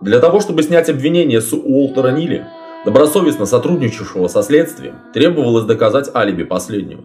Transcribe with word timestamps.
Для 0.00 0.20
того, 0.20 0.38
чтобы 0.38 0.62
снять 0.62 0.88
обвинение 0.88 1.40
с 1.40 1.52
Уолтера 1.52 2.12
Нилли, 2.12 2.46
добросовестно 2.84 3.44
сотрудничавшего 3.44 4.28
со 4.28 4.44
следствием, 4.44 5.00
требовалось 5.12 5.64
доказать 5.64 6.14
алиби 6.14 6.44
последнего. 6.44 7.02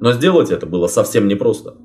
Но 0.00 0.12
сделать 0.12 0.50
это 0.50 0.66
было 0.66 0.86
совсем 0.86 1.26
непросто. 1.26 1.76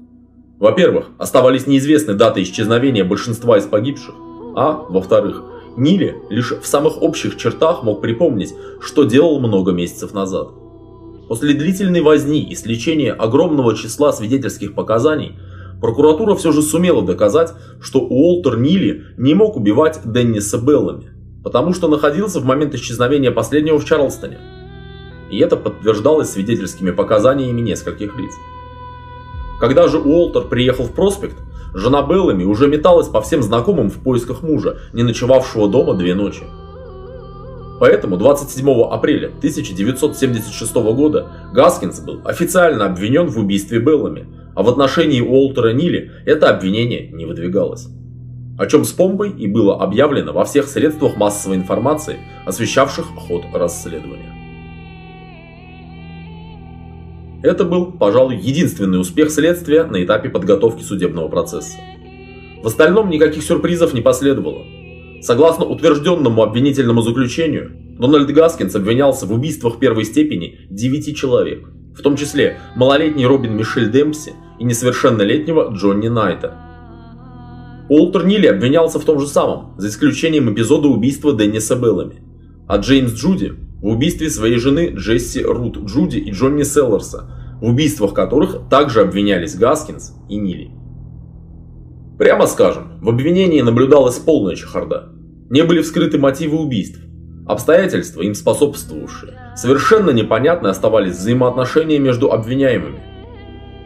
Во-первых, 0.58 1.12
оставались 1.18 1.68
неизвестны 1.68 2.16
даты 2.16 2.44
исчезновения 2.44 3.06
большинства 3.06 3.58
из 3.58 3.66
погибших, 3.66 4.14
а, 4.58 4.86
во-вторых, 4.90 5.42
Нилли 5.78 6.18
лишь 6.30 6.52
в 6.52 6.66
самых 6.66 7.02
общих 7.02 7.38
чертах 7.38 7.82
мог 7.84 8.02
припомнить, 8.02 8.54
что 8.82 9.06
делал 9.06 9.40
много 9.40 9.72
месяцев 9.72 10.14
назад. 10.14 10.50
После 11.30 11.54
длительной 11.54 12.02
возни 12.02 12.42
и 12.42 12.56
сличения 12.56 13.14
огромного 13.14 13.76
числа 13.76 14.12
свидетельских 14.12 14.74
показаний, 14.74 15.38
прокуратура 15.80 16.34
все 16.34 16.52
же 16.52 16.64
сумела 16.64 17.04
доказать, 17.04 17.54
что 17.80 18.00
Уолтер 18.00 18.58
Нилли 18.58 19.04
не 19.16 19.36
мог 19.36 19.56
убивать 19.56 20.02
Денниса 20.04 20.58
Беллами, 20.58 21.12
потому 21.44 21.76
что 21.76 21.88
находился 21.88 22.40
в 22.40 22.46
момент 22.46 22.74
исчезновения 22.74 23.30
последнего 23.30 23.78
в 23.78 23.86
Чарлстоне. 23.86 24.40
И 25.30 25.38
это 25.38 25.56
подтверждалось 25.56 26.32
свидетельскими 26.32 26.90
показаниями 26.90 27.62
нескольких 27.62 28.18
лиц. 28.18 28.34
Когда 29.60 29.88
же 29.88 30.00
Уолтер 30.00 30.46
приехал 30.46 30.86
в 30.86 30.94
проспект, 30.94 31.36
жена 31.76 32.02
Беллами 32.02 32.44
уже 32.44 32.68
металась 32.68 33.08
по 33.08 33.22
всем 33.22 33.44
знакомым 33.44 33.92
в 33.92 34.00
поисках 34.00 34.42
мужа, 34.42 34.80
не 34.94 35.04
ночевавшего 35.04 35.70
дома 35.70 35.94
две 35.94 36.16
ночи. 36.16 36.46
Поэтому 37.80 38.18
27 38.18 38.70
апреля 38.92 39.28
1976 39.28 40.76
года 40.76 41.28
Гаскинс 41.54 42.02
был 42.02 42.20
официально 42.26 42.86
обвинен 42.86 43.28
в 43.28 43.40
убийстве 43.40 43.80
Беллами, 43.80 44.28
а 44.56 44.64
в 44.64 44.70
отношении 44.70 45.22
Уолтера 45.22 45.72
Нилли 45.72 46.12
это 46.26 46.50
обвинение 46.50 47.10
не 47.12 47.26
выдвигалось. 47.26 47.88
О 48.58 48.66
чем 48.66 48.84
с 48.84 48.92
помпой 48.92 49.32
и 49.32 49.48
было 49.48 49.82
объявлено 49.82 50.34
во 50.34 50.44
всех 50.44 50.68
средствах 50.68 51.16
массовой 51.16 51.56
информации, 51.56 52.18
освещавших 52.46 53.06
ход 53.06 53.44
расследования. 53.54 54.36
Это 57.42 57.64
был, 57.64 57.94
пожалуй, 57.94 58.36
единственный 58.36 59.00
успех 59.00 59.32
следствия 59.32 59.86
на 59.86 60.04
этапе 60.04 60.28
подготовки 60.28 60.84
судебного 60.84 61.30
процесса. 61.30 61.78
В 62.62 62.68
остальном 62.68 63.10
никаких 63.10 63.42
сюрпризов 63.44 63.94
не 63.94 64.02
последовало. 64.02 64.66
Согласно 65.22 65.66
утвержденному 65.66 66.44
обвинительному 66.44 67.02
заключению, 67.02 67.72
Дональд 68.00 68.32
Гаскинс 68.32 68.76
обвинялся 68.76 69.26
в 69.26 69.34
убийствах 69.34 69.80
первой 69.80 70.06
степени 70.06 70.62
9 70.70 71.18
человек, 71.18 71.68
в 71.98 72.02
том 72.02 72.16
числе 72.16 72.60
малолетней 72.76 73.26
Робин 73.26 73.58
Мишель 73.58 73.92
Демпси 73.92 74.34
и 74.60 74.64
несовершеннолетнего 74.64 75.72
Джонни 75.74 76.08
Найта. 76.08 76.56
Уолтер 77.90 78.26
Нилли 78.26 78.48
обвинялся 78.48 79.00
в 79.00 79.04
том 79.04 79.20
же 79.20 79.28
самом, 79.28 79.74
за 79.78 79.90
исключением 79.90 80.54
эпизода 80.54 80.88
убийства 80.88 81.34
Денниса 81.34 81.76
Беллами, 81.76 82.22
а 82.68 82.78
Джеймс 82.78 83.14
Джуди 83.14 83.56
в 83.82 83.88
убийстве 83.88 84.30
своей 84.30 84.58
жены 84.58 84.94
Джесси 84.96 85.42
Рут 85.42 85.78
Джуди 85.86 86.18
и 86.18 86.32
Джонни 86.32 86.64
Селлерса, 86.64 87.30
в 87.62 87.66
убийствах 87.66 88.14
которых 88.14 88.70
также 88.70 89.02
обвинялись 89.02 89.56
Гаскинс 89.56 90.14
и 90.30 90.38
Нилли. 90.38 90.79
Прямо 92.20 92.48
скажем, 92.48 93.00
в 93.02 93.08
обвинении 93.08 93.62
наблюдалась 93.62 94.20
полная 94.20 94.58
чехарда. 94.58 95.08
Не 95.50 95.64
были 95.64 95.82
вскрыты 95.82 96.20
мотивы 96.20 96.60
убийств. 96.60 97.00
Обстоятельства, 97.48 98.22
им 98.22 98.36
способствовавшие, 98.36 99.40
совершенно 99.56 100.10
непонятны 100.10 100.68
оставались 100.68 101.16
взаимоотношения 101.16 101.98
между 101.98 102.30
обвиняемыми. 102.34 103.00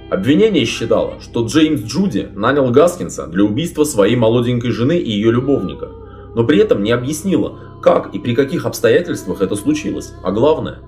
Обвинение 0.09 0.66
считало, 0.66 1.22
что 1.22 1.45
Джеймс 1.45 1.84
Джуди 1.84 2.28
нанял 2.34 2.72
Гаскинса 2.72 3.28
для 3.28 3.44
убийства 3.44 3.84
своей 3.84 4.16
молоденькой 4.16 4.71
жены 4.71 4.98
и 4.98 5.11
ее 5.11 5.32
любовника, 5.32 5.89
но 6.33 6.44
при 6.44 6.58
этом 6.58 6.82
не 6.82 6.92
объяснило, 6.92 7.60
как 7.83 8.15
и 8.15 8.20
при 8.20 8.33
каких 8.33 8.65
обстоятельствах 8.65 9.44
это 9.44 9.55
случилось, 9.55 10.11
а 10.23 10.32
главное, 10.32 10.80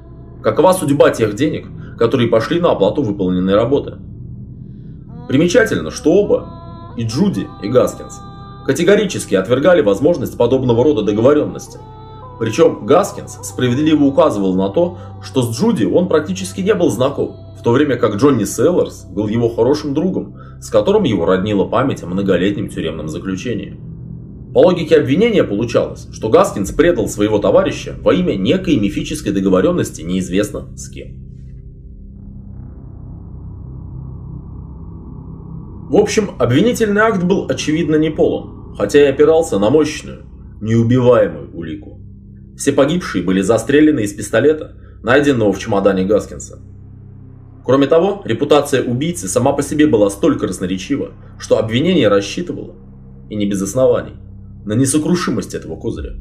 какова 0.41 0.73
судьба 0.73 1.12
тех 1.12 1.35
денег, 1.35 1.67
которые 2.00 2.27
пошли 2.27 2.59
на 2.59 2.72
оплату 2.72 3.03
выполненной 3.03 3.53
работы. 3.53 4.00
Примечательно, 5.27 5.91
что 5.91 6.12
оба, 6.12 6.64
и 6.97 7.03
Джуди, 7.03 7.47
и 7.61 7.67
Гаскинс, 7.67 8.22
категорически 8.66 9.35
отвергали 9.35 9.81
возможность 9.81 10.38
подобного 10.38 10.83
рода 10.83 11.03
договоренности. 11.03 11.79
Причем 12.39 12.85
Гаскинс 12.85 13.39
справедливо 13.44 14.03
указывал 14.03 14.56
на 14.56 14.69
то, 14.69 14.97
что 15.23 15.41
с 15.41 15.57
Джуди 15.57 15.85
он 15.85 16.07
практически 16.07 16.61
не 16.61 16.73
был 16.73 16.89
знаком, 16.89 17.38
в 17.57 17.63
то 17.63 17.72
время 17.72 17.95
как 17.95 18.16
Джонни 18.16 18.44
Селлерс 18.44 19.06
был 19.06 19.28
его 19.28 19.50
хорошим 19.50 19.94
другом, 19.94 20.38
с 20.61 20.69
которым 20.69 21.03
его 21.03 21.25
роднила 21.25 21.66
память 21.66 22.03
о 22.03 22.07
многолетнем 22.07 22.69
тюремном 22.69 23.07
заключении. 23.07 23.79
По 24.53 24.59
логике 24.59 24.97
обвинения 24.97 25.44
получалось, 25.44 26.07
что 26.13 26.29
Гаскинс 26.29 26.72
предал 26.72 27.07
своего 27.07 27.39
товарища 27.39 27.95
во 28.01 28.13
имя 28.13 28.35
некой 28.35 28.77
мифической 28.77 29.33
договоренности 29.33 30.01
неизвестно 30.01 30.67
с 30.77 30.89
кем. 30.89 31.25
В 35.88 35.97
общем, 35.97 36.31
обвинительный 36.40 37.01
акт 37.01 37.22
был 37.22 37.46
очевидно 37.47 37.96
не 37.96 38.09
полон, 38.09 38.73
хотя 38.75 39.03
и 39.03 39.07
опирался 39.07 39.59
на 39.59 39.69
мощную, 39.69 40.25
неубиваемую 40.59 41.56
улику. 41.56 42.01
Все 42.57 42.72
погибшие 42.72 43.23
были 43.23 43.41
застрелены 43.41 44.00
из 44.00 44.13
пистолета, 44.13 44.78
найденного 45.03 45.53
в 45.53 45.59
чемодане 45.59 46.03
Гаскинса. 46.06 46.59
Кроме 47.63 47.85
того, 47.85 48.24
репутация 48.25 48.84
убийцы 48.84 49.28
сама 49.28 49.53
по 49.53 49.62
себе 49.62 49.85
была 49.85 50.09
столь 50.09 50.40
красноречива, 50.40 51.12
что 51.38 51.59
обвинение 51.59 52.07
рассчитывало, 52.07 52.74
и 53.29 53.35
не 53.35 53.45
без 53.45 53.62
оснований, 53.62 54.16
на 54.66 54.74
несокрушимость 54.74 55.53
этого 55.53 55.75
козыря. 55.75 56.16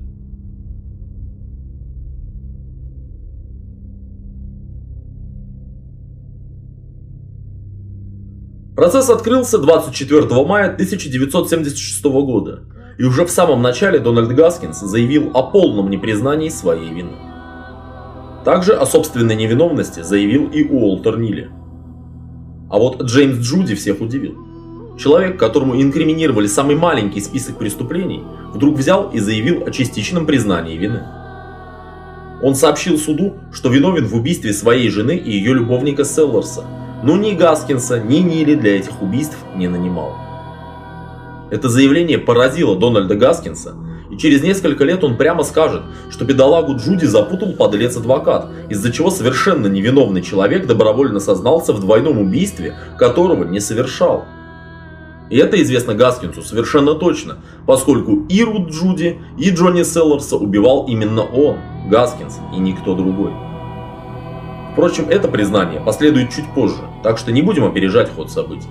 Процесс 8.84 9.08
открылся 9.08 9.56
24 9.56 10.44
мая 10.44 10.66
1976 10.66 12.04
года, 12.04 12.64
и 12.98 13.04
уже 13.04 13.24
в 13.24 13.30
самом 13.30 13.62
начале 13.62 13.98
Дональд 13.98 14.34
Гаскинс 14.34 14.78
заявил 14.78 15.30
о 15.32 15.42
полном 15.44 15.88
непризнании 15.88 16.50
своей 16.50 16.92
вины. 16.92 17.16
Также 18.44 18.74
о 18.74 18.84
собственной 18.84 19.36
невиновности 19.36 20.02
заявил 20.02 20.50
и 20.50 20.64
Уолтер 20.64 21.18
Нилли. 21.18 21.48
А 22.68 22.78
вот 22.78 23.00
Джеймс 23.00 23.38
Джуди 23.38 23.74
всех 23.74 24.02
удивил. 24.02 24.36
Человек, 24.98 25.40
которому 25.40 25.80
инкриминировали 25.80 26.46
самый 26.46 26.76
маленький 26.76 27.22
список 27.22 27.56
преступлений, 27.56 28.22
вдруг 28.52 28.76
взял 28.76 29.08
и 29.08 29.18
заявил 29.18 29.64
о 29.66 29.70
частичном 29.70 30.26
признании 30.26 30.76
вины. 30.76 31.04
Он 32.42 32.54
сообщил 32.54 32.98
суду, 32.98 33.36
что 33.50 33.70
виновен 33.70 34.04
в 34.04 34.14
убийстве 34.14 34.52
своей 34.52 34.90
жены 34.90 35.16
и 35.16 35.30
ее 35.30 35.54
любовника 35.54 36.04
Селлерса, 36.04 36.64
но 37.04 37.18
ни 37.18 37.32
Гаскинса, 37.32 38.00
ни 38.00 38.20
Нилли 38.20 38.54
для 38.54 38.78
этих 38.78 39.02
убийств 39.02 39.36
не 39.54 39.68
нанимал. 39.68 40.16
Это 41.50 41.68
заявление 41.68 42.16
поразило 42.16 42.76
Дональда 42.76 43.14
Гаскинса, 43.14 43.74
и 44.10 44.16
через 44.16 44.42
несколько 44.42 44.84
лет 44.84 45.04
он 45.04 45.18
прямо 45.18 45.42
скажет, 45.42 45.82
что 46.10 46.24
бедолагу 46.24 46.76
Джуди 46.76 47.04
запутал 47.04 47.52
подлец-адвокат, 47.52 48.48
из-за 48.70 48.90
чего 48.90 49.10
совершенно 49.10 49.66
невиновный 49.66 50.22
человек 50.22 50.66
добровольно 50.66 51.20
сознался 51.20 51.74
в 51.74 51.80
двойном 51.80 52.18
убийстве, 52.18 52.74
которого 52.98 53.44
не 53.44 53.60
совершал. 53.60 54.24
И 55.28 55.36
это 55.36 55.60
известно 55.62 55.94
Гаскинсу 55.94 56.42
совершенно 56.42 56.94
точно, 56.94 57.36
поскольку 57.66 58.24
и 58.30 58.42
Рут 58.42 58.70
Джуди, 58.70 59.18
и 59.38 59.50
Джонни 59.50 59.82
Селлерса 59.82 60.36
убивал 60.36 60.86
именно 60.86 61.22
он, 61.22 61.58
Гаскинс, 61.90 62.38
и 62.54 62.58
никто 62.58 62.94
другой. 62.94 63.32
Впрочем, 64.74 65.08
это 65.08 65.28
признание 65.28 65.80
последует 65.80 66.30
чуть 66.34 66.52
позже, 66.52 66.82
так 67.04 67.16
что 67.16 67.30
не 67.30 67.42
будем 67.42 67.64
опережать 67.64 68.10
ход 68.10 68.32
событий. 68.32 68.66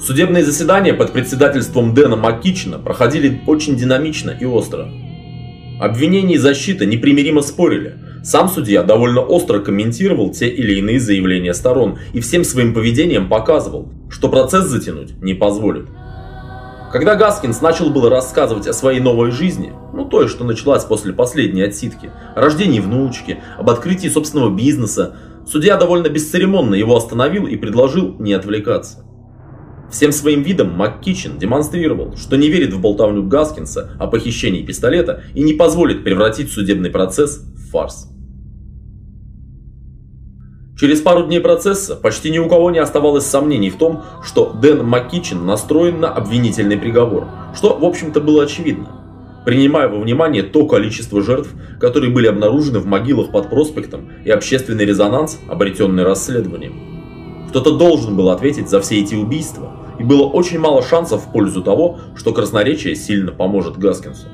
Судебные 0.00 0.42
заседания 0.42 0.94
под 0.94 1.12
председательством 1.12 1.92
Дэна 1.92 2.16
Маккичена 2.16 2.78
проходили 2.78 3.42
очень 3.46 3.76
динамично 3.76 4.30
и 4.30 4.46
остро. 4.46 4.88
Обвинение 5.78 6.36
и 6.36 6.38
защита 6.38 6.86
непримиримо 6.86 7.42
спорили. 7.42 7.98
Сам 8.24 8.48
судья 8.48 8.82
довольно 8.82 9.20
остро 9.20 9.58
комментировал 9.58 10.30
те 10.30 10.48
или 10.48 10.78
иные 10.78 10.98
заявления 10.98 11.52
сторон 11.52 11.98
и 12.14 12.20
всем 12.20 12.44
своим 12.44 12.72
поведением 12.72 13.28
показывал, 13.28 13.92
что 14.08 14.30
процесс 14.30 14.64
затянуть 14.68 15.20
не 15.20 15.34
позволит. 15.34 15.86
Когда 16.96 17.14
Гаскинс 17.14 17.60
начал 17.60 17.90
было 17.90 18.08
рассказывать 18.08 18.66
о 18.66 18.72
своей 18.72 19.00
новой 19.00 19.30
жизни, 19.30 19.70
ну 19.92 20.06
той, 20.06 20.28
что 20.28 20.44
началась 20.44 20.82
после 20.86 21.12
последней 21.12 21.60
отсидки, 21.60 22.10
о 22.34 22.40
рождении 22.40 22.80
внучки, 22.80 23.42
об 23.58 23.68
открытии 23.68 24.08
собственного 24.08 24.48
бизнеса, 24.48 25.14
судья 25.46 25.76
довольно 25.76 26.08
бесцеремонно 26.08 26.74
его 26.74 26.96
остановил 26.96 27.46
и 27.46 27.56
предложил 27.56 28.16
не 28.18 28.32
отвлекаться. 28.32 29.04
Всем 29.92 30.10
своим 30.10 30.40
видом 30.40 30.70
МакКичен 30.70 31.36
демонстрировал, 31.36 32.16
что 32.16 32.36
не 32.36 32.48
верит 32.48 32.72
в 32.72 32.80
болтовню 32.80 33.24
Гаскинса 33.24 33.90
о 33.98 34.06
похищении 34.06 34.64
пистолета 34.64 35.22
и 35.34 35.42
не 35.42 35.52
позволит 35.52 36.02
превратить 36.02 36.50
судебный 36.50 36.88
процесс 36.88 37.44
в 37.56 37.72
фарс. 37.72 38.08
Через 40.78 41.00
пару 41.00 41.22
дней 41.22 41.40
процесса 41.40 41.96
почти 41.96 42.30
ни 42.30 42.38
у 42.38 42.50
кого 42.50 42.70
не 42.70 42.78
оставалось 42.78 43.24
сомнений 43.24 43.70
в 43.70 43.78
том, 43.78 44.02
что 44.22 44.52
Дэн 44.52 44.84
Маккичин 44.84 45.46
настроен 45.46 46.00
на 46.00 46.12
обвинительный 46.12 46.76
приговор, 46.76 47.28
что, 47.54 47.74
в 47.78 47.84
общем-то, 47.84 48.20
было 48.20 48.42
очевидно. 48.42 48.88
Принимая 49.46 49.88
во 49.88 49.98
внимание 49.98 50.42
то 50.42 50.66
количество 50.66 51.22
жертв, 51.22 51.48
которые 51.80 52.12
были 52.12 52.26
обнаружены 52.26 52.80
в 52.80 52.86
могилах 52.86 53.30
под 53.30 53.48
проспектом 53.48 54.10
и 54.22 54.30
общественный 54.30 54.84
резонанс, 54.84 55.40
обретенный 55.48 56.02
расследованием. 56.02 57.46
Кто-то 57.48 57.78
должен 57.78 58.14
был 58.14 58.28
ответить 58.28 58.68
за 58.68 58.82
все 58.82 59.00
эти 59.00 59.14
убийства, 59.14 59.72
и 59.98 60.02
было 60.02 60.24
очень 60.24 60.58
мало 60.58 60.82
шансов 60.82 61.24
в 61.24 61.32
пользу 61.32 61.62
того, 61.62 62.00
что 62.16 62.34
красноречие 62.34 62.96
сильно 62.96 63.32
поможет 63.32 63.78
Гаскинсу. 63.78 64.26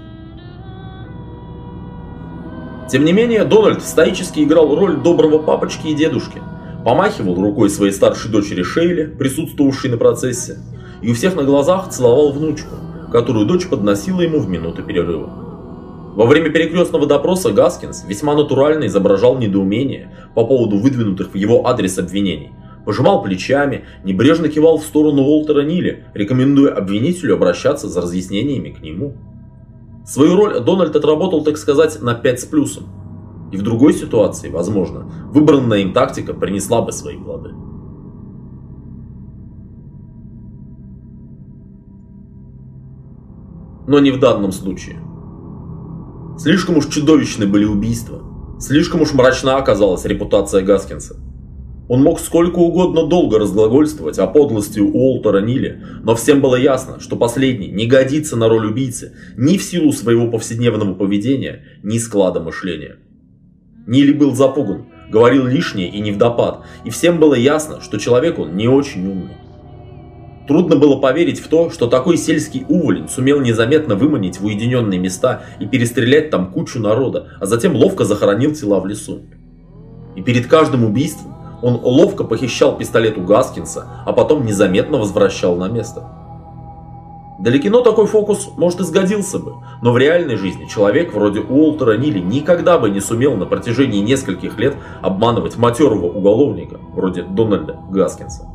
Тем 2.92 3.06
не 3.06 3.12
менее, 3.14 3.44
Дональд 3.46 3.82
стоически 3.82 4.40
играл 4.40 4.76
роль 4.76 4.98
доброго 4.98 5.38
папочки 5.38 5.86
и 5.86 5.94
дедушки, 5.94 6.42
помахивал 6.84 7.36
рукой 7.36 7.70
своей 7.70 7.90
старшей 7.90 8.30
дочери 8.30 8.62
Шейле, 8.62 9.06
присутствовавшей 9.06 9.90
на 9.90 9.96
процессе, 9.96 10.58
и 11.00 11.10
у 11.10 11.14
всех 11.14 11.34
на 11.34 11.42
глазах 11.42 11.88
целовал 11.88 12.32
внучку, 12.32 12.74
которую 13.10 13.46
дочь 13.46 13.66
подносила 13.66 14.20
ему 14.20 14.40
в 14.40 14.48
минуты 14.50 14.82
перерыва. 14.82 16.12
Во 16.16 16.26
время 16.26 16.50
перекрестного 16.50 17.06
допроса 17.06 17.50
Гаскинс 17.50 18.04
весьма 18.06 18.34
натурально 18.34 18.86
изображал 18.88 19.38
недоумение 19.38 20.14
по 20.34 20.44
поводу 20.44 20.76
выдвинутых 20.76 21.32
в 21.32 21.34
его 21.34 21.66
адрес 21.66 21.96
обвинений, 21.96 22.50
пожимал 22.84 23.22
плечами, 23.22 23.86
небрежно 24.04 24.50
кивал 24.50 24.76
в 24.76 24.84
сторону 24.84 25.22
Уолтера 25.22 25.62
Нилли, 25.62 26.04
рекомендуя 26.12 26.74
обвинителю 26.74 27.36
обращаться 27.36 27.88
за 27.88 28.02
разъяснениями 28.02 28.68
к 28.68 28.82
нему. 28.82 29.14
Свою 30.04 30.36
роль 30.36 30.60
Дональд 30.60 30.96
отработал, 30.96 31.44
так 31.44 31.56
сказать, 31.56 32.02
на 32.02 32.14
5 32.14 32.40
с 32.40 32.44
плюсом. 32.44 32.84
И 33.52 33.56
в 33.56 33.62
другой 33.62 33.92
ситуации, 33.92 34.48
возможно, 34.48 35.06
выбранная 35.32 35.78
им 35.78 35.92
тактика 35.92 36.34
принесла 36.34 36.82
бы 36.82 36.90
свои 36.90 37.18
плоды. 37.18 37.50
Но 43.86 43.98
не 43.98 44.10
в 44.10 44.18
данном 44.18 44.52
случае. 44.52 44.96
Слишком 46.38 46.78
уж 46.78 46.86
чудовищны 46.86 47.46
были 47.46 47.64
убийства. 47.64 48.20
Слишком 48.58 49.02
уж 49.02 49.12
мрачна 49.12 49.56
оказалась 49.56 50.04
репутация 50.04 50.62
Гаскинса. 50.62 51.16
Он 51.92 52.02
мог 52.02 52.20
сколько 52.20 52.58
угодно 52.58 53.06
долго 53.06 53.38
разглагольствовать 53.38 54.18
о 54.18 54.26
подлости 54.26 54.80
Уолтера 54.80 55.42
Нилли, 55.42 55.84
но 56.02 56.14
всем 56.14 56.40
было 56.40 56.56
ясно, 56.56 57.00
что 57.00 57.16
последний 57.16 57.68
не 57.68 57.84
годится 57.84 58.34
на 58.34 58.48
роль 58.48 58.64
убийцы 58.64 59.14
ни 59.36 59.58
в 59.58 59.62
силу 59.62 59.92
своего 59.92 60.26
повседневного 60.30 60.94
поведения, 60.94 61.66
ни 61.82 61.98
склада 61.98 62.40
мышления. 62.40 62.96
Нилли 63.86 64.14
был 64.14 64.34
запуган, 64.34 64.86
говорил 65.10 65.44
лишнее 65.44 65.90
и 65.90 66.00
не 66.00 66.12
вдопад, 66.12 66.64
и 66.86 66.88
всем 66.88 67.20
было 67.20 67.34
ясно, 67.34 67.82
что 67.82 67.98
человек 67.98 68.38
он 68.38 68.56
не 68.56 68.68
очень 68.68 69.06
умный. 69.06 69.36
Трудно 70.48 70.76
было 70.76 70.96
поверить 70.98 71.40
в 71.40 71.48
то, 71.48 71.68
что 71.68 71.88
такой 71.88 72.16
сельский 72.16 72.64
уволень 72.70 73.10
сумел 73.10 73.38
незаметно 73.42 73.96
выманить 73.96 74.40
в 74.40 74.46
уединенные 74.46 74.98
места 74.98 75.42
и 75.60 75.66
перестрелять 75.66 76.30
там 76.30 76.52
кучу 76.52 76.78
народа, 76.78 77.32
а 77.38 77.44
затем 77.44 77.76
ловко 77.76 78.06
захоронил 78.06 78.54
тела 78.54 78.80
в 78.80 78.86
лесу. 78.86 79.20
И 80.16 80.22
перед 80.22 80.46
каждым 80.46 80.84
убийством 80.84 81.32
он 81.62 81.80
ловко 81.82 82.24
похищал 82.24 82.76
пистолет 82.76 83.16
у 83.16 83.22
Гаскинса, 83.22 83.86
а 84.04 84.12
потом 84.12 84.44
незаметно 84.44 84.98
возвращал 84.98 85.56
на 85.56 85.68
место. 85.68 86.08
Для 87.38 87.58
кино 87.58 87.80
такой 87.80 88.06
фокус, 88.06 88.50
может, 88.56 88.80
и 88.80 88.84
сгодился 88.84 89.38
бы, 89.38 89.54
но 89.80 89.92
в 89.92 89.98
реальной 89.98 90.36
жизни 90.36 90.66
человек 90.66 91.12
вроде 91.12 91.40
Уолтера 91.40 91.96
Нилли 91.96 92.20
никогда 92.20 92.78
бы 92.78 92.90
не 92.90 93.00
сумел 93.00 93.34
на 93.34 93.46
протяжении 93.46 94.00
нескольких 94.00 94.58
лет 94.58 94.76
обманывать 95.00 95.56
матерого 95.56 96.06
уголовника, 96.06 96.78
вроде 96.94 97.22
Дональда 97.22 97.78
Гаскинса. 97.90 98.48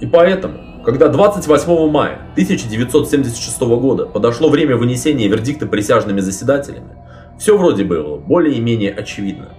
И 0.00 0.06
поэтому, 0.06 0.54
когда 0.84 1.06
28 1.06 1.88
мая 1.88 2.26
1976 2.32 3.60
года 3.60 4.06
подошло 4.06 4.48
время 4.48 4.76
вынесения 4.76 5.28
вердикта 5.28 5.66
присяжными 5.66 6.18
заседателями, 6.18 6.96
все 7.38 7.56
вроде 7.56 7.84
было 7.84 8.16
более-менее 8.16 8.92
очевидно. 8.92 9.50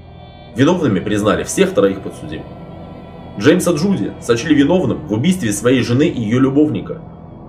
Виновными 0.55 0.99
признали 0.99 1.43
всех 1.43 1.73
троих 1.73 2.01
подсудимых. 2.01 2.45
Джеймса 3.39 3.71
Джуди 3.71 4.13
сочли 4.21 4.53
виновным 4.53 5.07
в 5.07 5.13
убийстве 5.13 5.51
своей 5.51 5.81
жены 5.81 6.07
и 6.07 6.21
ее 6.21 6.39
любовника, 6.39 7.01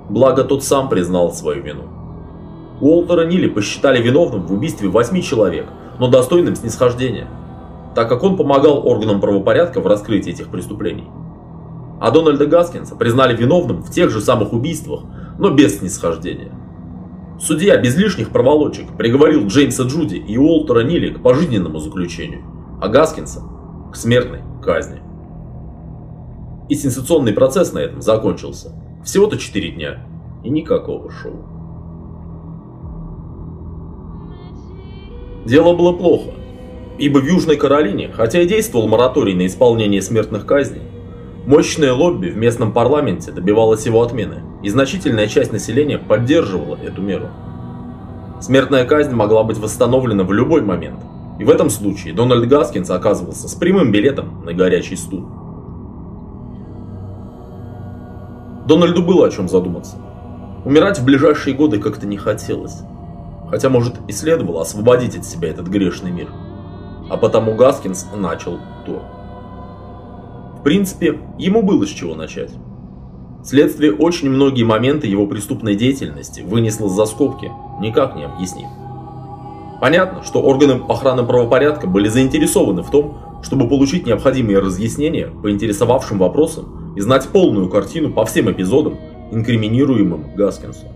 благо 0.08 0.42
тот 0.42 0.64
сам 0.64 0.88
признал 0.88 1.32
свою 1.32 1.62
вину. 1.62 1.82
Уолтера 2.80 3.26
Нилли 3.26 3.48
посчитали 3.48 4.02
виновным 4.02 4.46
в 4.46 4.52
убийстве 4.52 4.88
восьми 4.88 5.22
человек, 5.22 5.66
но 5.98 6.08
достойным 6.08 6.56
снисхождения, 6.56 7.28
так 7.94 8.08
как 8.08 8.22
он 8.22 8.36
помогал 8.36 8.86
органам 8.86 9.20
правопорядка 9.20 9.80
в 9.80 9.86
раскрытии 9.86 10.32
этих 10.32 10.48
преступлений. 10.48 11.08
А 12.00 12.10
Дональда 12.10 12.46
Гаскинса 12.46 12.96
признали 12.96 13.36
виновным 13.36 13.82
в 13.82 13.90
тех 13.90 14.10
же 14.10 14.20
самых 14.20 14.52
убийствах, 14.52 15.02
но 15.38 15.50
без 15.50 15.78
снисхождения. 15.78 16.52
Судья 17.44 17.76
без 17.76 17.94
лишних 17.94 18.30
проволочек 18.30 18.96
приговорил 18.96 19.46
Джеймса 19.48 19.82
Джуди 19.82 20.14
и 20.14 20.38
Уолтера 20.38 20.80
Нилли 20.80 21.10
к 21.10 21.22
пожизненному 21.22 21.78
заключению, 21.78 22.40
а 22.80 22.88
Гаскинса 22.88 23.42
к 23.92 23.96
смертной 23.96 24.40
казни. 24.62 25.02
И 26.70 26.74
сенсационный 26.74 27.34
процесс 27.34 27.74
на 27.74 27.80
этом 27.80 28.00
закончился. 28.00 28.72
Всего-то 29.04 29.36
4 29.36 29.72
дня 29.72 30.06
и 30.42 30.48
никакого 30.48 31.10
шоу. 31.10 31.44
Дело 35.44 35.76
было 35.76 35.92
плохо, 35.92 36.30
ибо 36.96 37.18
в 37.18 37.26
Южной 37.26 37.56
Каролине, 37.56 38.10
хотя 38.10 38.40
и 38.40 38.48
действовал 38.48 38.88
мораторий 38.88 39.34
на 39.34 39.44
исполнение 39.44 40.00
смертных 40.00 40.46
казней, 40.46 40.93
Мощное 41.46 41.92
лобби 41.92 42.28
в 42.28 42.38
местном 42.38 42.72
парламенте 42.72 43.30
добивалось 43.30 43.84
его 43.84 44.02
отмены, 44.02 44.42
и 44.62 44.70
значительная 44.70 45.26
часть 45.26 45.52
населения 45.52 45.98
поддерживала 45.98 46.76
эту 46.76 47.02
меру. 47.02 47.28
Смертная 48.40 48.86
казнь 48.86 49.12
могла 49.12 49.44
быть 49.44 49.58
восстановлена 49.58 50.24
в 50.24 50.32
любой 50.32 50.62
момент, 50.62 51.00
и 51.38 51.44
в 51.44 51.50
этом 51.50 51.68
случае 51.68 52.14
Дональд 52.14 52.48
Гаскинс 52.48 52.88
оказывался 52.88 53.46
с 53.46 53.54
прямым 53.54 53.92
билетом 53.92 54.42
на 54.42 54.54
горячий 54.54 54.96
стул. 54.96 55.26
Дональду 58.66 59.02
было 59.02 59.26
о 59.26 59.30
чем 59.30 59.46
задуматься. 59.46 59.96
Умирать 60.64 60.98
в 60.98 61.04
ближайшие 61.04 61.54
годы 61.54 61.78
как-то 61.78 62.06
не 62.06 62.16
хотелось. 62.16 62.80
Хотя, 63.50 63.68
может, 63.68 63.96
и 64.08 64.12
следовало 64.12 64.62
освободить 64.62 65.18
от 65.18 65.26
себя 65.26 65.50
этот 65.50 65.68
грешный 65.68 66.10
мир. 66.10 66.28
А 67.10 67.18
потому 67.18 67.54
Гаскинс 67.54 68.06
начал 68.16 68.58
то 68.86 69.02
принципе, 70.64 71.20
ему 71.38 71.62
было 71.62 71.86
с 71.86 71.90
чего 71.90 72.14
начать. 72.14 72.50
Следствие 73.44 73.94
очень 73.94 74.30
многие 74.30 74.64
моменты 74.64 75.06
его 75.06 75.26
преступной 75.26 75.76
деятельности 75.76 76.40
вынесло 76.40 76.88
за 76.88 77.04
скобки, 77.04 77.50
никак 77.80 78.16
не 78.16 78.24
объяснив. 78.24 78.68
Понятно, 79.80 80.24
что 80.24 80.40
органы 80.40 80.80
охраны 80.88 81.24
правопорядка 81.24 81.86
были 81.86 82.08
заинтересованы 82.08 82.82
в 82.82 82.90
том, 82.90 83.18
чтобы 83.42 83.68
получить 83.68 84.06
необходимые 84.06 84.60
разъяснения 84.60 85.28
по 85.28 85.50
интересовавшим 85.50 86.18
вопросам 86.18 86.94
и 86.96 87.00
знать 87.00 87.28
полную 87.28 87.68
картину 87.68 88.10
по 88.10 88.24
всем 88.24 88.50
эпизодам, 88.50 88.98
инкриминируемым 89.30 90.34
Гаскинсу. 90.34 90.86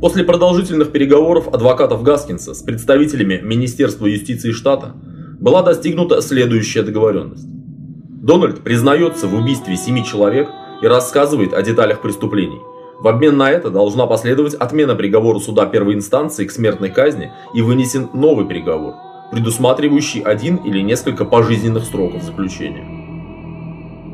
После 0.00 0.24
продолжительных 0.24 0.90
переговоров 0.90 1.48
адвокатов 1.48 2.02
Гаскинса 2.02 2.52
с 2.52 2.62
представителями 2.62 3.40
Министерства 3.42 4.06
юстиции 4.06 4.50
штата 4.50 4.96
была 5.44 5.62
достигнута 5.62 6.22
следующая 6.22 6.82
договоренность. 6.82 7.46
Дональд 7.46 8.64
признается 8.64 9.26
в 9.26 9.34
убийстве 9.34 9.76
семи 9.76 10.02
человек 10.02 10.48
и 10.80 10.86
рассказывает 10.86 11.52
о 11.52 11.60
деталях 11.60 12.00
преступлений. 12.00 12.60
В 12.98 13.06
обмен 13.08 13.36
на 13.36 13.50
это 13.50 13.68
должна 13.68 14.06
последовать 14.06 14.54
отмена 14.54 14.94
приговора 14.94 15.38
суда 15.40 15.66
первой 15.66 15.96
инстанции 15.96 16.46
к 16.46 16.50
смертной 16.50 16.88
казни 16.88 17.30
и 17.52 17.60
вынесен 17.60 18.08
новый 18.14 18.46
приговор, 18.46 18.94
предусматривающий 19.32 20.22
один 20.22 20.56
или 20.56 20.80
несколько 20.80 21.26
пожизненных 21.26 21.84
сроков 21.84 22.22
заключения. 22.22 22.86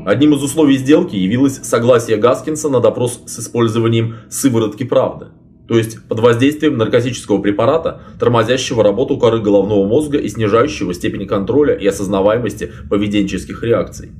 Одним 0.05 0.35
из 0.35 0.43
условий 0.43 0.79
сделки 0.79 1.15
явилось 1.15 1.61
согласие 1.63 2.17
Гаскинса 2.17 2.69
на 2.71 2.81
допрос 2.81 3.23
с 3.27 3.39
использованием 3.39 4.17
сыворотки 4.31 4.83
правды– 4.83 5.29
то 5.71 5.79
есть 5.79 6.03
под 6.09 6.19
воздействием 6.19 6.77
наркотического 6.79 7.39
препарата, 7.39 8.00
тормозящего 8.19 8.83
работу 8.83 9.17
коры 9.19 9.41
головного 9.41 9.87
мозга 9.87 10.19
и 10.19 10.29
снижающего 10.29 10.93
степень 10.93 11.29
контроля 11.29 11.75
и 11.77 11.87
осознаваемости 11.87 12.73
поведенческих 12.91 13.62
реакций. 13.62 14.11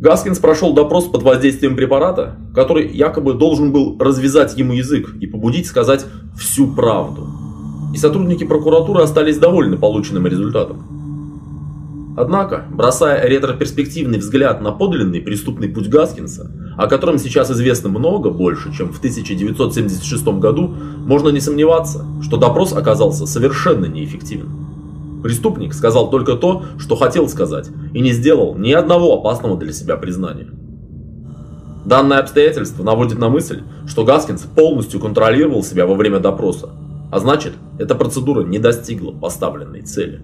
Гаскинс 0.00 0.40
прошел 0.40 0.74
допрос 0.74 1.04
под 1.04 1.22
воздействием 1.22 1.76
препарата, 1.76 2.34
который 2.56 2.88
якобы 2.88 3.34
должен 3.34 3.70
был 3.70 3.96
развязать 4.00 4.58
ему 4.58 4.72
язык 4.72 5.14
и 5.20 5.28
побудить 5.28 5.68
сказать 5.68 6.06
всю 6.36 6.74
правду. 6.74 7.28
И 7.94 7.98
сотрудники 7.98 8.42
прокуратуры 8.42 9.04
остались 9.04 9.38
довольны 9.38 9.78
полученным 9.78 10.26
результатом. 10.26 10.97
Однако, 12.20 12.64
бросая 12.72 13.28
ретроперспективный 13.28 14.18
взгляд 14.18 14.60
на 14.60 14.72
подлинный 14.72 15.20
преступный 15.20 15.68
путь 15.68 15.88
Гаскинса, 15.88 16.50
о 16.76 16.88
котором 16.88 17.16
сейчас 17.16 17.48
известно 17.52 17.90
много 17.90 18.30
больше, 18.30 18.74
чем 18.76 18.92
в 18.92 18.98
1976 18.98 20.26
году, 20.40 20.66
можно 20.66 21.28
не 21.28 21.38
сомневаться, 21.38 22.04
что 22.20 22.36
допрос 22.36 22.72
оказался 22.72 23.24
совершенно 23.24 23.86
неэффективным. 23.86 25.20
Преступник 25.22 25.72
сказал 25.72 26.10
только 26.10 26.34
то, 26.34 26.64
что 26.80 26.96
хотел 26.96 27.28
сказать, 27.28 27.70
и 27.94 28.00
не 28.00 28.10
сделал 28.10 28.56
ни 28.56 28.72
одного 28.72 29.16
опасного 29.16 29.56
для 29.56 29.72
себя 29.72 29.96
признания. 29.96 30.48
Данное 31.84 32.18
обстоятельство 32.18 32.82
наводит 32.82 33.20
на 33.20 33.28
мысль, 33.28 33.62
что 33.86 34.02
Гаскинс 34.02 34.42
полностью 34.56 34.98
контролировал 34.98 35.62
себя 35.62 35.86
во 35.86 35.94
время 35.94 36.18
допроса, 36.18 36.70
а 37.12 37.20
значит, 37.20 37.52
эта 37.78 37.94
процедура 37.94 38.42
не 38.42 38.58
достигла 38.58 39.12
поставленной 39.12 39.82
цели. 39.82 40.20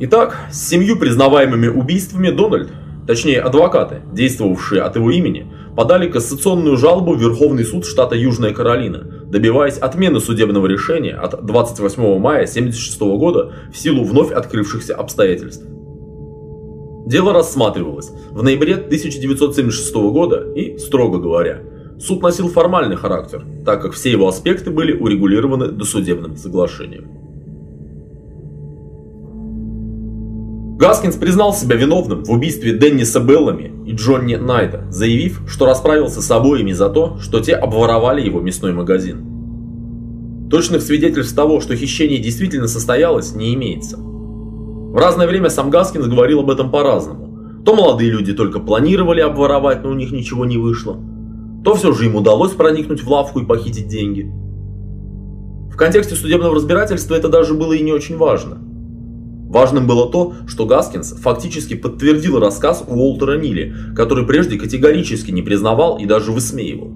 Итак, 0.00 0.36
с 0.52 0.68
семью 0.68 0.96
признаваемыми 0.96 1.66
убийствами 1.66 2.30
Дональд, 2.30 2.70
точнее 3.08 3.40
адвокаты, 3.40 4.02
действовавшие 4.12 4.80
от 4.80 4.94
его 4.94 5.10
имени, 5.10 5.50
подали 5.74 6.08
кассационную 6.08 6.76
жалобу 6.76 7.14
в 7.14 7.20
Верховный 7.20 7.64
суд 7.64 7.84
штата 7.84 8.14
Южная 8.14 8.52
Каролина, 8.52 8.98
добиваясь 9.26 9.76
отмены 9.76 10.20
судебного 10.20 10.68
решения 10.68 11.14
от 11.14 11.44
28 11.44 12.00
мая 12.20 12.44
1976 12.44 13.00
года 13.00 13.52
в 13.72 13.76
силу 13.76 14.04
вновь 14.04 14.30
открывшихся 14.30 14.94
обстоятельств. 14.94 15.64
Дело 17.06 17.32
рассматривалось 17.32 18.12
в 18.30 18.40
ноябре 18.44 18.74
1976 18.74 19.94
года 19.94 20.52
и, 20.54 20.78
строго 20.78 21.18
говоря, 21.18 21.62
суд 21.98 22.22
носил 22.22 22.48
формальный 22.48 22.96
характер, 22.96 23.44
так 23.64 23.82
как 23.82 23.94
все 23.94 24.12
его 24.12 24.28
аспекты 24.28 24.70
были 24.70 24.92
урегулированы 24.92 25.68
досудебным 25.68 26.36
соглашением. 26.36 27.17
Гаскинс 30.78 31.16
признал 31.16 31.52
себя 31.52 31.74
виновным 31.74 32.22
в 32.22 32.30
убийстве 32.30 32.72
Денниса 32.72 33.18
Беллами 33.18 33.72
и 33.84 33.94
Джонни 33.94 34.36
Найта, 34.36 34.86
заявив, 34.90 35.42
что 35.48 35.66
расправился 35.66 36.22
с 36.22 36.30
обоими 36.30 36.70
за 36.70 36.88
то, 36.88 37.18
что 37.18 37.40
те 37.40 37.54
обворовали 37.54 38.24
его 38.24 38.40
мясной 38.40 38.72
магазин. 38.72 40.48
Точных 40.48 40.82
свидетельств 40.82 41.34
того, 41.34 41.60
что 41.60 41.74
хищение 41.74 42.20
действительно 42.20 42.68
состоялось, 42.68 43.34
не 43.34 43.54
имеется. 43.54 43.96
В 43.98 44.94
разное 44.94 45.26
время 45.26 45.50
сам 45.50 45.68
Гаскинс 45.68 46.06
говорил 46.06 46.40
об 46.40 46.50
этом 46.50 46.70
по-разному. 46.70 47.64
То 47.64 47.74
молодые 47.74 48.12
люди 48.12 48.32
только 48.32 48.60
планировали 48.60 49.20
обворовать, 49.20 49.82
но 49.82 49.90
у 49.90 49.94
них 49.94 50.12
ничего 50.12 50.44
не 50.44 50.58
вышло. 50.58 50.96
То 51.64 51.74
все 51.74 51.92
же 51.92 52.06
им 52.06 52.14
удалось 52.14 52.52
проникнуть 52.52 53.02
в 53.02 53.10
лавку 53.10 53.40
и 53.40 53.44
похитить 53.44 53.88
деньги. 53.88 54.30
В 55.72 55.76
контексте 55.76 56.14
судебного 56.14 56.54
разбирательства 56.54 57.16
это 57.16 57.28
даже 57.28 57.54
было 57.54 57.72
и 57.72 57.82
не 57.82 57.90
очень 57.92 58.16
важно. 58.16 58.58
Важным 59.48 59.86
было 59.86 60.10
то, 60.10 60.34
что 60.46 60.66
Гаскинс 60.66 61.14
фактически 61.14 61.74
подтвердил 61.74 62.38
рассказ 62.38 62.84
Уолтера 62.86 63.38
Нилли, 63.38 63.74
который 63.96 64.26
прежде 64.26 64.58
категорически 64.58 65.30
не 65.30 65.40
признавал 65.40 65.98
и 65.98 66.04
даже 66.04 66.32
высмеивал. 66.32 66.92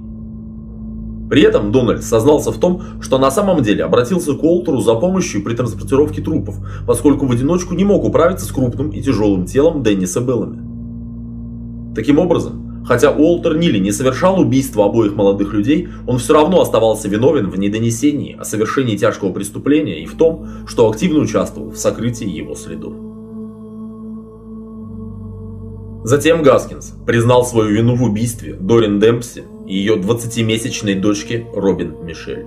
При 1.31 1.41
этом 1.41 1.73
Дональд 1.73 2.05
сознался 2.05 2.53
в 2.53 2.59
том, 2.59 2.83
что 3.01 3.17
на 3.17 3.31
самом 3.31 3.63
деле 3.63 3.85
обратился 3.85 4.35
к 4.35 4.43
Уолтеру 4.43 4.81
за 4.81 4.95
помощью 4.97 5.43
при 5.43 5.55
транспортировке 5.55 6.21
трупов, 6.21 6.57
поскольку 6.87 7.25
в 7.25 7.33
одиночку 7.33 7.73
не 7.75 7.85
мог 7.85 8.05
управиться 8.05 8.45
с 8.45 8.53
крупным 8.53 8.91
и 8.91 9.01
тяжелым 9.01 9.47
телом 9.47 9.83
Денниса 9.83 10.21
Беллами. 10.21 11.95
Таким 11.95 12.19
образом, 12.19 12.72
Хотя 12.87 13.11
Уолтер 13.11 13.57
Нилли 13.57 13.79
не 13.79 13.93
совершал 13.93 14.41
убийства 14.41 14.87
обоих 14.87 15.15
молодых 15.15 15.53
людей, 15.53 15.89
он 16.07 16.19
все 16.19 16.35
равно 16.35 16.61
оставался 16.61 17.09
виновен 17.09 17.49
в 17.49 17.59
недонесении 17.59 18.37
о 18.37 18.45
совершении 18.45 18.97
тяжкого 18.97 19.33
преступления 19.33 20.03
и 20.03 20.07
в 20.07 20.17
том, 20.17 20.49
что 20.67 20.89
активно 20.89 21.21
участвовал 21.21 21.71
в 21.71 21.77
сокрытии 21.77 22.29
его 22.29 22.55
следов. 22.55 22.95
Затем 26.05 26.43
Гаскинс 26.43 26.95
признал 27.07 27.45
свою 27.45 27.71
вину 27.71 27.95
в 27.95 28.03
убийстве 28.03 28.55
Дорин 28.55 28.99
Демпси 28.99 29.45
и 29.69 29.77
ее 29.77 29.95
20-месячной 29.95 30.99
дочки 30.99 31.47
Робин 31.55 32.05
Мишель. 32.05 32.45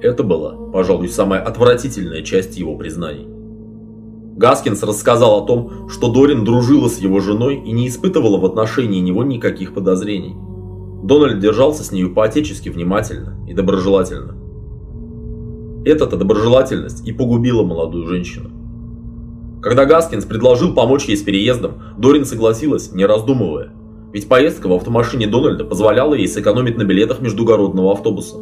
Это 0.00 0.22
была, 0.22 0.52
пожалуй, 0.72 1.08
самая 1.08 1.40
отвратительная 1.40 2.22
часть 2.22 2.56
его 2.56 2.76
признаний. 2.76 3.41
Гаскинс 4.36 4.82
рассказал 4.82 5.42
о 5.42 5.46
том, 5.46 5.88
что 5.88 6.10
Дорин 6.10 6.44
дружила 6.44 6.88
с 6.88 6.98
его 6.98 7.20
женой 7.20 7.56
и 7.56 7.72
не 7.72 7.88
испытывала 7.88 8.38
в 8.38 8.44
отношении 8.46 9.00
него 9.00 9.24
никаких 9.24 9.74
подозрений. 9.74 10.34
Дональд 11.02 11.38
держался 11.40 11.84
с 11.84 11.92
нею 11.92 12.14
по-отечески 12.14 12.68
внимательно 12.68 13.36
и 13.48 13.54
доброжелательно. 13.54 14.36
Эта-то 15.84 16.16
доброжелательность 16.16 17.06
и 17.06 17.12
погубила 17.12 17.62
молодую 17.62 18.06
женщину. 18.06 18.50
Когда 19.60 19.84
Гаскинс 19.84 20.24
предложил 20.24 20.74
помочь 20.74 21.04
ей 21.04 21.16
с 21.16 21.22
переездом, 21.22 21.74
Дорин 21.98 22.24
согласилась, 22.24 22.92
не 22.92 23.04
раздумывая. 23.04 23.70
Ведь 24.12 24.28
поездка 24.28 24.68
в 24.68 24.72
автомашине 24.72 25.26
Дональда 25.26 25.64
позволяла 25.64 26.14
ей 26.14 26.28
сэкономить 26.28 26.78
на 26.78 26.84
билетах 26.84 27.20
междугородного 27.20 27.92
автобуса. 27.92 28.36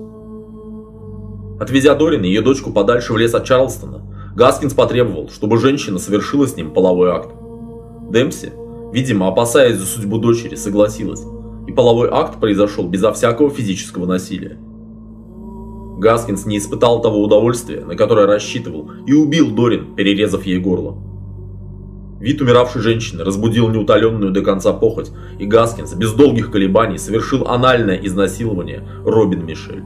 Отвезя 1.61 1.95
Дорин 1.95 2.25
и 2.25 2.29
ее 2.29 2.41
дочку 2.41 2.73
подальше 2.73 3.13
в 3.13 3.19
лес 3.19 3.35
от 3.35 3.45
Чарлстона, 3.45 4.03
Гаскинс 4.35 4.75
потребовал, 4.75 5.29
чтобы 5.29 5.59
женщина 5.59 5.99
совершила 5.99 6.47
с 6.47 6.57
ним 6.57 6.73
половой 6.73 7.11
акт. 7.11 7.31
Демпси, 8.11 8.53
видимо, 8.93 9.29
опасаясь 9.29 9.77
за 9.77 9.87
судьбу 9.87 10.19
дочери, 10.19 10.55
согласилась, 10.55 11.23
и 11.67 11.73
половой 11.73 12.09
акт 12.11 12.39
произошел 12.39 12.87
безо 12.87 13.13
всякого 13.13 13.51
физического 13.51 14.07
насилия. 14.07 14.59
Гаскинс 15.99 16.47
не 16.47 16.59
испытал 16.59 17.03
того 17.03 17.23
удовольствия, 17.23 17.85
на 17.85 17.95
которое 17.95 18.27
рассчитывал, 18.27 18.91
и 19.07 19.13
убил 19.13 19.51
Дорин, 19.51 19.95
перерезав 19.95 20.47
ей 20.47 20.59
горло. 20.59 20.97
Вид 22.21 22.41
умиравшей 22.41 22.83
женщины 22.83 23.25
разбудил 23.25 23.69
неутоленную 23.69 24.31
до 24.31 24.43
конца 24.43 24.73
похоть, 24.73 25.11
и 25.39 25.47
Гаскинс 25.47 25.95
без 25.95 26.13
долгих 26.13 26.51
колебаний 26.51 26.99
совершил 26.99 27.49
анальное 27.49 27.97
изнасилование 27.97 28.87
Робин 29.05 29.45
Мишель. 29.45 29.83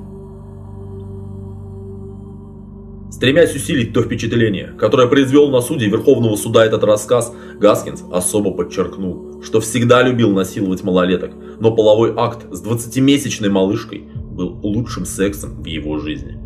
Стремясь 3.14 3.54
усилить 3.54 3.92
то 3.92 4.02
впечатление, 4.02 4.74
которое 4.76 5.06
произвел 5.06 5.48
на 5.48 5.60
суде 5.60 5.86
Верховного 5.86 6.34
суда 6.34 6.66
этот 6.66 6.82
рассказ, 6.82 7.32
Гаскинс 7.60 8.02
особо 8.10 8.50
подчеркнул, 8.50 9.40
что 9.40 9.60
всегда 9.60 10.02
любил 10.02 10.32
насиловать 10.32 10.82
малолеток, 10.82 11.30
но 11.60 11.70
половой 11.70 12.12
акт 12.16 12.44
с 12.50 12.60
20-месячной 12.60 13.50
малышкой 13.50 14.08
был 14.32 14.58
лучшим 14.64 15.04
сексом 15.06 15.62
в 15.62 15.64
его 15.64 15.98
жизни. 15.98 16.40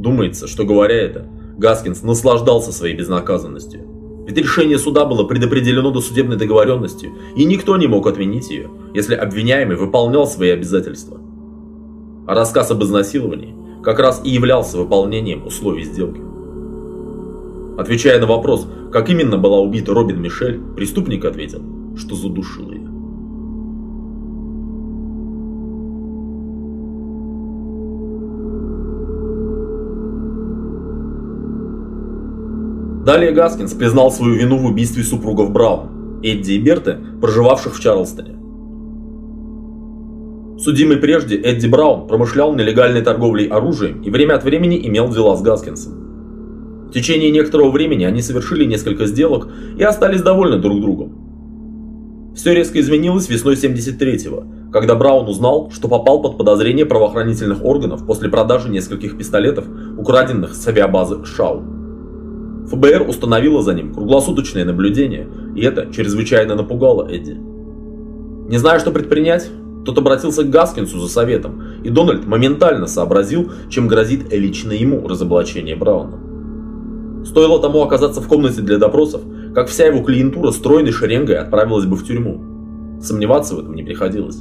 Думается, 0.00 0.48
что 0.48 0.64
говоря 0.64 0.96
это, 0.96 1.28
Гаскинс 1.56 2.02
наслаждался 2.02 2.72
своей 2.72 2.96
безнаказанностью. 2.96 3.82
Ведь 4.26 4.38
решение 4.38 4.76
суда 4.76 5.04
было 5.04 5.22
предопределено 5.22 5.92
досудебной 5.92 6.36
договоренностью, 6.36 7.12
и 7.36 7.44
никто 7.44 7.76
не 7.76 7.86
мог 7.86 8.08
отменить 8.08 8.50
ее, 8.50 8.70
если 8.92 9.14
обвиняемый 9.14 9.76
выполнял 9.76 10.26
свои 10.26 10.50
обязательства– 10.50 11.20
рассказ 12.26 12.70
об 12.70 12.82
изнасиловании 12.82 13.54
как 13.82 13.98
раз 13.98 14.20
и 14.24 14.30
являлся 14.30 14.78
выполнением 14.78 15.46
условий 15.46 15.84
сделки. 15.84 16.20
Отвечая 17.78 18.20
на 18.20 18.26
вопрос, 18.26 18.66
как 18.92 19.08
именно 19.08 19.38
была 19.38 19.58
убита 19.58 19.94
Робин 19.94 20.20
Мишель, 20.20 20.60
преступник 20.76 21.24
ответил, 21.24 21.62
что 21.96 22.14
задушил 22.14 22.70
ее. 22.70 22.90
Далее 33.04 33.32
Гаскинс 33.32 33.72
признал 33.72 34.12
свою 34.12 34.34
вину 34.34 34.58
в 34.58 34.66
убийстве 34.66 35.02
супругов 35.02 35.50
Браун, 35.50 36.20
Эдди 36.22 36.52
и 36.52 36.58
Берты, 36.58 36.98
проживавших 37.20 37.74
в 37.74 37.80
Чарлстоне. 37.80 38.39
Судимый 40.62 40.98
прежде 40.98 41.36
Эдди 41.36 41.66
Браун 41.66 42.06
промышлял 42.06 42.54
нелегальной 42.54 43.00
торговлей 43.00 43.46
оружием 43.46 44.02
и 44.02 44.10
время 44.10 44.34
от 44.34 44.44
времени 44.44 44.86
имел 44.86 45.08
дела 45.08 45.34
с 45.34 45.40
Гаскинсом. 45.40 46.88
В 46.88 46.92
течение 46.92 47.30
некоторого 47.30 47.70
времени 47.70 48.04
они 48.04 48.20
совершили 48.20 48.66
несколько 48.66 49.06
сделок 49.06 49.48
и 49.78 49.82
остались 49.82 50.20
довольны 50.20 50.58
друг 50.58 50.82
другом. 50.82 52.32
Все 52.36 52.52
резко 52.52 52.78
изменилось 52.78 53.30
весной 53.30 53.54
73-го, 53.54 54.70
когда 54.70 54.96
Браун 54.96 55.28
узнал, 55.28 55.70
что 55.70 55.88
попал 55.88 56.20
под 56.20 56.36
подозрение 56.36 56.84
правоохранительных 56.84 57.64
органов 57.64 58.06
после 58.06 58.28
продажи 58.28 58.68
нескольких 58.68 59.16
пистолетов, 59.16 59.64
украденных 59.96 60.54
с 60.54 60.68
авиабазы 60.68 61.24
Шау. 61.24 61.62
ФБР 62.70 63.06
установило 63.08 63.62
за 63.62 63.72
ним 63.72 63.94
круглосуточное 63.94 64.66
наблюдение, 64.66 65.26
и 65.56 65.62
это 65.62 65.90
чрезвычайно 65.90 66.54
напугало 66.54 67.08
Эдди. 67.10 67.32
Не 67.32 68.58
зная, 68.58 68.78
что 68.78 68.90
предпринять, 68.90 69.50
тот 69.84 69.98
обратился 69.98 70.44
к 70.44 70.50
Гаскинсу 70.50 70.98
за 70.98 71.08
советом, 71.08 71.62
и 71.82 71.90
Дональд 71.90 72.26
моментально 72.26 72.86
сообразил, 72.86 73.50
чем 73.68 73.88
грозит 73.88 74.32
лично 74.32 74.72
ему 74.72 75.06
разоблачение 75.08 75.76
Брауна. 75.76 76.18
Стоило 77.24 77.60
тому 77.60 77.82
оказаться 77.82 78.20
в 78.20 78.28
комнате 78.28 78.62
для 78.62 78.78
допросов, 78.78 79.22
как 79.54 79.68
вся 79.68 79.86
его 79.86 80.02
клиентура 80.02 80.50
стройной 80.50 80.92
шеренгой 80.92 81.36
отправилась 81.36 81.86
бы 81.86 81.96
в 81.96 82.04
тюрьму. 82.04 82.40
Сомневаться 83.02 83.54
в 83.54 83.60
этом 83.60 83.74
не 83.74 83.82
приходилось. 83.82 84.38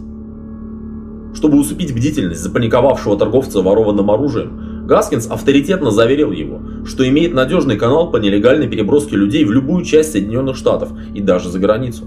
Чтобы 1.34 1.60
усыпить 1.60 1.96
бдительность 1.96 2.42
запаниковавшего 2.42 3.18
торговца 3.18 3.62
ворованным 3.62 4.10
оружием, 4.12 4.88
Гаскинс 4.88 5.28
авторитетно 5.28 5.92
заверил 5.92 6.32
его, 6.32 6.60
что 6.86 7.08
имеет 7.08 7.34
надежный 7.34 7.78
канал 7.78 8.12
по 8.12 8.18
нелегальной 8.18 8.68
переброске 8.68 9.16
людей 9.16 9.46
в 9.46 9.52
любую 9.52 9.86
часть 9.86 10.14
Соединенных 10.14 10.56
Штатов 10.56 10.90
и 11.14 11.22
даже 11.22 11.50
за 11.50 11.60
границу. 11.60 12.06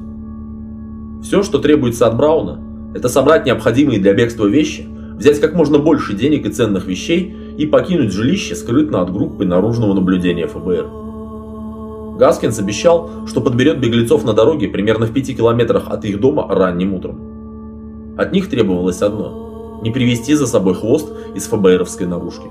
Все, 1.22 1.44
что 1.44 1.58
требуется 1.58 2.08
от 2.08 2.16
Брауна, 2.16 2.58
это 2.94 3.08
собрать 3.08 3.46
необходимые 3.46 3.99
для 4.00 4.12
бегства 4.14 4.46
вещи, 4.46 4.87
взять 5.16 5.40
как 5.40 5.54
можно 5.54 5.78
больше 5.78 6.14
денег 6.14 6.46
и 6.46 6.50
ценных 6.50 6.87
вещей 6.87 7.34
и 7.56 7.66
покинуть 7.66 8.12
жилище 8.12 8.54
скрытно 8.54 9.02
от 9.02 9.12
группы 9.12 9.44
наружного 9.44 9.94
наблюдения 9.94 10.46
ФБР. 10.46 12.18
Гаскинс 12.18 12.58
обещал, 12.58 13.26
что 13.26 13.40
подберет 13.40 13.80
беглецов 13.80 14.25
на 14.25 14.32
дороге 14.32 14.68
примерно 14.68 15.06
в 15.06 15.12
5 15.12 15.37
километрах 15.37 15.88
от 15.88 16.04
их 16.04 16.20
дома 16.20 16.46
ранним 16.49 16.94
утром. 16.94 18.16
От 18.18 18.32
них 18.32 18.49
требовалось 18.49 19.00
одно– 19.02 19.80
не 19.82 19.90
привести 19.90 20.34
за 20.34 20.46
собой 20.46 20.75
хвост 20.75 21.11
из 21.34 21.46
ФБРовской 21.46 22.06
наружки. 22.06 22.46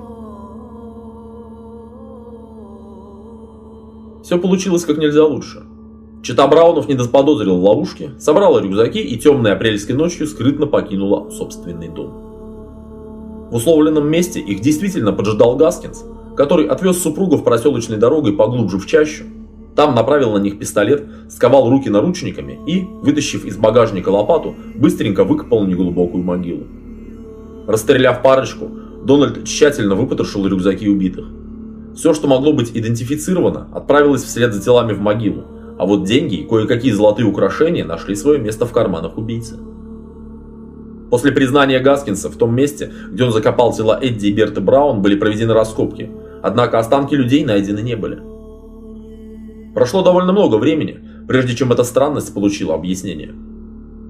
Все 4.23 4.37
получилось 4.37 4.85
как 4.85 4.97
нельзя 4.97 5.23
лучше. 5.23 5.63
Чита 6.21 6.47
Браунов 6.47 6.87
не 6.87 6.97
заподозрила 6.97 7.57
ловушки, 7.57 8.11
собрала 8.19 8.61
рюкзаки 8.61 8.99
и 8.99 9.17
темной 9.17 9.53
апрельской 9.53 9.95
ночью 9.95 10.27
скрытно 10.27 10.67
покинула 10.67 11.31
собственный 11.31 11.87
дом. 11.87 13.49
В 13.49 13.55
условленном 13.55 14.07
месте 14.07 14.39
их 14.39 14.61
действительно 14.61 15.13
поджидал 15.13 15.55
Гаскинс, 15.55 16.05
который 16.37 16.67
отвез 16.67 17.01
супругов 17.01 17.43
проселочной 17.43 17.97
дорогой 17.97 18.33
поглубже 18.33 18.77
в 18.77 18.85
чащу. 18.85 19.23
Там 19.75 19.95
направил 19.95 20.33
на 20.33 20.37
них 20.37 20.59
пистолет, 20.59 21.05
сковал 21.29 21.69
руки 21.69 21.89
наручниками 21.89 22.59
и, 22.67 22.81
вытащив 23.01 23.43
из 23.45 23.57
багажника 23.57 24.09
лопату, 24.09 24.53
быстренько 24.75 25.23
выкопал 25.23 25.65
неглубокую 25.65 26.23
могилу. 26.23 26.67
Расстреляв 27.67 28.21
парочку, 28.21 28.69
Дональд 29.03 29.43
тщательно 29.45 29.95
выпотрошил 29.95 30.45
рюкзаки 30.45 30.87
убитых. 30.87 31.25
Все, 31.95 32.13
что 32.13 32.27
могло 32.27 32.53
быть 32.53 32.71
идентифицировано, 32.73 33.67
отправилось 33.73 34.23
вслед 34.23 34.53
за 34.53 34.61
телами 34.61 34.93
в 34.93 34.99
могилу, 34.99 35.43
а 35.81 35.85
вот 35.87 36.03
деньги 36.03 36.35
и 36.35 36.47
кое-какие 36.47 36.91
золотые 36.91 37.25
украшения 37.25 37.83
нашли 37.83 38.13
свое 38.13 38.37
место 38.37 38.67
в 38.67 38.71
карманах 38.71 39.17
убийцы. 39.17 39.57
После 41.09 41.31
признания 41.31 41.79
Гаскинса 41.79 42.29
в 42.29 42.35
том 42.35 42.53
месте, 42.53 42.93
где 43.09 43.23
он 43.23 43.31
закопал 43.31 43.73
тела 43.73 43.97
Эдди 43.99 44.27
и 44.27 44.31
Берты 44.31 44.61
Браун, 44.61 45.01
были 45.01 45.15
проведены 45.15 45.55
раскопки, 45.55 46.11
однако 46.43 46.77
останки 46.77 47.15
людей 47.15 47.43
найдены 47.43 47.79
не 47.79 47.95
были. 47.95 48.21
Прошло 49.73 50.03
довольно 50.03 50.33
много 50.33 50.57
времени, 50.57 50.99
прежде 51.27 51.55
чем 51.55 51.71
эта 51.71 51.83
странность 51.83 52.31
получила 52.31 52.75
объяснение. 52.75 53.33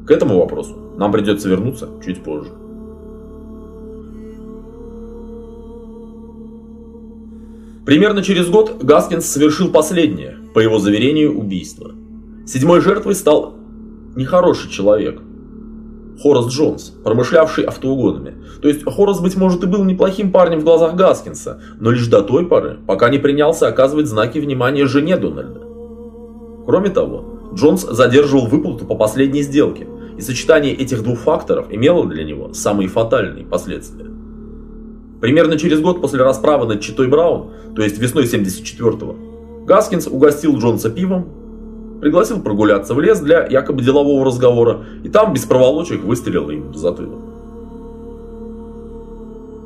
К 0.06 0.12
этому 0.12 0.40
вопросу 0.40 0.76
нам 0.98 1.14
придется 1.14 1.48
вернуться 1.48 1.88
чуть 2.06 2.22
позже. 2.22 2.52
Примерно 7.86 8.22
через 8.22 8.50
год 8.50 8.84
Гаскинс 8.84 9.26
совершил 9.26 9.72
последнее, 9.72 10.41
по 10.54 10.60
его 10.60 10.80
заверению, 10.80 11.38
убийство. 11.38 11.92
Седьмой 12.46 12.82
жертвой 12.82 13.16
стал 13.16 13.56
нехороший 14.16 14.70
человек– 14.70 15.22
Хорас 16.22 16.48
Джонс, 16.48 16.94
промышлявший 17.04 17.64
автоугонами. 17.64 18.36
То 18.62 18.68
есть 18.68 18.84
Хорас, 18.84 19.20
быть 19.20 19.36
может, 19.36 19.64
и 19.64 19.68
был 19.68 19.84
неплохим 19.84 20.32
парнем 20.32 20.60
в 20.60 20.64
глазах 20.64 20.96
Гаскинса, 20.96 21.62
но 21.80 21.92
лишь 21.92 22.08
до 22.08 22.22
той 22.22 22.46
поры, 22.46 22.78
пока 22.86 23.10
не 23.10 23.18
принялся 23.18 23.68
оказывать 23.68 24.08
знаки 24.08 24.38
внимания 24.38 24.86
жене 24.86 25.18
Дональда. 25.18 25.62
Кроме 26.66 26.90
того, 26.90 27.40
Джонс 27.56 27.82
задерживал 27.82 28.48
выплату 28.48 28.86
по 28.86 28.96
последней 28.96 29.42
сделке, 29.42 29.88
и 30.18 30.22
сочетание 30.22 30.74
этих 30.74 31.04
двух 31.04 31.20
факторов 31.20 31.68
имело 31.72 32.06
для 32.06 32.24
него 32.24 32.54
самые 32.54 32.88
фатальные 32.88 33.46
последствия. 33.46 34.06
Примерно 35.20 35.58
через 35.58 35.80
год 35.80 36.02
после 36.02 36.24
расправы 36.24 36.68
над 36.68 36.82
Читой 36.82 37.08
Браун, 37.08 37.52
то 37.76 37.82
есть 37.82 37.98
весной 37.98 38.26
74-го, 38.26 39.16
Гаскинс 39.72 40.08
угостил 40.08 40.58
Джонса 40.58 40.90
пивом, 40.90 41.30
пригласил 42.02 42.42
прогуляться 42.42 42.94
в 42.94 43.00
лес 43.00 43.22
для 43.22 43.48
якобы 43.48 43.82
делового 43.82 44.26
разговора, 44.26 44.82
и 45.02 45.08
там 45.08 45.34
без 45.34 45.46
проволочек 45.46 46.04
выстрелил 46.04 46.50
им 46.50 46.74
в 46.74 46.76
затылок. 46.76 47.22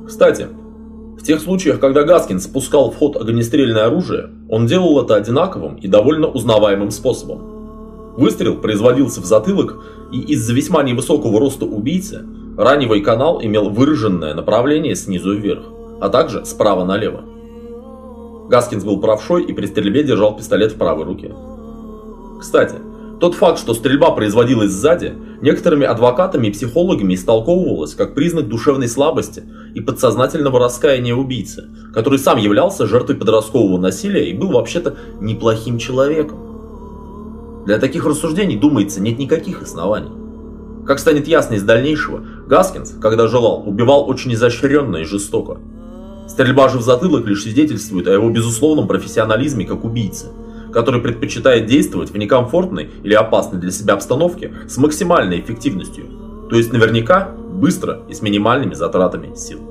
Кстати, 0.07 0.47
в 1.19 1.23
тех 1.23 1.41
случаях, 1.41 1.79
когда 1.79 2.03
Гаскин 2.03 2.39
спускал 2.39 2.91
в 2.91 2.97
ход 2.97 3.19
огнестрельное 3.19 3.87
оружие, 3.87 4.29
он 4.47 4.67
делал 4.67 5.01
это 5.01 5.15
одинаковым 5.15 5.77
и 5.77 5.87
довольно 5.87 6.27
узнаваемым 6.27 6.91
способом. 6.91 8.13
Выстрел 8.15 8.57
производился 8.57 9.21
в 9.21 9.25
затылок, 9.25 9.83
и 10.11 10.19
из-за 10.33 10.53
весьма 10.53 10.83
невысокого 10.83 11.39
роста 11.39 11.65
убийцы 11.65 12.23
раневый 12.59 13.01
канал 13.01 13.41
имел 13.41 13.71
выраженное 13.71 14.35
направление 14.35 14.93
снизу 14.93 15.33
вверх, 15.33 15.63
а 15.99 16.09
также 16.09 16.45
справа 16.45 16.85
налево. 16.85 17.23
Гаскинс 18.49 18.83
был 18.83 18.99
правшой 18.99 19.43
и 19.43 19.53
при 19.53 19.65
стрельбе 19.65 20.03
держал 20.03 20.35
пистолет 20.35 20.73
в 20.73 20.77
правой 20.77 21.05
руке. 21.05 21.33
Кстати, 22.39 22.75
тот 23.19 23.33
факт, 23.33 23.59
что 23.59 23.73
стрельба 23.73 24.11
производилась 24.11 24.71
сзади, 24.71 25.13
некоторыми 25.41 25.85
адвокатами 25.85 26.47
и 26.47 26.51
психологами 26.51 27.15
истолковывалось 27.15 27.95
как 27.95 28.13
признак 28.13 28.47
душевной 28.47 28.89
слабости 28.89 29.43
и 29.73 29.81
подсознательного 29.81 30.59
раскаяния 30.59 31.15
убийцы, 31.15 31.69
который 31.93 32.19
сам 32.19 32.37
являлся 32.37 32.85
жертвой 32.85 33.15
подросткового 33.15 33.79
насилия 33.79 34.29
и 34.29 34.33
был 34.33 34.51
вообще-то 34.51 34.95
неплохим 35.21 35.77
человеком. 35.77 37.63
Для 37.65 37.79
таких 37.79 38.05
рассуждений, 38.05 38.57
думается, 38.57 39.01
нет 39.01 39.17
никаких 39.17 39.63
оснований. 39.63 40.11
Как 40.85 40.99
станет 40.99 41.27
ясно 41.27 41.55
из 41.55 41.63
дальнейшего, 41.63 42.23
Гаскинс, 42.47 42.95
когда 43.01 43.27
желал, 43.27 43.63
убивал 43.65 44.07
очень 44.07 44.33
изощренно 44.33 44.97
и 44.97 45.03
жестоко. 45.03 45.57
Стрельба 46.27 46.69
же 46.69 46.79
в 46.79 46.81
затылок 46.81 47.25
лишь 47.25 47.43
свидетельствует 47.43 48.07
о 48.07 48.13
его 48.13 48.29
безусловном 48.29 48.87
профессионализме 48.87 49.65
как 49.65 49.83
убийцы– 49.83 50.27
который 50.75 50.99
предпочитает 50.99 51.67
действовать 51.67 52.11
в 52.11 52.17
некомфортной 52.17 52.89
или 53.01 53.13
опасной 53.13 53.61
для 53.61 53.71
себя 53.71 53.93
обстановке 53.93 54.53
с 54.67 54.75
максимальной 54.75 55.39
эффективностью, 55.39 56.05
то 56.49 56.57
есть 56.57 56.73
наверняка 56.73 57.29
быстро 57.29 58.01
и 58.09 58.13
с 58.13 58.21
минимальными 58.21 58.73
затратами 58.73 59.33
сил. 59.35 59.61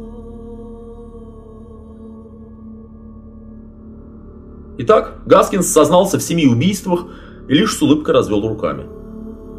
Итак, 4.79 5.19
Гаскинс 5.27 5.67
сознался 5.67 6.19
в 6.19 6.23
семи 6.23 6.47
убийствах 6.47 7.05
и 7.49 7.53
лишь 7.53 7.77
с 7.77 7.83
улыбкой 7.83 8.15
развел 8.15 8.41
руками. 8.49 8.87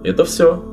Это 0.04 0.26
все. 0.26 0.64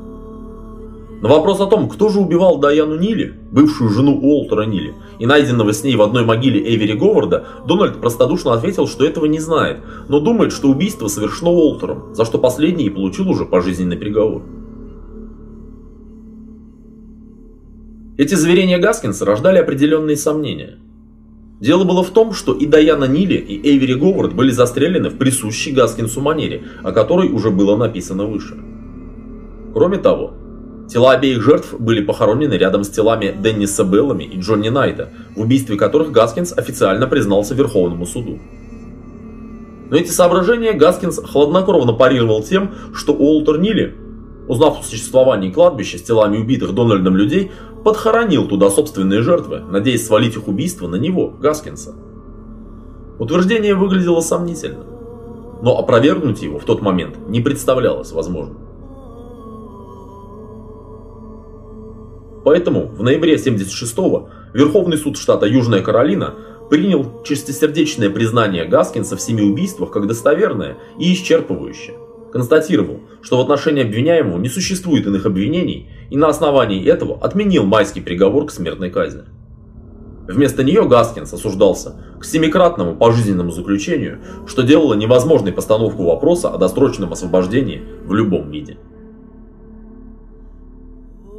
На 1.23 1.29
вопрос 1.29 1.61
о 1.61 1.67
том, 1.67 1.87
кто 1.87 2.09
же 2.09 2.19
убивал 2.19 2.57
Даяну 2.57 2.97
Нили, 2.97 3.33
бывшую 3.49 3.89
жену 3.89 4.19
Уолтера 4.19 4.63
Нили, 4.63 4.93
и 5.19 5.25
найденного 5.25 5.71
с 5.71 5.81
ней 5.81 5.95
в 5.95 6.01
одной 6.01 6.25
могиле 6.25 6.59
Эвери 6.75 6.97
Говарда, 6.97 7.45
Дональд 7.65 8.01
простодушно 8.01 8.51
ответил, 8.51 8.87
что 8.89 9.05
этого 9.05 9.25
не 9.27 9.39
знает, 9.39 9.77
но 10.09 10.19
думает, 10.19 10.51
что 10.51 10.67
убийство 10.67 11.07
совершено 11.07 11.51
Уолтером, 11.51 12.13
за 12.13 12.25
что 12.25 12.39
последний 12.39 12.87
и 12.87 12.89
получил 12.89 13.29
уже 13.29 13.45
пожизненный 13.45 13.95
приговор. 13.95 14.41
Эти 18.17 18.35
заверения 18.35 18.77
Гаскинса 18.77 19.23
рождали 19.23 19.59
определенные 19.59 20.17
сомнения. 20.17 20.77
Дело 21.61 21.85
было 21.85 22.03
в 22.03 22.09
том, 22.09 22.33
что 22.33 22.51
и 22.51 22.65
Даяна 22.65 23.05
Нили, 23.05 23.35
и 23.35 23.65
Эйвери 23.65 23.93
Говард 23.93 24.35
были 24.35 24.51
застрелены 24.51 25.07
в 25.07 25.17
присущей 25.17 25.71
Гаскинсу 25.71 26.19
манере, 26.19 26.63
о 26.83 26.91
которой 26.91 27.29
уже 27.29 27.49
было 27.49 27.77
написано 27.77 28.25
выше. 28.25 28.57
Кроме 29.73 29.99
того, 29.99 30.33
Тела 30.89 31.13
обеих 31.13 31.41
жертв 31.41 31.73
были 31.79 32.03
похоронены 32.03 32.53
рядом 32.53 32.83
с 32.83 32.89
телами 32.89 33.35
Денниса 33.37 33.83
Беллами 33.83 34.23
и 34.23 34.39
Джонни 34.39 34.69
Найта, 34.69 35.11
в 35.35 35.41
убийстве 35.41 35.77
которых 35.77 36.11
Гаскинс 36.11 36.53
официально 36.55 37.07
признался 37.07 37.55
Верховному 37.55 38.05
суду. 38.05 38.39
Но 39.89 39.97
эти 39.97 40.09
соображения 40.09 40.73
Гаскинс 40.73 41.19
хладнокровно 41.23 41.93
парировал 41.93 42.43
тем, 42.43 42.71
что 42.93 43.13
Уолтер 43.13 43.59
Нилли, 43.59 43.95
узнав 44.47 44.79
о 44.79 44.83
существовании 44.83 45.51
кладбища 45.51 45.97
с 45.97 46.01
телами 46.01 46.37
убитых 46.37 46.73
Дональдом 46.73 47.15
людей, 47.15 47.51
подхоронил 47.83 48.47
туда 48.47 48.69
собственные 48.69 49.21
жертвы, 49.21 49.59
надеясь 49.59 50.05
свалить 50.05 50.35
их 50.35 50.47
убийство 50.47 50.87
на 50.87 50.95
него, 50.95 51.29
Гаскинса. 51.29 51.95
Утверждение 53.19 53.75
выглядело 53.75 54.21
сомнительно, 54.21 54.83
но 55.61 55.77
опровергнуть 55.77 56.41
его 56.41 56.59
в 56.59 56.65
тот 56.65 56.81
момент 56.81 57.17
не 57.27 57.41
представлялось 57.41 58.11
возможным. 58.11 58.62
Поэтому 62.43 62.87
в 62.87 63.01
ноябре 63.03 63.35
76-го 63.35 64.29
Верховный 64.53 64.97
суд 64.97 65.17
штата 65.17 65.45
Южная 65.45 65.81
Каролина 65.81 66.35
принял 66.69 67.23
чистосердечное 67.23 68.09
признание 68.09 68.65
Гаскинса 68.65 69.15
в 69.15 69.21
семи 69.21 69.41
убийствах 69.41 69.91
как 69.91 70.07
достоверное 70.07 70.77
и 70.99 71.13
исчерпывающее. 71.13 71.95
Констатировал, 72.31 73.01
что 73.21 73.37
в 73.37 73.41
отношении 73.41 73.83
обвиняемого 73.83 74.39
не 74.39 74.49
существует 74.49 75.05
иных 75.05 75.25
обвинений 75.25 75.89
и 76.09 76.17
на 76.17 76.27
основании 76.27 76.85
этого 76.85 77.19
отменил 77.21 77.63
майский 77.63 78.01
приговор 78.01 78.47
к 78.47 78.51
смертной 78.51 78.89
казни. 78.89 79.23
Вместо 80.27 80.63
нее 80.63 80.87
Гаскинс 80.87 81.33
осуждался 81.33 81.95
к 82.19 82.25
семикратному 82.25 82.95
пожизненному 82.95 83.51
заключению, 83.51 84.19
что 84.47 84.63
делало 84.63 84.93
невозможной 84.93 85.51
постановку 85.51 86.03
вопроса 86.05 86.49
о 86.49 86.57
досрочном 86.57 87.11
освобождении 87.11 87.83
в 88.05 88.13
любом 88.13 88.49
виде. 88.49 88.77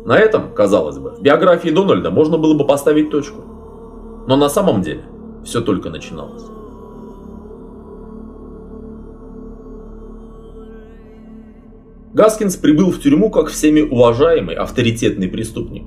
На 0.05 0.19
этом, 0.19 0.53
казалось 0.53 0.99
бы, 0.99 1.11
в 1.13 1.23
биографии 1.23 1.71
Дональда 1.71 2.11
можно 2.11 2.37
было 2.37 2.55
бы 2.55 2.67
поставить 2.67 3.11
точку. 3.11 3.41
Но 4.27 4.37
на 4.37 4.49
самом 4.49 4.83
деле 4.83 5.05
все 5.45 5.63
только 5.63 5.89
начиналось. 5.89 6.43
Гаскинс 12.13 12.57
прибыл 12.57 12.93
в 12.93 13.01
тюрьму 13.01 13.31
как 13.31 13.49
всеми 13.49 13.81
уважаемый 13.81 14.55
авторитетный 14.55 15.29
преступник. 15.29 15.85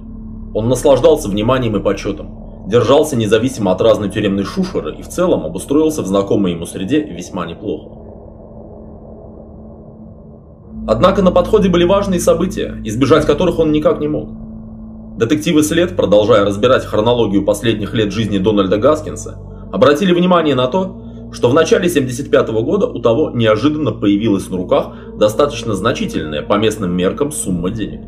Он 0.53 0.67
наслаждался 0.67 1.29
вниманием 1.29 1.77
и 1.77 1.79
почетом, 1.79 2.65
держался 2.67 3.15
независимо 3.15 3.71
от 3.71 3.79
разной 3.81 4.09
тюремной 4.09 4.43
шушеры 4.43 4.95
и 4.95 5.03
в 5.03 5.07
целом 5.07 5.45
обустроился 5.45 6.01
в 6.01 6.07
знакомой 6.07 6.53
ему 6.53 6.65
среде 6.65 7.01
весьма 7.01 7.45
неплохо. 7.45 8.06
Однако 10.87 11.21
на 11.21 11.31
подходе 11.31 11.67
были 11.67 11.83
важные 11.83 12.21
события, 12.21 12.81
избежать 12.85 13.25
которых 13.25 13.59
он 13.59 13.73
никак 13.73 13.99
не 13.99 14.07
мог. 14.07 14.29
Детективы 15.17 15.61
«След», 15.61 15.97
продолжая 15.97 16.45
разбирать 16.45 16.85
хронологию 16.85 17.43
последних 17.43 17.93
лет 17.93 18.13
жизни 18.13 18.37
Дональда 18.37 18.77
Гаскинса, 18.77 19.37
обратили 19.73 20.13
внимание 20.13 20.55
на 20.55 20.67
то, 20.67 21.29
что 21.33 21.49
в 21.49 21.53
начале 21.53 21.89
75 21.89 22.49
-го 22.49 22.61
года 22.63 22.87
у 22.87 22.99
того 22.99 23.31
неожиданно 23.31 23.91
появилась 23.91 24.49
на 24.49 24.55
руках 24.55 24.93
достаточно 25.17 25.73
значительная 25.73 26.41
по 26.41 26.53
местным 26.53 26.95
меркам 26.95 27.33
сумма 27.33 27.69
денег. 27.69 28.01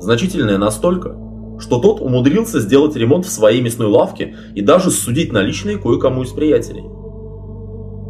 Значительная 0.00 0.58
настолько, 0.58 1.16
что 1.58 1.78
тот 1.78 2.02
умудрился 2.02 2.60
сделать 2.60 2.96
ремонт 2.96 3.24
в 3.24 3.30
своей 3.30 3.62
мясной 3.62 3.88
лавке 3.88 4.36
и 4.54 4.60
даже 4.60 4.90
судить 4.90 5.32
наличные 5.32 5.78
кое-кому 5.78 6.22
из 6.22 6.32
приятелей. 6.32 6.84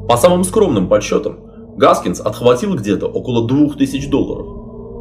По 0.09 0.17
самым 0.17 0.43
скромным 0.43 0.89
подсчетам, 0.89 1.48
Гаскинс 1.79 2.21
отхватил 2.21 2.75
где-то 2.75 3.07
около 3.07 3.47
2000 3.47 4.11
долларов. 4.11 4.47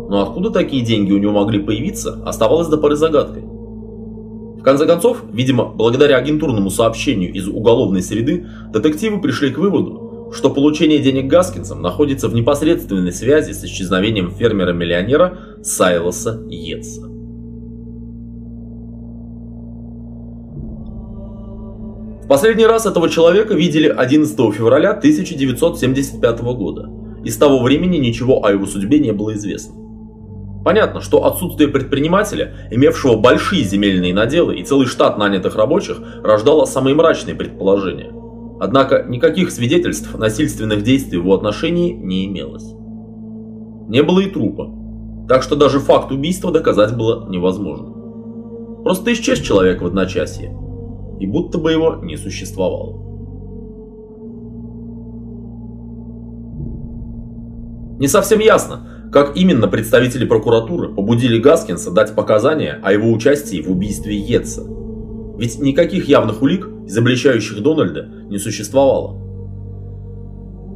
Но 0.09 0.21
откуда 0.21 0.51
такие 0.51 0.85
деньги 0.85 1.11
у 1.11 1.17
него 1.17 1.33
могли 1.33 1.59
появиться, 1.59 2.21
оставалось 2.23 2.67
до 2.67 2.77
поры 2.77 2.95
загадкой. 2.95 3.41
В 3.41 4.61
конце 4.63 4.85
концов, 4.85 5.23
видимо, 5.31 5.65
благодаря 5.65 6.17
агентурному 6.17 6.69
сообщению 6.69 7.33
из 7.33 7.47
уголовной 7.47 8.03
среды, 8.03 8.45
детективы 8.71 9.19
пришли 9.19 9.51
к 9.51 9.57
выводу, 9.57 10.31
что 10.35 10.51
получение 10.51 10.99
денег 10.99 11.27
Гаскинсом 11.27 11.81
находится 11.81 12.27
в 12.27 12.35
непосредственной 12.35 13.11
связи 13.11 13.53
с 13.53 13.63
исчезновением 13.63 14.31
фермера-миллионера 14.31 15.39
Сайлоса 15.63 16.43
Йетса. 16.47 17.16
Последний 22.27 22.65
раз 22.65 22.85
этого 22.85 23.09
человека 23.09 23.53
видели 23.53 23.87
11 23.87 24.35
февраля 24.53 24.91
1975 24.91 26.41
года, 26.41 26.89
и 27.23 27.29
с 27.29 27.37
того 27.37 27.61
времени 27.61 27.97
ничего 27.97 28.45
о 28.45 28.51
его 28.51 28.65
судьбе 28.65 28.99
не 28.99 29.11
было 29.11 29.33
известно. 29.33 29.75
Понятно, 30.63 30.99
что 30.99 31.25
отсутствие 31.25 31.69
предпринимателя, 31.69 32.53
имевшего 32.71 33.15
большие 33.15 33.63
земельные 33.63 34.13
наделы 34.13 34.57
и 34.57 34.63
целый 34.63 34.87
штат 34.87 35.17
нанятых 35.17 35.55
рабочих, 35.55 36.01
рождало 36.23 36.65
самые 36.65 36.93
мрачные 36.93 37.35
предположения. 37.35 38.11
Однако 38.59 39.05
никаких 39.07 39.51
свидетельств 39.51 40.17
насильственных 40.17 40.83
действий 40.83 41.19
в 41.19 41.21
его 41.23 41.35
отношении 41.35 41.93
не 41.93 42.25
имелось. 42.25 42.65
Не 43.87 44.03
было 44.03 44.19
и 44.19 44.29
трупа, 44.29 44.69
так 45.29 45.43
что 45.43 45.55
даже 45.55 45.79
факт 45.79 46.11
убийства 46.11 46.51
доказать 46.51 46.97
было 46.97 47.29
невозможно. 47.29 48.83
Просто 48.83 49.13
исчез 49.13 49.39
человек 49.39 49.81
в 49.81 49.85
одночасье, 49.85 50.53
и 51.19 51.25
будто 51.25 51.57
бы 51.57 51.71
его 51.71 51.95
не 52.03 52.17
существовало. 52.17 53.07
Не 57.99 58.07
совсем 58.07 58.39
ясно, 58.39 59.09
как 59.11 59.35
именно 59.35 59.67
представители 59.67 60.25
прокуратуры 60.25 60.89
побудили 60.89 61.39
Гаскинса 61.39 61.91
дать 61.91 62.13
показания 62.13 62.79
о 62.83 62.91
его 62.91 63.11
участии 63.11 63.61
в 63.61 63.71
убийстве 63.71 64.15
Йетса. 64.15 64.63
Ведь 65.37 65.59
никаких 65.59 66.07
явных 66.07 66.41
улик, 66.41 66.67
изобличающих 66.85 67.61
Дональда, 67.61 68.07
не 68.29 68.37
существовало. 68.37 69.17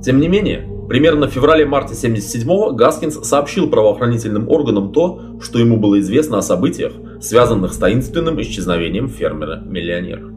Тем 0.03 0.19
не 0.19 0.27
менее, 0.27 0.67
примерно 0.87 1.27
в 1.27 1.31
феврале-марте 1.31 1.93
77-го 1.93 2.71
Гаскинс 2.71 3.27
сообщил 3.27 3.69
правоохранительным 3.69 4.49
органам 4.49 4.91
то, 4.91 5.37
что 5.41 5.59
ему 5.59 5.77
было 5.77 5.99
известно 5.99 6.39
о 6.39 6.41
событиях, 6.41 6.93
связанных 7.21 7.73
с 7.73 7.77
таинственным 7.77 8.41
исчезновением 8.41 9.07
фермера-миллионера. 9.07 10.31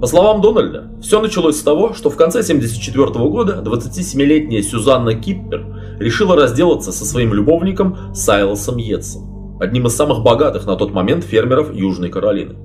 По 0.00 0.06
словам 0.08 0.40
Дональда, 0.40 0.90
все 1.00 1.20
началось 1.20 1.56
с 1.56 1.62
того, 1.62 1.94
что 1.94 2.10
в 2.10 2.16
конце 2.16 2.40
1974 2.40 3.28
года 3.28 3.62
27-летняя 3.64 4.60
Сюзанна 4.60 5.14
Киппер 5.14 5.64
решила 6.00 6.34
разделаться 6.34 6.90
со 6.90 7.04
своим 7.04 7.32
любовником 7.32 8.12
Сайлосом 8.12 8.78
Йетсом, 8.78 9.58
одним 9.60 9.86
из 9.86 9.94
самых 9.94 10.24
богатых 10.24 10.66
на 10.66 10.74
тот 10.74 10.92
момент 10.92 11.22
фермеров 11.22 11.72
Южной 11.72 12.08
Каролины. 12.08 12.56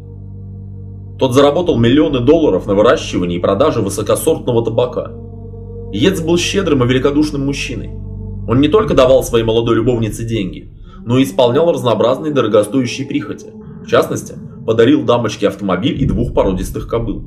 Тот 1.19 1.33
заработал 1.33 1.77
миллионы 1.77 2.21
долларов 2.21 2.65
на 2.65 2.73
выращивании 2.73 3.37
и 3.37 3.41
продаже 3.41 3.81
высокосортного 3.81 4.65
табака. 4.65 5.11
Йетс 5.91 6.21
был 6.21 6.37
щедрым 6.37 6.83
и 6.83 6.87
великодушным 6.87 7.45
мужчиной. 7.45 8.06
Он 8.47 8.61
не 8.61 8.69
только 8.69 8.93
давал 8.93 9.23
своей 9.23 9.43
молодой 9.43 9.75
любовнице 9.75 10.23
деньги, 10.23 10.71
но 11.05 11.17
и 11.17 11.23
исполнял 11.23 11.71
разнообразные 11.71 12.33
дорогостоящие 12.33 13.07
прихоти. 13.07 13.47
В 13.83 13.87
частности, 13.87 14.35
подарил 14.65 15.03
дамочке 15.03 15.47
автомобиль 15.47 16.01
и 16.01 16.05
двух 16.05 16.33
породистых 16.33 16.87
кобыл. 16.87 17.23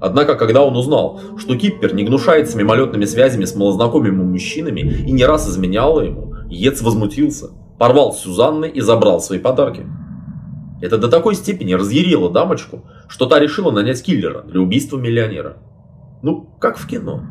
Однако, 0.00 0.34
когда 0.34 0.64
он 0.64 0.76
узнал, 0.76 1.20
что 1.38 1.56
Киппер 1.56 1.94
не 1.94 2.02
гнушается 2.02 2.58
мимолетными 2.58 3.04
связями 3.04 3.44
с 3.44 3.54
малознакомыми 3.54 4.22
мужчинами 4.22 4.80
и 4.80 5.12
не 5.12 5.24
раз 5.24 5.48
изменяла 5.48 6.00
ему, 6.00 6.34
Ец 6.50 6.82
возмутился, 6.82 7.50
порвал 7.78 8.12
с 8.12 8.20
Сюзанной 8.20 8.70
и 8.70 8.80
забрал 8.80 9.20
свои 9.20 9.38
подарки. 9.38 9.86
Это 10.80 10.98
до 10.98 11.08
такой 11.08 11.36
степени 11.36 11.74
разъярило 11.74 12.28
дамочку, 12.28 12.84
что 13.06 13.26
та 13.26 13.38
решила 13.38 13.70
нанять 13.70 14.02
киллера 14.02 14.42
для 14.42 14.60
убийства 14.60 14.98
миллионера. 14.98 15.58
Ну, 16.22 16.48
как 16.60 16.78
в 16.78 16.88
кино. 16.88 17.22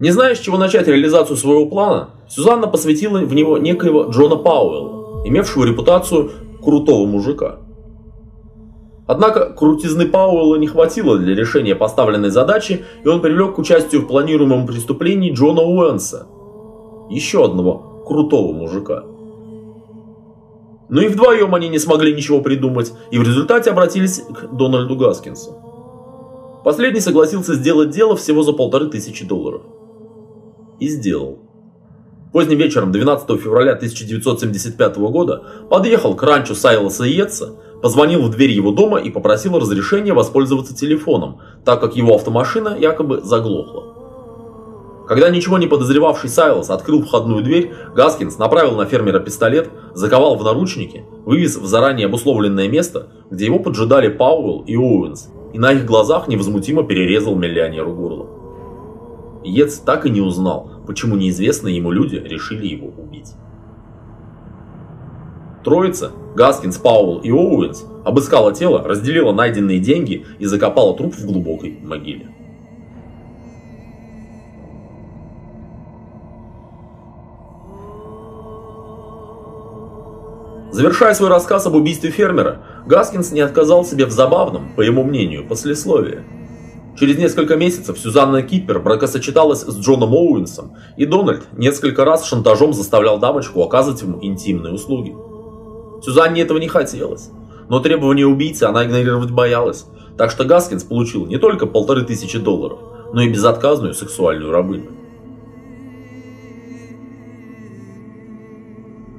Не 0.00 0.10
зная, 0.10 0.34
с 0.34 0.40
чего 0.40 0.58
начать 0.58 0.88
реализацию 0.88 1.36
своего 1.36 1.66
плана, 1.66 2.10
Сюзанна 2.28 2.66
посвятила 2.66 3.18
в 3.18 3.32
него 3.32 3.58
некоего 3.58 4.04
Джона 4.04 4.36
Пауэлла, 4.36 5.24
имевшего 5.24 5.64
репутацию 5.64 6.32
крутого 6.62 7.06
мужика. 7.06 7.60
Однако 9.06 9.50
крутизны 9.50 10.06
Пауэлла 10.06 10.56
не 10.56 10.66
хватило 10.66 11.18
для 11.18 11.34
решения 11.36 11.76
поставленной 11.76 12.30
задачи, 12.30 12.84
и 13.04 13.08
он 13.08 13.20
привлек 13.20 13.54
к 13.54 13.58
участию 13.58 14.02
в 14.02 14.08
планируемом 14.08 14.66
преступлении 14.66 15.32
Джона 15.32 15.62
Уэнса, 15.62 16.26
еще 17.10 17.44
одного 17.44 18.02
крутого 18.04 18.52
мужика. 18.52 19.04
Но 20.88 21.02
и 21.02 21.08
вдвоем 21.08 21.54
они 21.54 21.68
не 21.68 21.78
смогли 21.78 22.14
ничего 22.14 22.40
придумать, 22.40 22.92
и 23.10 23.18
в 23.18 23.22
результате 23.22 23.70
обратились 23.70 24.22
к 24.22 24.56
Дональду 24.56 24.96
Гаскинсу. 24.96 25.56
Последний 26.64 27.00
согласился 27.00 27.54
сделать 27.54 27.90
дело 27.90 28.16
всего 28.16 28.42
за 28.42 28.52
полторы 28.52 28.88
тысячи 28.88 29.24
долларов. 29.24 29.62
И 30.80 30.88
сделал. 30.88 31.38
Поздним 32.32 32.58
вечером 32.58 32.90
12 32.90 33.40
февраля 33.40 33.74
1975 33.74 34.96
года 34.96 35.44
подъехал 35.70 36.16
к 36.16 36.22
ранчо 36.24 36.54
Сайлоса 36.54 37.04
Йетса, 37.04 37.54
позвонил 37.80 38.22
в 38.22 38.30
дверь 38.30 38.50
его 38.50 38.72
дома 38.72 38.98
и 38.98 39.10
попросил 39.10 39.56
разрешения 39.58 40.12
воспользоваться 40.12 40.74
телефоном, 40.74 41.38
так 41.64 41.80
как 41.80 41.94
его 41.94 42.14
автомашина 42.16 42.76
якобы 42.76 43.20
заглохла. 43.20 43.94
Когда 45.06 45.28
ничего 45.28 45.58
не 45.58 45.66
подозревавший 45.66 46.30
Сайлос 46.30 46.70
открыл 46.70 47.02
входную 47.02 47.44
дверь, 47.44 47.72
Гаскинс 47.94 48.38
направил 48.38 48.72
на 48.72 48.86
фермера 48.86 49.20
пистолет, 49.20 49.70
заковал 49.92 50.36
в 50.36 50.42
наручники, 50.42 51.04
вывез 51.24 51.56
в 51.56 51.66
заранее 51.66 52.06
обусловленное 52.06 52.68
место, 52.68 53.10
где 53.30 53.44
его 53.44 53.58
поджидали 53.58 54.08
Пауэлл 54.08 54.64
и 54.66 54.76
Оуэнс, 54.76 55.28
и 55.52 55.58
на 55.58 55.72
их 55.72 55.84
глазах 55.84 56.26
невозмутимо 56.26 56.84
перерезал 56.84 57.36
миллионеру 57.36 57.94
горло. 57.94 58.33
Йетс 59.44 59.78
так 59.78 60.06
и 60.06 60.10
не 60.10 60.20
узнал, 60.22 60.70
почему 60.86 61.16
неизвестные 61.16 61.76
ему 61.76 61.92
люди 61.92 62.16
решили 62.16 62.66
его 62.66 62.88
убить. 62.88 63.34
Троица, 65.62 66.12
Гаскинс, 66.34 66.78
Пауэлл 66.78 67.20
и 67.20 67.30
Оуэнс, 67.30 67.84
обыскала 68.04 68.52
тело, 68.52 68.82
разделила 68.82 69.32
найденные 69.32 69.80
деньги 69.80 70.26
и 70.38 70.46
закопала 70.46 70.96
труп 70.96 71.14
в 71.14 71.26
глубокой 71.26 71.78
могиле. 71.82 72.28
Завершая 80.70 81.14
свой 81.14 81.28
рассказ 81.28 81.66
об 81.66 81.76
убийстве 81.76 82.10
фермера, 82.10 82.62
Гаскинс 82.86 83.30
не 83.30 83.40
отказал 83.40 83.84
себе 83.84 84.06
в 84.06 84.10
забавном, 84.10 84.74
по 84.74 84.80
его 84.80 85.04
мнению, 85.04 85.46
послесловии. 85.46 86.24
Через 86.98 87.18
несколько 87.18 87.56
месяцев 87.56 87.98
Сюзанна 87.98 88.42
Киппер 88.42 88.78
бракосочеталась 88.78 89.62
с 89.62 89.76
Джоном 89.78 90.14
Оуэнсом, 90.14 90.76
и 90.96 91.06
Дональд 91.06 91.42
несколько 91.58 92.04
раз 92.04 92.24
шантажом 92.24 92.72
заставлял 92.72 93.18
дамочку 93.18 93.62
оказывать 93.62 94.02
ему 94.02 94.18
интимные 94.22 94.72
услуги. 94.72 95.16
Сюзанне 96.04 96.42
этого 96.42 96.58
не 96.58 96.68
хотелось, 96.68 97.30
но 97.68 97.80
требования 97.80 98.26
убийцы 98.26 98.64
она 98.64 98.84
игнорировать 98.84 99.32
боялась, 99.32 99.86
так 100.16 100.30
что 100.30 100.44
Гаскинс 100.44 100.84
получил 100.84 101.26
не 101.26 101.38
только 101.38 101.66
полторы 101.66 102.04
тысячи 102.04 102.38
долларов, 102.38 102.78
но 103.12 103.22
и 103.22 103.28
безотказную 103.28 103.94
сексуальную 103.94 104.52
рабыню. 104.52 104.92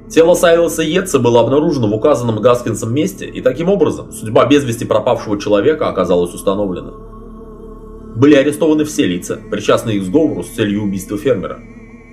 Тело 0.09 0.35
Сайлоса 0.35 0.81
Йетса 0.81 1.19
было 1.19 1.41
обнаружено 1.41 1.89
в 1.89 1.93
указанном 1.93 2.39
Гаскинсом 2.39 2.93
месте, 2.93 3.25
и 3.25 3.41
таким 3.41 3.67
образом 3.67 4.13
судьба 4.13 4.45
без 4.45 4.63
вести 4.63 4.85
пропавшего 4.85 5.37
человека 5.37 5.89
оказалась 5.89 6.33
установлена. 6.33 7.14
Были 8.15 8.35
арестованы 8.35 8.85
все 8.85 9.05
лица, 9.05 9.39
причастные 9.51 9.99
к 9.99 10.03
сговору 10.03 10.41
с 10.43 10.47
целью 10.47 10.83
убийства 10.83 11.17
фермера. 11.17 11.59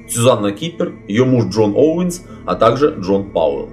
Сюзанна 0.08 0.50
Киппер, 0.50 0.92
ее 1.06 1.24
муж 1.24 1.46
Джон 1.46 1.74
Оуэнс, 1.76 2.22
а 2.44 2.56
также 2.56 2.96
Джон 2.98 3.30
Пауэлл. 3.30 3.70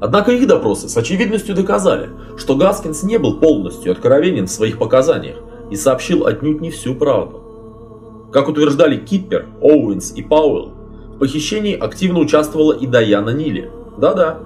Однако 0.00 0.32
их 0.32 0.46
допросы 0.46 0.88
с 0.88 0.96
очевидностью 0.96 1.56
доказали, 1.56 2.10
что 2.36 2.54
Гаскинс 2.54 3.02
не 3.02 3.18
был 3.18 3.40
полностью 3.40 3.90
откровенен 3.90 4.46
в 4.46 4.50
своих 4.50 4.78
показаниях 4.78 5.36
и 5.70 5.76
сообщил 5.76 6.26
отнюдь 6.26 6.60
не 6.60 6.70
всю 6.70 6.94
правду. 6.94 8.30
Как 8.32 8.48
утверждали 8.48 8.98
Киппер, 8.98 9.46
Оуэнс 9.60 10.12
и 10.14 10.22
Пауэлл, 10.22 10.72
в 11.14 11.18
похищении 11.18 11.76
активно 11.76 12.20
участвовала 12.20 12.72
и 12.72 12.86
Даяна 12.86 13.30
Нили. 13.30 13.70
Да-да, 13.98 14.38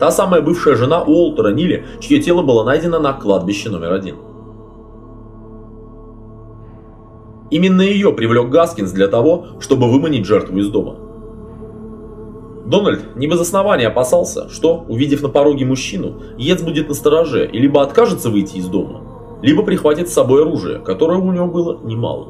та 0.00 0.10
самая 0.10 0.40
бывшая 0.40 0.74
жена 0.74 1.02
Уолтера 1.02 1.52
Нили, 1.52 1.86
чье 2.00 2.20
тело 2.20 2.42
было 2.42 2.64
найдено 2.64 2.98
на 2.98 3.12
кладбище 3.12 3.70
номер 3.70 3.92
один. 3.92 4.16
Именно 7.52 7.82
ее 7.82 8.14
привлек 8.14 8.48
Гаскинс 8.48 8.92
для 8.92 9.08
того, 9.08 9.48
чтобы 9.60 9.90
выманить 9.90 10.24
жертву 10.24 10.58
из 10.58 10.68
дома. 10.68 10.96
Дональд 12.64 13.14
не 13.14 13.26
без 13.26 13.40
основания 13.40 13.88
опасался, 13.88 14.48
что, 14.48 14.86
увидев 14.88 15.20
на 15.20 15.28
пороге 15.28 15.66
мужчину, 15.66 16.14
Ец 16.38 16.62
будет 16.62 16.88
настороже 16.88 17.46
и 17.46 17.58
либо 17.58 17.82
откажется 17.82 18.30
выйти 18.30 18.56
из 18.56 18.68
дома, 18.68 19.02
либо 19.42 19.62
прихватит 19.64 20.08
с 20.08 20.14
собой 20.14 20.40
оружие, 20.40 20.78
которое 20.78 21.18
у 21.18 21.30
него 21.30 21.46
было 21.46 21.78
немало. 21.84 22.28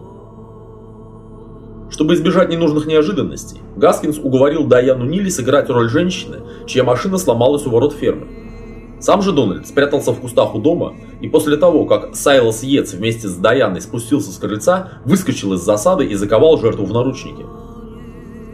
Чтобы 1.88 2.14
избежать 2.14 2.48
ненужных 2.48 2.86
неожиданностей, 2.86 3.60
Гаскинс 3.76 4.18
уговорил 4.18 4.64
Даяну 4.64 5.04
Нили 5.04 5.28
сыграть 5.28 5.70
роль 5.70 5.88
женщины, 5.88 6.38
чья 6.66 6.82
машина 6.82 7.16
сломалась 7.16 7.64
у 7.64 7.70
ворот 7.70 7.92
фермы. 7.92 8.26
Сам 9.02 9.20
же 9.20 9.32
Дональд 9.32 9.66
спрятался 9.66 10.12
в 10.12 10.20
кустах 10.20 10.54
у 10.54 10.60
дома, 10.60 10.94
и 11.20 11.28
после 11.28 11.56
того, 11.56 11.84
как 11.86 12.14
Сайлос 12.14 12.62
Йетс 12.62 12.94
вместе 12.94 13.28
с 13.28 13.34
Даяной 13.34 13.80
спустился 13.80 14.30
с 14.30 14.38
крыльца, 14.38 15.00
выскочил 15.04 15.52
из 15.54 15.60
засады 15.60 16.06
и 16.06 16.14
заковал 16.14 16.56
жертву 16.58 16.86
в 16.86 16.92
наручники. 16.92 17.44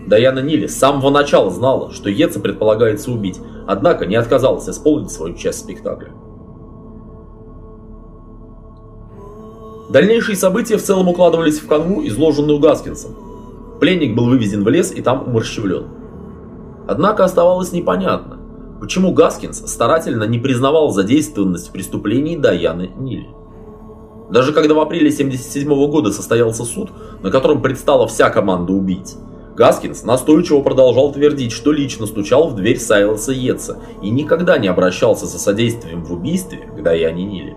Даяна 0.06 0.40
Нили 0.40 0.66
с 0.66 0.78
самого 0.78 1.10
начала 1.10 1.50
знала, 1.50 1.92
что 1.92 2.08
Йетса 2.08 2.40
предполагается 2.40 3.12
убить, 3.12 3.38
однако 3.66 4.06
не 4.06 4.16
отказалась 4.16 4.68
исполнить 4.68 5.10
свою 5.10 5.34
часть 5.34 5.60
спектакля. 5.60 6.12
Дальнейшие 9.90 10.36
события 10.36 10.78
в 10.78 10.82
целом 10.82 11.08
укладывались 11.08 11.60
в 11.60 11.66
канву, 11.66 12.06
изложенную 12.06 12.58
Гаскинсом, 12.58 13.28
Пленник 13.80 14.16
был 14.16 14.26
вывезен 14.26 14.64
в 14.64 14.68
лес 14.68 14.92
и 14.92 15.02
там 15.02 15.28
умерщвлен. 15.28 15.84
Однако 16.88 17.24
оставалось 17.24 17.72
непонятно, 17.72 18.37
почему 18.80 19.12
Гаскинс 19.12 19.70
старательно 19.70 20.24
не 20.24 20.38
признавал 20.38 20.90
задействованность 20.90 21.68
в 21.68 21.72
преступлении 21.72 22.36
Даяны 22.36 22.90
Ниль. 22.96 23.28
Даже 24.30 24.52
когда 24.52 24.74
в 24.74 24.80
апреле 24.80 25.10
1977 25.10 25.90
года 25.90 26.12
состоялся 26.12 26.64
суд, 26.64 26.90
на 27.22 27.30
котором 27.30 27.62
предстала 27.62 28.06
вся 28.06 28.30
команда 28.30 28.72
убийц, 28.72 29.16
Гаскинс 29.56 30.04
настойчиво 30.04 30.60
продолжал 30.60 31.12
твердить, 31.12 31.50
что 31.50 31.72
лично 31.72 32.06
стучал 32.06 32.48
в 32.48 32.54
дверь 32.54 32.78
Сайлоса 32.78 33.32
Йетса 33.32 33.78
и 34.02 34.10
никогда 34.10 34.56
не 34.58 34.68
обращался 34.68 35.26
за 35.26 35.38
содействием 35.38 36.04
в 36.04 36.12
убийстве 36.12 36.58
к 36.76 36.82
Даяне 36.82 37.24
Ниле. 37.24 37.56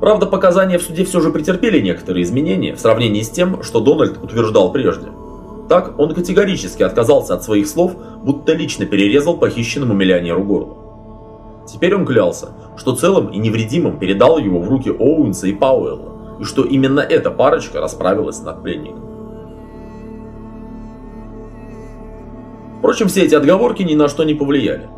Правда, 0.00 0.26
показания 0.26 0.78
в 0.78 0.82
суде 0.82 1.04
все 1.04 1.20
же 1.20 1.30
претерпели 1.30 1.80
некоторые 1.80 2.22
изменения 2.24 2.74
в 2.74 2.80
сравнении 2.80 3.22
с 3.22 3.30
тем, 3.30 3.62
что 3.62 3.80
Дональд 3.80 4.22
утверждал 4.22 4.70
прежде. 4.70 5.08
Так, 5.68 5.98
он 5.98 6.14
категорически 6.14 6.82
отказался 6.82 7.34
от 7.34 7.44
своих 7.44 7.68
слов, 7.68 7.94
будто 8.22 8.54
лично 8.54 8.86
перерезал 8.86 9.36
похищенному 9.36 9.92
миллионеру 9.92 10.42
горло. 10.42 10.76
Теперь 11.66 11.94
он 11.94 12.06
клялся, 12.06 12.48
что 12.78 12.96
целым 12.96 13.28
и 13.28 13.38
невредимым 13.38 13.98
передал 13.98 14.38
его 14.38 14.60
в 14.60 14.68
руки 14.68 14.88
Оуэнса 14.88 15.46
и 15.48 15.52
Пауэлла, 15.52 16.38
и 16.40 16.44
что 16.44 16.64
именно 16.64 17.00
эта 17.00 17.30
парочка 17.30 17.80
расправилась 17.80 18.40
над 18.40 18.62
пленником. 18.62 19.04
Впрочем, 22.78 23.08
все 23.08 23.24
эти 23.24 23.34
отговорки 23.34 23.82
ни 23.82 23.94
на 23.94 24.08
что 24.08 24.24
не 24.24 24.34
повлияли. 24.34 24.88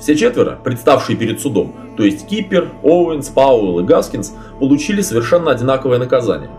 Все 0.00 0.16
четверо, 0.16 0.58
представшие 0.62 1.18
перед 1.18 1.40
судом, 1.40 1.74
то 1.96 2.04
есть 2.04 2.26
Киппер, 2.26 2.70
Оуэнс, 2.82 3.28
Пауэлл 3.28 3.80
и 3.80 3.82
Гаскинс, 3.82 4.34
получили 4.58 5.02
совершенно 5.02 5.50
одинаковое 5.50 5.98
наказание. 5.98 6.50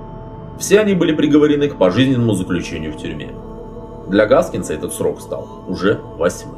Все 0.60 0.80
они 0.80 0.94
были 0.94 1.14
приговорены 1.14 1.70
к 1.70 1.78
пожизненному 1.78 2.34
заключению 2.34 2.94
в 2.94 2.98
тюрьме. 2.98 3.30
Для 4.10 4.26
Гаскинса 4.26 4.74
этот 4.74 4.94
срок 4.94 5.20
стал 5.20 5.48
уже 5.68 6.00
восьмым. 6.18 6.56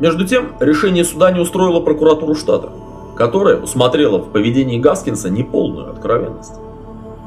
Между 0.00 0.26
тем, 0.26 0.52
решение 0.58 1.04
суда 1.04 1.30
не 1.30 1.38
устроило 1.38 1.80
прокуратуру 1.80 2.34
штата, 2.34 2.70
которая 3.16 3.56
усмотрела 3.56 4.18
в 4.18 4.30
поведении 4.30 4.80
Гаскинса 4.80 5.30
неполную 5.30 5.90
откровенность. 5.90 6.54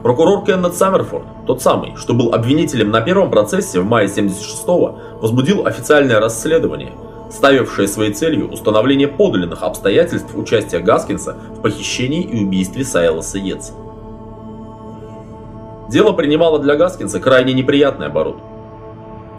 Прокурор 0.03 0.43
Кеннет 0.43 0.75
Саммерфорд, 0.75 1.25
тот 1.47 1.61
самый, 1.61 1.95
что 1.95 2.13
был 2.13 2.33
обвинителем 2.33 2.91
на 2.91 2.99
первом 2.99 3.31
процессе 3.31 3.79
в 3.79 3.85
мае 3.85 4.07
76-го, 4.07 4.99
возбудил 5.21 5.65
официальное 5.65 6.19
расследование, 6.19 6.91
ставившее 7.31 7.87
своей 7.87 8.13
целью 8.13 8.49
установление 8.51 9.07
подлинных 9.07 9.63
обстоятельств 9.63 10.35
участия 10.35 10.79
Гаскинса 10.79 11.37
в 11.57 11.61
похищении 11.61 12.21
и 12.21 12.45
убийстве 12.45 12.83
Сайлоса 12.83 13.37
Йетса. 13.37 13.73
Дело 15.89 16.11
принимало 16.11 16.59
для 16.59 16.75
Гаскинса 16.75 17.19
крайне 17.19 17.53
неприятный 17.53 18.07
оборот. 18.07 18.37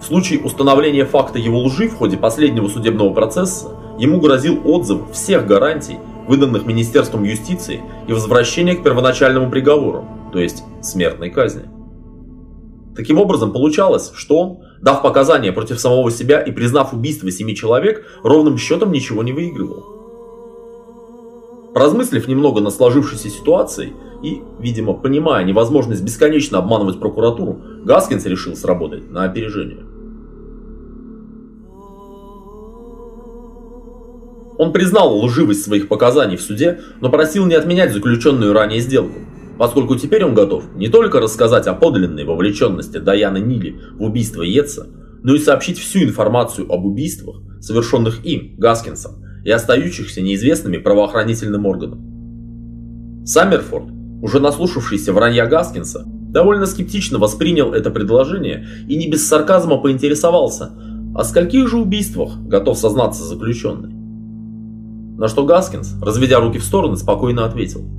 В 0.01 0.05
случае 0.05 0.41
установления 0.41 1.05
факта 1.05 1.39
его 1.39 1.63
лжи 1.63 1.89
в 1.89 1.97
ходе 1.97 2.17
последнего 2.17 2.69
судебного 2.69 3.13
процесса 3.13 3.69
ему 3.99 4.21
грозил 4.21 4.61
отзыв 4.65 5.11
всех 5.13 5.47
гарантий, 5.47 5.99
выданных 6.27 6.67
Министерством 6.67 7.25
юстиции 7.25 7.83
и 8.07 8.13
возвращение 8.13 8.77
к 8.77 8.83
первоначальному 8.83 9.51
приговору, 9.51 10.05
то 10.33 10.39
есть 10.39 10.63
смертной 10.83 11.31
казни. 11.31 11.65
Таким 12.95 13.19
образом, 13.19 13.53
получалось, 13.53 14.11
что 14.15 14.39
он, 14.39 14.59
дав 14.81 15.03
показания 15.03 15.53
против 15.53 15.79
самого 15.79 16.11
себя 16.11 16.41
и 16.41 16.53
признав 16.53 16.93
убийство 16.93 17.31
семи 17.31 17.55
человек, 17.55 18.05
ровным 18.23 18.59
счетом 18.59 18.93
ничего 18.93 19.23
не 19.23 19.33
выигрывал. 19.33 19.85
Поразмыслив 21.75 22.27
немного 22.27 22.61
на 22.61 22.71
сложившейся 22.71 23.31
ситуации 23.31 23.93
и, 24.23 24.43
видимо, 24.59 24.95
понимая 24.95 25.45
невозможность 25.45 26.03
бесконечно 26.03 26.59
обманывать 26.59 27.01
прокуратуру, 27.01 27.61
Гаскинс 27.85 28.27
решил 28.27 28.57
сработать 28.57 29.11
на 29.11 29.25
опережение. 29.25 29.85
Он 34.59 34.73
признал 34.73 35.17
лживость 35.25 35.65
своих 35.65 35.87
показаний 35.89 36.37
в 36.37 36.43
суде, 36.43 36.81
но 37.01 37.11
просил 37.11 37.47
не 37.47 37.55
отменять 37.55 37.93
заключенную 37.93 38.53
ранее 38.53 38.81
сделку 38.81 39.21
поскольку 39.59 39.97
теперь 39.97 40.25
он 40.25 40.35
готов 40.35 40.65
не 40.77 40.89
только 40.89 41.21
рассказать 41.21 41.67
о 41.67 41.75
подлинной 41.75 42.25
вовлеченности 42.25 42.99
Даяны 42.99 43.39
Нили 43.39 43.79
в 43.99 44.05
убийство 44.05 44.43
Йетса, 44.43 44.87
но 45.23 45.35
и 45.35 45.39
сообщить 45.39 45.79
всю 45.79 46.05
информацию 46.05 46.73
об 46.73 46.87
убийствах, 46.87 47.43
совершенных 47.61 48.25
им, 48.25 48.55
Гаскинсом, 48.57 49.25
и 49.45 49.51
остающихся 49.51 50.21
неизвестными 50.21 50.79
правоохранительным 50.79 51.67
органам. 51.67 53.25
Саммерфорд, 53.27 53.89
уже 54.23 54.41
наслушавшийся 54.41 55.13
вранья 55.13 55.47
Гаскинса, 55.47 56.05
довольно 56.07 56.67
скептично 56.67 57.19
воспринял 57.19 57.73
это 57.73 57.91
предложение 57.91 58.67
и 58.89 58.97
не 58.97 59.09
без 59.09 59.27
сарказма 59.27 59.79
поинтересовался, 59.79 60.73
о 61.15 61.25
скольких 61.25 61.69
же 61.69 61.79
убийствах 61.79 62.37
готов 62.39 62.79
сознаться 62.79 63.25
заключенный. 63.25 63.95
На 65.19 65.29
что 65.29 65.45
Гаскинс, 65.45 65.97
разведя 66.03 66.41
руки 66.41 66.59
в 66.59 66.65
стороны, 66.65 66.97
спокойно 66.97 67.45
ответил– 67.45 67.85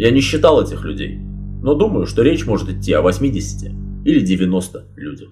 я 0.00 0.10
не 0.10 0.22
считал 0.22 0.62
этих 0.62 0.82
людей, 0.82 1.18
но 1.62 1.74
думаю, 1.74 2.06
что 2.06 2.22
речь 2.22 2.46
может 2.46 2.70
идти 2.70 2.90
о 2.94 3.02
80 3.02 3.70
или 4.06 4.20
90 4.20 4.84
людях. 4.96 5.28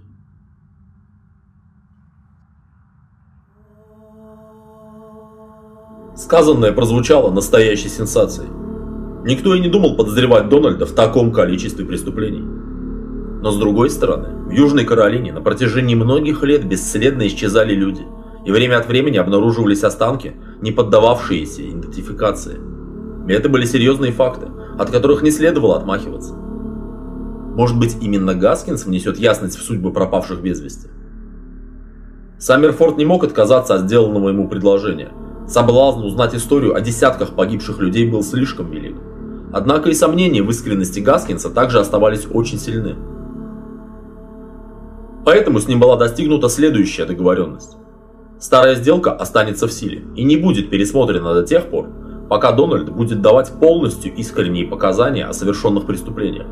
Сказанное 6.15 6.73
прозвучало 6.73 7.31
настоящей 7.31 7.89
сенсацией. 7.89 8.51
Никто 9.25 9.55
и 9.55 9.61
не 9.61 9.69
думал 9.69 9.97
подозревать 9.97 10.49
Дональда 10.49 10.87
в 10.87 10.93
таком 10.93 11.33
количестве 11.33 11.85
преступлений. 11.85 12.43
Но 13.43 13.51
с 13.51 13.59
другой 13.59 13.91
стороны, 13.91 14.29
в 14.47 14.51
Южной 14.51 14.85
Каролине 14.85 15.33
на 15.33 15.41
протяжении 15.41 15.95
многих 15.95 16.43
лет 16.43 16.65
бесследно 16.65 17.27
исчезали 17.27 17.75
люди, 17.75 18.03
и 18.45 18.51
время 18.51 18.79
от 18.79 18.89
времени 18.89 19.17
обнаруживались 19.17 19.85
останки, 19.85 20.35
не 20.61 20.73
поддававшиеся 20.73 21.69
идентификации. 21.69 22.59
И 23.29 23.33
это 23.33 23.49
были 23.49 23.65
серьезные 23.65 24.13
факты, 24.13 24.47
от 24.79 24.91
которых 24.91 25.23
не 25.23 25.31
следовало 25.31 25.77
отмахиваться. 25.77 26.35
Может 26.35 27.79
быть, 27.79 27.97
именно 28.01 28.35
Гаскинс 28.35 28.87
внесет 28.87 29.19
ясность 29.19 29.59
в 29.59 29.63
судьбу 29.63 29.91
пропавших 29.91 30.41
без 30.41 30.61
вести? 30.61 30.89
Саммерфорд 32.39 32.99
не 32.99 33.05
мог 33.05 33.25
отказаться 33.25 33.75
от 33.75 33.83
сделанного 33.83 34.29
ему 34.29 34.49
предложения. 34.49 35.11
Соблазн 35.49 36.01
узнать 36.05 36.35
историю 36.35 36.75
о 36.75 36.83
десятках 36.83 37.35
погибших 37.35 37.79
людей 37.79 38.07
был 38.07 38.23
слишком 38.23 38.71
велик. 38.71 38.97
Однако 39.51 39.89
и 39.89 39.95
сомнения 39.95 40.43
в 40.43 40.51
искренности 40.51 41.01
Гаскинса 41.01 41.49
также 41.49 41.81
оставались 41.81 42.27
очень 42.31 42.59
сильны. 42.59 42.97
Поэтому 45.25 45.59
с 45.59 45.67
ним 45.67 45.81
была 45.81 45.97
достигнута 45.97 46.51
следующая 46.51 47.07
договоренность. 47.07 47.79
Старая 48.39 48.75
сделка 48.75 49.11
останется 49.13 49.67
в 49.67 49.73
силе 49.73 50.05
и 50.17 50.23
не 50.23 50.37
будет 50.37 50.69
пересмотрена 50.69 51.33
до 51.33 51.43
тех 51.43 51.71
пор, 51.71 51.89
пока 52.29 52.53
Дональд 52.53 52.91
будет 52.91 53.23
давать 53.23 53.51
полностью 53.59 54.15
искренние 54.15 54.67
показания 54.67 55.25
о 55.25 55.33
совершенных 55.33 55.87
преступлениях. 55.87 56.47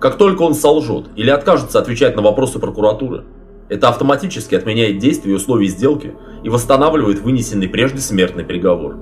Как 0.00 0.16
только 0.16 0.42
он 0.42 0.54
солжет 0.54 1.06
или 1.16 1.28
откажется 1.28 1.78
отвечать 1.78 2.16
на 2.16 2.22
вопросы 2.22 2.58
прокуратуры, 2.58 3.24
это 3.68 3.88
автоматически 3.88 4.54
отменяет 4.54 4.98
действие 4.98 5.36
условий 5.36 5.68
сделки 5.68 6.14
и 6.42 6.48
восстанавливает 6.48 7.20
вынесенный 7.20 7.68
прежде 7.68 7.98
смертный 7.98 8.44
приговор. 8.44 8.96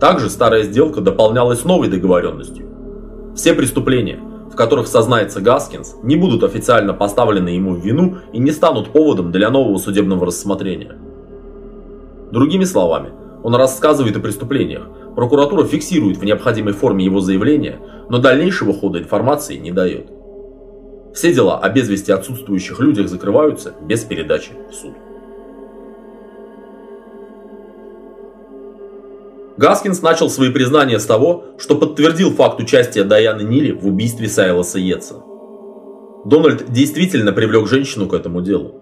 Также 0.00 0.30
старая 0.30 0.62
сделка 0.62 1.00
дополнялась 1.00 1.64
новой 1.64 1.88
договоренностью. 1.88 2.66
Все 3.34 3.54
преступления, 3.54 4.18
в 4.50 4.56
которых 4.56 4.86
сознается 4.86 5.40
Гаскинс, 5.40 5.96
не 6.02 6.16
будут 6.16 6.44
официально 6.44 6.94
поставлены 6.94 7.50
ему 7.50 7.74
в 7.74 7.84
вину 7.84 8.16
и 8.32 8.38
не 8.38 8.50
станут 8.52 8.90
поводом 8.90 9.32
для 9.32 9.50
нового 9.50 9.76
судебного 9.78 10.26
рассмотрения. 10.26 10.96
Другими 12.32 12.64
словами, 12.64 13.10
он 13.42 13.54
рассказывает 13.54 14.16
о 14.16 14.20
преступлениях, 14.20 14.88
прокуратура 15.14 15.64
фиксирует 15.64 16.16
в 16.16 16.24
необходимой 16.24 16.72
форме 16.72 17.04
его 17.04 17.20
заявление, 17.20 17.80
но 18.08 18.18
дальнейшего 18.18 18.72
хода 18.72 18.98
информации 18.98 19.56
не 19.56 19.70
дает. 19.70 20.15
Все 21.16 21.32
дела 21.32 21.58
о 21.58 21.70
без 21.70 21.88
вести 21.88 22.12
отсутствующих 22.12 22.78
людях 22.78 23.08
закрываются 23.08 23.74
без 23.80 24.04
передачи 24.04 24.50
в 24.70 24.74
суд. 24.74 24.92
Гаскинс 29.56 30.02
начал 30.02 30.28
свои 30.28 30.52
признания 30.52 31.00
с 31.00 31.06
того, 31.06 31.44
что 31.56 31.74
подтвердил 31.76 32.32
факт 32.32 32.60
участия 32.60 33.02
Даяны 33.02 33.44
Нили 33.44 33.72
в 33.72 33.86
убийстве 33.86 34.28
Сайлоса 34.28 34.78
Йетса. 34.78 35.22
Дональд 36.26 36.70
действительно 36.70 37.32
привлек 37.32 37.66
женщину 37.66 38.06
к 38.06 38.12
этому 38.12 38.42
делу. 38.42 38.74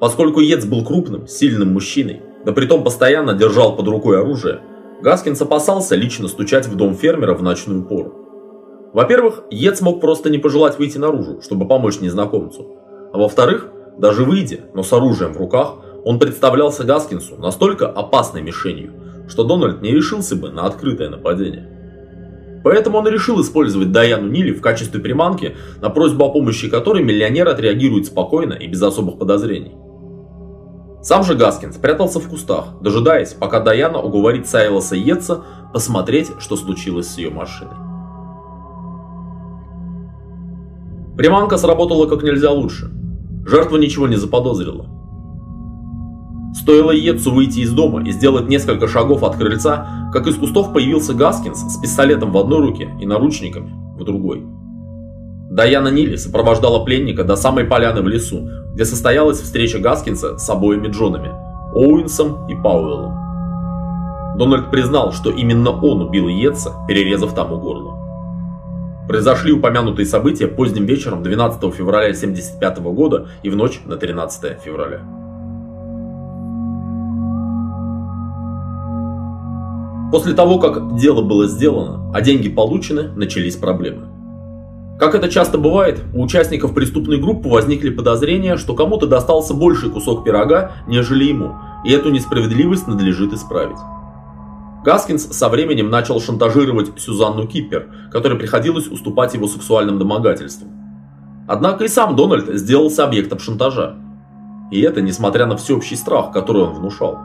Поскольку 0.00 0.40
Йетс 0.40 0.64
был 0.64 0.84
крупным, 0.84 1.28
сильным 1.28 1.74
мужчиной, 1.74 2.22
да 2.44 2.50
притом 2.50 2.82
постоянно 2.82 3.34
держал 3.34 3.76
под 3.76 3.86
рукой 3.86 4.18
оружие, 4.18 4.62
Гаскинс 5.00 5.40
опасался 5.40 5.94
лично 5.94 6.26
стучать 6.26 6.66
в 6.66 6.74
дом 6.74 6.96
фермера 6.96 7.34
в 7.34 7.42
ночную 7.44 7.84
пору. 7.84 8.17
Во-первых, 8.92 9.42
Йетс 9.50 9.80
мог 9.80 10.00
просто 10.00 10.30
не 10.30 10.38
пожелать 10.38 10.78
выйти 10.78 10.98
наружу, 10.98 11.42
чтобы 11.42 11.68
помочь 11.68 12.00
незнакомцу. 12.00 12.66
А 13.12 13.18
во-вторых, 13.18 13.68
даже 13.98 14.24
выйдя, 14.24 14.60
но 14.74 14.82
с 14.82 14.92
оружием 14.92 15.34
в 15.34 15.38
руках, 15.38 15.76
он 16.04 16.18
представлялся 16.18 16.84
Гаскинсу 16.84 17.36
настолько 17.36 17.86
опасной 17.86 18.42
мишенью, 18.42 18.92
что 19.28 19.44
Дональд 19.44 19.82
не 19.82 19.90
решился 19.90 20.36
бы 20.36 20.50
на 20.50 20.64
открытое 20.66 21.10
нападение. 21.10 21.74
Поэтому 22.64 22.98
он 22.98 23.08
решил 23.08 23.40
использовать 23.40 23.92
Даяну 23.92 24.28
Нили 24.28 24.52
в 24.52 24.60
качестве 24.60 25.00
приманки, 25.00 25.56
на 25.80 25.90
просьбу 25.90 26.24
о 26.24 26.30
помощи 26.30 26.68
которой 26.68 27.02
миллионер 27.02 27.48
отреагирует 27.48 28.06
спокойно 28.06 28.54
и 28.54 28.66
без 28.66 28.82
особых 28.82 29.18
подозрений. 29.18 29.76
Сам 31.02 31.22
же 31.22 31.34
Гаскин 31.34 31.72
спрятался 31.72 32.20
в 32.20 32.28
кустах, 32.28 32.80
дожидаясь, 32.80 33.32
пока 33.32 33.60
Даяна 33.60 34.00
уговорит 34.00 34.48
Сайлоса 34.48 34.96
Йетса 34.96 35.44
посмотреть, 35.72 36.32
что 36.40 36.56
случилось 36.56 37.08
с 37.08 37.18
ее 37.18 37.30
машиной. 37.30 37.87
Приманка 41.18 41.56
сработала 41.56 42.06
как 42.06 42.22
нельзя 42.22 42.52
лучше. 42.52 42.92
Жертва 43.44 43.76
ничего 43.76 44.06
не 44.06 44.14
заподозрила. 44.14 44.86
Стоило 46.54 46.92
Йетсу 46.92 47.32
выйти 47.32 47.60
из 47.60 47.72
дома 47.72 48.04
и 48.04 48.12
сделать 48.12 48.48
несколько 48.48 48.86
шагов 48.86 49.24
от 49.24 49.34
крыльца, 49.34 50.10
как 50.12 50.28
из 50.28 50.36
кустов 50.36 50.72
появился 50.72 51.14
Гаскинс 51.14 51.58
с 51.58 51.80
пистолетом 51.80 52.30
в 52.30 52.38
одной 52.38 52.60
руке 52.60 52.88
и 53.00 53.06
наручниками 53.06 53.74
в 53.98 54.04
другой. 54.04 54.46
Даяна 55.50 55.88
Нили 55.88 56.14
сопровождала 56.14 56.84
пленника 56.84 57.24
до 57.24 57.34
самой 57.34 57.64
поляны 57.64 58.00
в 58.02 58.06
лесу, 58.06 58.48
где 58.74 58.84
состоялась 58.84 59.40
встреча 59.40 59.80
Гаскинса 59.80 60.38
с 60.38 60.48
обоими 60.48 60.86
Джонами, 60.86 61.32
Оуэнсом 61.74 62.46
и 62.48 62.54
Пауэллом. 62.54 64.38
Дональд 64.38 64.70
признал, 64.70 65.10
что 65.10 65.30
именно 65.30 65.70
он 65.70 66.00
убил 66.02 66.28
Йетса, 66.28 66.74
перерезав 66.86 67.34
тому 67.34 67.58
горло. 67.58 67.97
Произошли 69.08 69.52
упомянутые 69.52 70.04
события 70.04 70.46
поздним 70.46 70.84
вечером 70.84 71.22
12 71.22 71.74
февраля 71.74 72.08
1975 72.08 72.78
года 72.92 73.28
и 73.42 73.48
в 73.48 73.56
ночь 73.56 73.80
на 73.86 73.96
13 73.96 74.60
февраля. 74.62 75.00
После 80.12 80.34
того, 80.34 80.58
как 80.58 80.98
дело 80.98 81.22
было 81.22 81.46
сделано, 81.46 82.12
а 82.12 82.20
деньги 82.20 82.50
получены, 82.50 83.08
начались 83.16 83.56
проблемы. 83.56 84.08
Как 84.98 85.14
это 85.14 85.30
часто 85.30 85.56
бывает, 85.56 86.00
у 86.12 86.22
участников 86.22 86.74
преступной 86.74 87.18
группы 87.18 87.48
возникли 87.48 87.88
подозрения, 87.88 88.58
что 88.58 88.74
кому-то 88.74 89.06
достался 89.06 89.54
больший 89.54 89.90
кусок 89.90 90.22
пирога, 90.22 90.72
нежели 90.86 91.24
ему, 91.24 91.54
и 91.86 91.92
эту 91.92 92.10
несправедливость 92.10 92.86
надлежит 92.86 93.32
исправить. 93.32 93.78
Гаскинс 94.84 95.36
со 95.36 95.48
временем 95.48 95.90
начал 95.90 96.20
шантажировать 96.20 96.92
Сюзанну 97.00 97.46
Киппер, 97.46 97.90
которой 98.12 98.38
приходилось 98.38 98.86
уступать 98.86 99.34
его 99.34 99.48
сексуальным 99.48 99.98
домогательствам. 99.98 100.70
Однако 101.48 101.84
и 101.84 101.88
сам 101.88 102.14
Дональд 102.14 102.54
сделался 102.54 103.04
объектом 103.04 103.38
шантажа. 103.38 103.96
И 104.70 104.80
это 104.80 105.00
несмотря 105.00 105.46
на 105.46 105.56
всеобщий 105.56 105.96
страх, 105.96 106.30
который 106.30 106.62
он 106.62 106.74
внушал. 106.74 107.18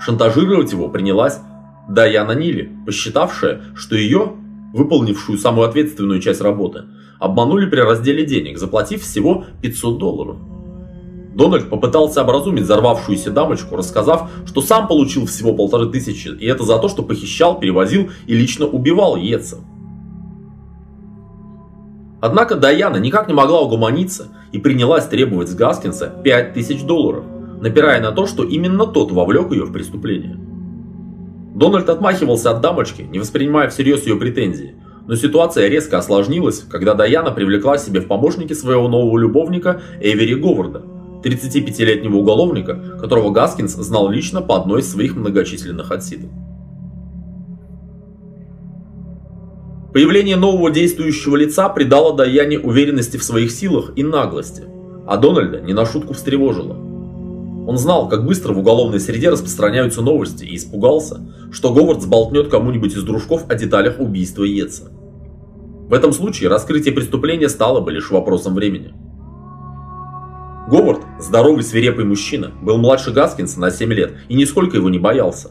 Шантажировать 0.00 0.72
его 0.72 0.88
принялась 0.88 1.40
Даяна 1.88 2.32
Нили, 2.32 2.76
посчитавшая, 2.84 3.62
что 3.74 3.94
ее, 3.94 4.32
выполнившую 4.72 5.38
самую 5.38 5.68
ответственную 5.68 6.20
часть 6.20 6.40
работы, 6.40 6.84
обманули 7.20 7.66
при 7.66 7.80
разделе 7.80 8.26
денег, 8.26 8.58
заплатив 8.58 9.02
всего 9.02 9.44
500 9.62 9.98
долларов. 9.98 10.36
Дональд 11.34 11.68
попытался 11.68 12.22
образумить 12.22 12.62
взорвавшуюся 12.62 13.30
дамочку, 13.30 13.76
рассказав, 13.76 14.30
что 14.46 14.62
сам 14.62 14.86
получил 14.86 15.26
всего 15.26 15.52
полторы 15.52 15.90
тысячи, 15.90 16.28
и 16.28 16.46
это 16.46 16.62
за 16.64 16.78
то, 16.78 16.88
что 16.88 17.02
похищал, 17.02 17.58
перевозил 17.58 18.10
и 18.26 18.34
лично 18.34 18.66
убивал 18.66 19.16
Йетса. 19.16 19.58
Однако 22.20 22.54
Даяна 22.54 22.96
никак 22.96 23.28
не 23.28 23.34
могла 23.34 23.60
угомониться 23.60 24.28
и 24.52 24.58
принялась 24.58 25.06
требовать 25.06 25.48
с 25.48 25.54
Гаскинса 25.54 26.14
5000 26.22 26.84
долларов, 26.84 27.24
напирая 27.60 28.00
на 28.00 28.12
то, 28.12 28.26
что 28.26 28.44
именно 28.44 28.86
тот 28.86 29.10
вовлек 29.10 29.50
ее 29.50 29.64
в 29.64 29.72
преступление. 29.72 30.38
Дональд 31.54 31.88
отмахивался 31.88 32.52
от 32.52 32.60
дамочки, 32.60 33.02
не 33.02 33.18
воспринимая 33.18 33.68
всерьез 33.68 34.06
ее 34.06 34.16
претензии. 34.16 34.76
Но 35.06 35.16
ситуация 35.16 35.68
резко 35.68 35.98
осложнилась, 35.98 36.60
когда 36.60 36.94
Даяна 36.94 37.30
привлекла 37.30 37.76
себе 37.76 38.00
в 38.00 38.06
помощники 38.06 38.54
своего 38.54 38.88
нового 38.88 39.18
любовника 39.18 39.82
Эвери 40.00 40.34
Говарда, 40.34 40.93
35-летнего 41.24 42.16
уголовника, 42.16 42.74
которого 43.00 43.30
Гаскинс 43.30 43.72
знал 43.72 44.08
лично 44.10 44.42
по 44.42 44.56
одной 44.56 44.80
из 44.80 44.90
своих 44.90 45.16
многочисленных 45.16 45.90
отсидок. 45.90 46.30
Появление 49.92 50.34
нового 50.34 50.72
действующего 50.72 51.36
лица 51.36 51.68
придало 51.68 52.16
Даяне 52.16 52.58
уверенности 52.58 53.16
в 53.16 53.22
своих 53.22 53.52
силах 53.52 53.92
и 53.94 54.02
наглости, 54.02 54.64
а 55.06 55.16
Дональда 55.16 55.60
не 55.60 55.72
на 55.72 55.86
шутку 55.86 56.14
встревожило. 56.14 56.74
Он 57.66 57.78
знал, 57.78 58.08
как 58.08 58.26
быстро 58.26 58.52
в 58.52 58.58
уголовной 58.58 59.00
среде 59.00 59.30
распространяются 59.30 60.02
новости 60.02 60.44
и 60.44 60.56
испугался, 60.56 61.20
что 61.52 61.72
Говард 61.72 62.02
сболтнет 62.02 62.48
кому-нибудь 62.48 62.94
из 62.94 63.04
дружков 63.04 63.44
о 63.48 63.54
деталях 63.54 64.00
убийства 64.00 64.42
Йетса. 64.42 64.90
В 65.88 65.94
этом 65.94 66.12
случае 66.12 66.50
раскрытие 66.50 66.92
преступления 66.92 67.48
стало 67.48 67.80
бы 67.80 67.92
лишь 67.92 68.10
вопросом 68.10 68.54
времени. 68.54 68.92
Говард, 70.66 71.02
здоровый 71.18 71.62
свирепый 71.62 72.06
мужчина, 72.06 72.50
был 72.62 72.78
младше 72.78 73.12
Гаскинса 73.12 73.60
на 73.60 73.70
7 73.70 73.92
лет 73.92 74.14
и 74.28 74.34
нисколько 74.34 74.78
его 74.78 74.88
не 74.88 74.98
боялся. 74.98 75.50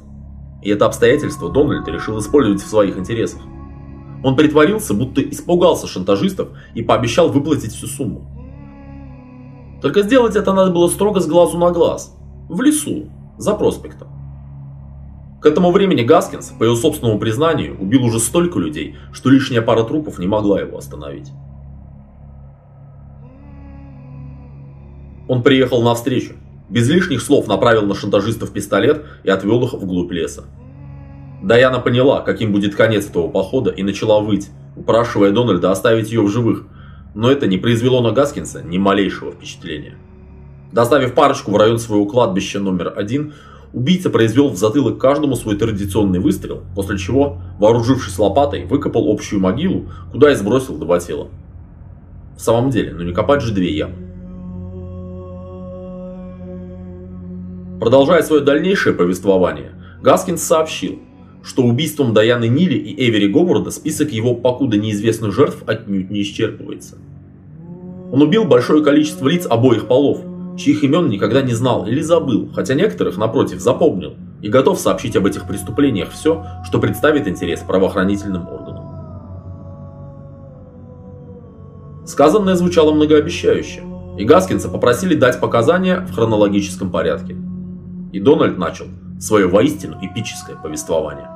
И 0.63 0.69
это 0.69 0.85
обстоятельство 0.85 1.51
Дональд 1.51 1.87
решил 1.87 2.19
использовать 2.19 2.61
в 2.61 2.67
своих 2.67 2.97
интересах. 2.97 3.41
Он 4.23 4.35
притворился, 4.35 4.93
будто 4.93 5.21
испугался 5.21 5.85
шантажистов 5.85 6.49
и 6.73 6.81
пообещал 6.81 7.29
выплатить 7.29 7.73
всю 7.73 7.87
сумму. 7.87 8.27
Только 9.81 10.01
сделать 10.01 10.35
это 10.35 10.53
надо 10.53 10.71
было 10.71 10.87
строго 10.87 11.19
с 11.19 11.27
глазу 11.27 11.57
на 11.59 11.71
глаз, 11.71 12.17
в 12.49 12.61
лесу, 12.61 13.09
за 13.37 13.53
проспектом. 13.53 14.07
К 15.41 15.45
этому 15.45 15.71
времени 15.71 16.03
Гаскинс, 16.03 16.53
по 16.57 16.63
его 16.63 16.75
собственному 16.75 17.19
признанию, 17.19 17.77
убил 17.79 18.05
уже 18.05 18.19
столько 18.19 18.59
людей, 18.59 18.95
что 19.11 19.29
лишняя 19.29 19.61
пара 19.61 19.83
трупов 19.83 20.17
не 20.17 20.25
могла 20.25 20.61
его 20.61 20.77
остановить. 20.77 21.31
Он 25.27 25.43
приехал 25.43 25.81
навстречу, 25.81 26.33
без 26.69 26.89
лишних 26.89 27.21
слов 27.21 27.47
направил 27.47 27.83
на 27.83 27.95
шантажистов 27.95 28.51
пистолет 28.51 29.05
и 29.23 29.29
отвел 29.29 29.63
их 29.63 29.73
вглубь 29.73 30.11
леса. 30.11 30.43
Даяна 31.41 31.79
поняла, 31.79 32.21
каким 32.21 32.51
будет 32.51 32.75
конец 32.75 33.07
этого 33.09 33.27
похода 33.27 33.69
и 33.69 33.83
начала 33.83 34.21
выть, 34.21 34.49
упрашивая 34.75 35.31
Дональда 35.31 35.71
оставить 35.71 36.11
ее 36.11 36.21
в 36.21 36.29
живых, 36.29 36.63
но 37.13 37.29
это 37.29 37.47
не 37.47 37.57
произвело 37.57 38.01
на 38.01 38.11
Гаскинса 38.11 38.63
ни 38.63 38.77
малейшего 38.77 39.31
впечатления. 39.31 39.97
Доставив 40.71 41.13
парочку 41.13 41.51
в 41.51 41.57
район 41.57 41.77
своего 41.79 42.05
кладбища 42.05 42.59
номер 42.59 42.93
один, 42.95 43.33
убийца 43.73 44.09
произвел 44.09 44.49
в 44.49 44.57
затылок 44.57 44.97
каждому 44.97 45.35
свой 45.35 45.57
традиционный 45.57 46.19
выстрел, 46.19 46.63
после 46.75 46.97
чего, 46.97 47.37
вооружившись 47.59 48.17
лопатой, 48.17 48.65
выкопал 48.65 49.11
общую 49.11 49.41
могилу, 49.41 49.91
куда 50.11 50.31
и 50.31 50.35
сбросил 50.35 50.77
два 50.77 50.99
тела. 50.99 51.27
В 52.37 52.41
самом 52.41 52.71
деле, 52.71 52.93
ну 52.93 53.03
не 53.03 53.13
копать 53.13 53.41
же 53.41 53.53
две 53.53 53.71
ямы. 53.71 54.02
Продолжая 57.83 58.21
свое 58.21 58.41
дальнейшее 58.41 58.95
повествование, 58.95 59.73
Гаскинс 60.01 60.41
сообщил, 60.41 60.99
что 61.43 61.63
убийством 61.63 62.13
Даяны 62.13 62.47
Нили 62.47 62.75
и 62.75 63.09
Эвери 63.09 63.27
Говарда 63.27 63.71
список 63.71 64.13
его 64.13 64.35
покуда 64.35 64.77
неизвестных 64.77 65.33
жертв 65.33 65.63
отнюдь 65.67 66.09
не 66.09 66.21
исчерпывается. 66.21 66.95
Он 68.09 68.21
убил 68.21 68.45
большое 68.45 68.81
количество 68.85 69.27
лиц 69.27 69.45
обоих 69.49 69.87
полов, 69.87 70.21
чьих 70.57 70.81
имен 70.85 71.09
никогда 71.09 71.41
не 71.41 71.51
знал 71.51 71.85
или 71.85 71.99
забыл, 71.99 72.49
хотя 72.55 72.73
некоторых, 72.73 73.17
напротив, 73.17 73.59
запомнил 73.59 74.13
и 74.41 74.47
готов 74.47 74.79
сообщить 74.79 75.17
об 75.17 75.25
этих 75.25 75.45
преступлениях 75.45 76.11
все, 76.11 76.45
что 76.65 76.79
представит 76.79 77.27
интерес 77.27 77.59
правоохранительным 77.67 78.47
органам. 78.47 78.85
Сказанное 82.07 82.55
звучало 82.55 82.93
многообещающе, 82.93 83.81
и 84.17 84.23
Гаскинса 84.23 84.69
попросили 84.69 85.15
дать 85.15 85.41
показания 85.41 85.99
в 85.99 86.13
хронологическом 86.13 86.89
порядке. 86.89 87.35
И 88.13 88.19
Дональд 88.19 88.57
начал 88.57 88.85
свое 89.19 89.47
воистину 89.47 89.97
эпическое 90.01 90.55
повествование. 90.55 91.27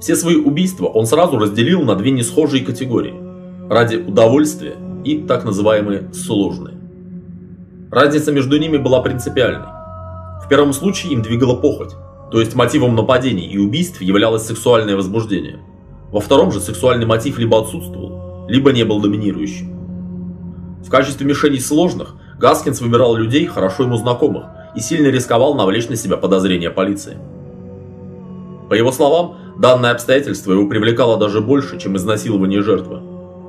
Все 0.00 0.16
свои 0.16 0.36
убийства 0.36 0.86
он 0.86 1.06
сразу 1.06 1.38
разделил 1.38 1.82
на 1.82 1.94
две 1.94 2.10
несхожие 2.10 2.64
категории– 2.64 3.14
ради 3.68 3.96
удовольствия 3.96 4.76
и 5.04 5.18
так 5.18 5.44
называемые 5.44 6.12
сложные. 6.12 6.76
Разница 7.90 8.32
между 8.32 8.58
ними 8.58 8.76
была 8.76 9.00
принципиальной. 9.00 9.68
В 10.44 10.48
первом 10.48 10.72
случае 10.72 11.12
им 11.12 11.22
двигала 11.22 11.54
похоть, 11.54 11.92
то 12.30 12.40
есть 12.40 12.54
мотивом 12.54 12.94
нападений 12.94 13.46
и 13.46 13.58
убийств 13.58 14.00
являлось 14.02 14.42
сексуальное 14.42 14.96
возбуждение. 14.96 15.60
Во 16.10 16.20
втором 16.20 16.52
же 16.52 16.60
сексуальный 16.60 17.06
мотив 17.06 17.38
либо 17.38 17.60
отсутствовал, 17.60 18.46
либо 18.48 18.72
не 18.72 18.84
был 18.84 19.00
доминирующим. 19.00 19.73
В 20.84 20.90
качестве 20.90 21.26
мишеней 21.26 21.60
сложных 21.60 22.14
Гаскинс 22.38 22.80
выбирал 22.80 23.16
людей, 23.16 23.46
хорошо 23.46 23.84
ему 23.84 23.96
знакомых, 23.96 24.44
и 24.74 24.80
сильно 24.80 25.08
рисковал 25.08 25.54
навлечь 25.54 25.88
на 25.88 25.96
себя 25.96 26.16
подозрения 26.18 26.70
полиции. 26.70 27.16
По 28.68 28.74
его 28.74 28.92
словам, 28.92 29.36
данное 29.58 29.92
обстоятельство 29.92 30.52
его 30.52 30.68
привлекало 30.68 31.16
даже 31.16 31.40
больше, 31.40 31.78
чем 31.78 31.96
изнасилование 31.96 32.60
жертвы. 32.60 33.00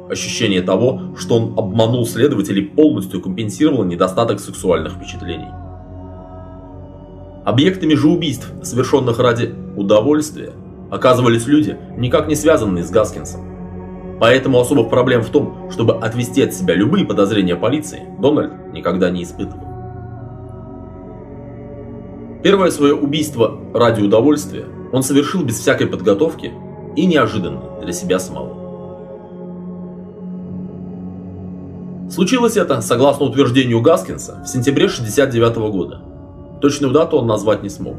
Ощущение 0.09 0.61
того, 0.61 1.15
что 1.17 1.36
он 1.36 1.53
обманул 1.57 2.05
следователей, 2.05 2.63
полностью 2.63 3.21
компенсировало 3.21 3.83
недостаток 3.83 4.39
сексуальных 4.39 4.93
впечатлений. 4.93 5.49
Объектами 7.43 7.95
же 7.95 8.07
убийств, 8.07 8.47
совершенных 8.63 9.19
ради 9.19 9.53
удовольствия, 9.75 10.51
оказывались 10.89 11.47
люди, 11.47 11.77
никак 11.97 12.27
не 12.27 12.36
связанные 12.36 12.83
с 12.83 12.91
Гаскинсом. 12.91 13.55
Поэтому 14.20 14.59
особых 14.59 14.89
проблем 14.89 15.22
в 15.24 15.30
том, 15.30 15.70
чтобы 15.72 15.97
отвести 15.97 16.41
от 16.41 16.53
себя 16.53 16.74
любые 16.74 17.05
подозрения 17.05 17.55
полиции, 17.55 18.03
Дональд 18.20 18.74
никогда 18.74 19.09
не 19.09 19.24
испытывал. 19.24 19.66
Первое 22.43 22.70
свое 22.70 22.93
убийство 22.93 23.59
ради 23.74 24.01
удовольствия 24.01 24.66
он 24.93 25.03
совершил 25.03 25.43
без 25.43 25.59
всякой 25.59 25.88
подготовки 25.88 26.53
и 26.95 27.05
неожиданно 27.05 27.61
для 27.82 27.91
себя 27.91 28.20
самого. 28.20 28.55
Случилось 32.09 32.55
это, 32.55 32.82
согласно 32.82 33.26
утверждению 33.26 33.82
Гаскинса, 33.82 34.43
в 34.45 34.47
сентябре 34.47 34.88
69 34.88 35.55
года. 35.72 36.01
Точную 36.61 36.93
дату 36.93 37.18
он 37.18 37.28
назвать 37.28 37.63
не 37.63 37.70
смог. 37.70 37.95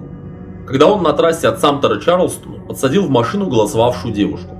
Когда 0.67 0.87
он 0.87 1.03
на 1.03 1.13
трассе 1.13 1.49
от 1.49 1.61
Самтера 1.61 2.01
Чарлстона 2.01 2.61
подсадил 2.67 3.05
в 3.05 3.11
машину 3.11 3.49
голосовавшую 3.49 4.15
девушку. 4.15 4.56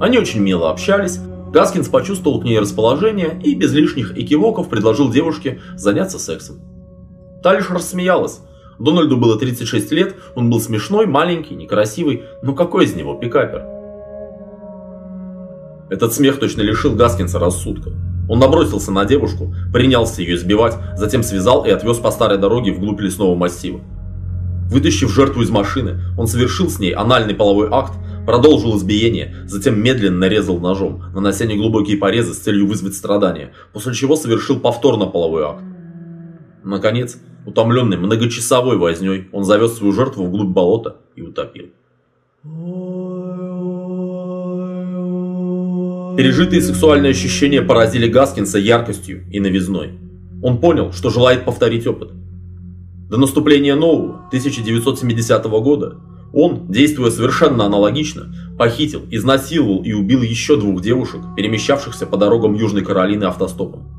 Они 0.00 0.18
очень 0.18 0.40
мило 0.40 0.70
общались, 0.70 1.18
Гаскинс 1.52 1.88
почувствовал 1.88 2.40
к 2.40 2.44
ней 2.44 2.58
расположение 2.58 3.40
и 3.42 3.54
без 3.54 3.72
лишних 3.72 4.18
экивоков 4.18 4.68
предложил 4.68 5.10
девушке 5.10 5.60
заняться 5.76 6.18
сексом. 6.18 6.60
Та 7.42 7.54
лишь 7.54 7.70
рассмеялась. 7.70 8.40
Дональду 8.78 9.16
было 9.16 9.38
36 9.38 9.90
лет, 9.92 10.16
он 10.34 10.50
был 10.50 10.60
смешной, 10.60 11.06
маленький, 11.06 11.54
некрасивый, 11.54 12.24
но 12.42 12.54
какой 12.54 12.84
из 12.84 12.94
него 12.94 13.14
пикапер? 13.14 13.64
Этот 15.88 16.12
смех 16.12 16.38
точно 16.38 16.62
лишил 16.62 16.94
Гаскинса 16.94 17.38
рассудка. 17.38 17.90
Он 18.28 18.38
набросился 18.38 18.90
на 18.90 19.04
девушку, 19.04 19.54
принялся 19.72 20.20
ее 20.20 20.34
избивать, 20.34 20.74
затем 20.96 21.22
связал 21.22 21.64
и 21.64 21.70
отвез 21.70 21.98
по 21.98 22.10
старой 22.10 22.38
дороге 22.38 22.72
вглубь 22.72 23.00
лесного 23.00 23.34
массива. 23.34 23.80
Вытащив 24.68 25.10
жертву 25.10 25.42
из 25.42 25.50
машины, 25.50 26.00
он 26.18 26.26
совершил 26.26 26.68
с 26.68 26.80
ней 26.80 26.90
анальный 26.90 27.34
половой 27.34 27.68
акт, 27.70 27.92
Продолжил 28.26 28.76
избиение, 28.76 29.36
затем 29.46 29.80
медленно 29.80 30.18
нарезал 30.18 30.58
ножом, 30.58 31.04
нанося 31.14 31.46
неглубокие 31.46 31.96
порезы 31.96 32.34
с 32.34 32.38
целью 32.38 32.66
вызвать 32.66 32.94
страдания, 32.94 33.52
после 33.72 33.94
чего 33.94 34.16
совершил 34.16 34.58
повторно 34.58 35.06
половой 35.06 35.44
акт. 35.44 35.62
Наконец, 36.64 37.18
утомленный 37.46 37.96
многочасовой 37.96 38.78
возней, 38.78 39.28
он 39.32 39.44
завез 39.44 39.74
свою 39.74 39.92
жертву 39.92 40.26
вглубь 40.26 40.48
болота 40.48 40.96
и 41.14 41.22
утопил. 41.22 41.66
Пережитые 46.16 46.62
сексуальные 46.62 47.10
ощущения 47.10 47.62
поразили 47.62 48.08
Гаскинса 48.08 48.58
яркостью 48.58 49.24
и 49.30 49.38
новизной. 49.38 49.92
Он 50.42 50.58
понял, 50.58 50.92
что 50.92 51.10
желает 51.10 51.44
повторить 51.44 51.86
опыт. 51.86 52.10
До 53.08 53.18
наступления 53.18 53.76
нового, 53.76 54.26
1970 54.28 55.44
года, 55.44 56.00
он, 56.32 56.70
действуя 56.70 57.10
совершенно 57.10 57.64
аналогично, 57.64 58.34
похитил, 58.58 59.02
изнасиловал 59.10 59.82
и 59.82 59.92
убил 59.92 60.22
еще 60.22 60.56
двух 60.56 60.82
девушек, 60.82 61.20
перемещавшихся 61.36 62.06
по 62.06 62.16
дорогам 62.16 62.54
Южной 62.54 62.82
Каролины 62.82 63.24
автостопом. 63.24 63.96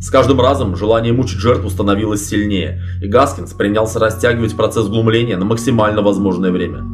С 0.00 0.10
каждым 0.10 0.40
разом 0.40 0.76
желание 0.76 1.12
мучить 1.14 1.38
жертву 1.38 1.70
становилось 1.70 2.26
сильнее, 2.26 2.82
и 3.02 3.08
Гаскинс 3.08 3.54
принялся 3.54 3.98
растягивать 3.98 4.54
процесс 4.54 4.86
глумления 4.86 5.38
на 5.38 5.46
максимально 5.46 6.02
возможное 6.02 6.50
время. 6.50 6.84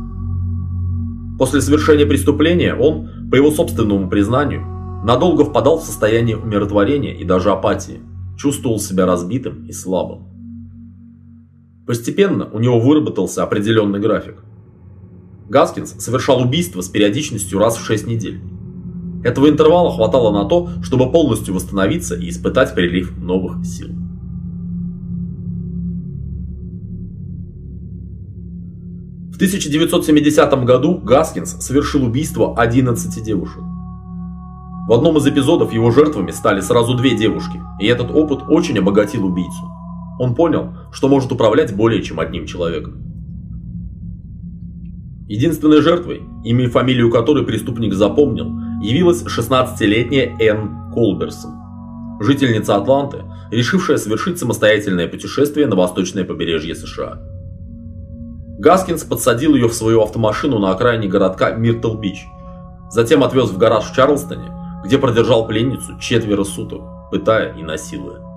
После 1.36 1.60
совершения 1.60 2.06
преступления 2.06 2.74
он, 2.74 3.30
по 3.30 3.34
его 3.34 3.50
собственному 3.50 4.08
признанию, 4.08 4.64
надолго 5.04 5.44
впадал 5.44 5.78
в 5.78 5.84
состояние 5.84 6.36
умиротворения 6.36 7.14
и 7.14 7.24
даже 7.24 7.50
апатии, 7.50 8.00
чувствовал 8.38 8.78
себя 8.78 9.06
разбитым 9.06 9.66
и 9.66 9.72
слабым. 9.72 10.29
Постепенно 11.90 12.48
у 12.52 12.60
него 12.60 12.78
выработался 12.78 13.42
определенный 13.42 13.98
график. 13.98 14.36
Гаскинс 15.48 15.96
совершал 15.98 16.40
убийства 16.40 16.82
с 16.82 16.88
периодичностью 16.88 17.58
раз 17.58 17.76
в 17.76 17.84
6 17.84 18.06
недель. 18.06 18.40
Этого 19.24 19.48
интервала 19.48 19.92
хватало 19.92 20.30
на 20.30 20.48
то, 20.48 20.68
чтобы 20.84 21.10
полностью 21.10 21.52
восстановиться 21.52 22.14
и 22.14 22.28
испытать 22.28 22.76
прилив 22.76 23.18
новых 23.18 23.66
сил. 23.66 23.88
В 29.32 29.34
1970 29.34 30.64
году 30.64 30.96
Гаскинс 30.96 31.56
совершил 31.58 32.04
убийство 32.04 32.56
11 32.56 33.20
девушек. 33.24 33.62
В 34.86 34.92
одном 34.92 35.16
из 35.16 35.26
эпизодов 35.26 35.72
его 35.72 35.90
жертвами 35.90 36.30
стали 36.30 36.60
сразу 36.60 36.94
две 36.94 37.16
девушки, 37.16 37.60
и 37.80 37.86
этот 37.86 38.12
опыт 38.12 38.42
очень 38.48 38.78
обогатил 38.78 39.26
убийцу. 39.26 39.79
Он 40.20 40.34
понял, 40.34 40.74
что 40.92 41.08
может 41.08 41.32
управлять 41.32 41.74
более 41.74 42.02
чем 42.02 42.20
одним 42.20 42.44
человеком. 42.44 43.02
Единственной 45.26 45.80
жертвой, 45.80 46.20
имя 46.44 46.64
и 46.64 46.68
фамилию 46.68 47.10
которой 47.10 47.42
преступник 47.42 47.94
запомнил, 47.94 48.50
явилась 48.82 49.24
16-летняя 49.24 50.36
Энн 50.38 50.92
Колберсон, 50.92 51.52
жительница 52.20 52.76
Атланты, 52.76 53.24
решившая 53.50 53.96
совершить 53.96 54.38
самостоятельное 54.38 55.08
путешествие 55.08 55.66
на 55.66 55.74
восточное 55.74 56.24
побережье 56.24 56.74
США. 56.74 57.18
Гаскинс 58.58 59.04
подсадил 59.04 59.54
ее 59.54 59.68
в 59.68 59.72
свою 59.72 60.02
автомашину 60.02 60.58
на 60.58 60.72
окраине 60.72 61.08
городка 61.08 61.54
Миртл-Бич, 61.56 62.26
затем 62.90 63.24
отвез 63.24 63.48
в 63.48 63.56
гараж 63.56 63.84
в 63.84 63.96
Чарлстоне, 63.96 64.52
где 64.84 64.98
продержал 64.98 65.46
пленницу 65.46 65.98
четверо 65.98 66.44
суток, 66.44 66.82
пытая 67.10 67.54
и 67.54 67.62
насилуя. 67.62 68.29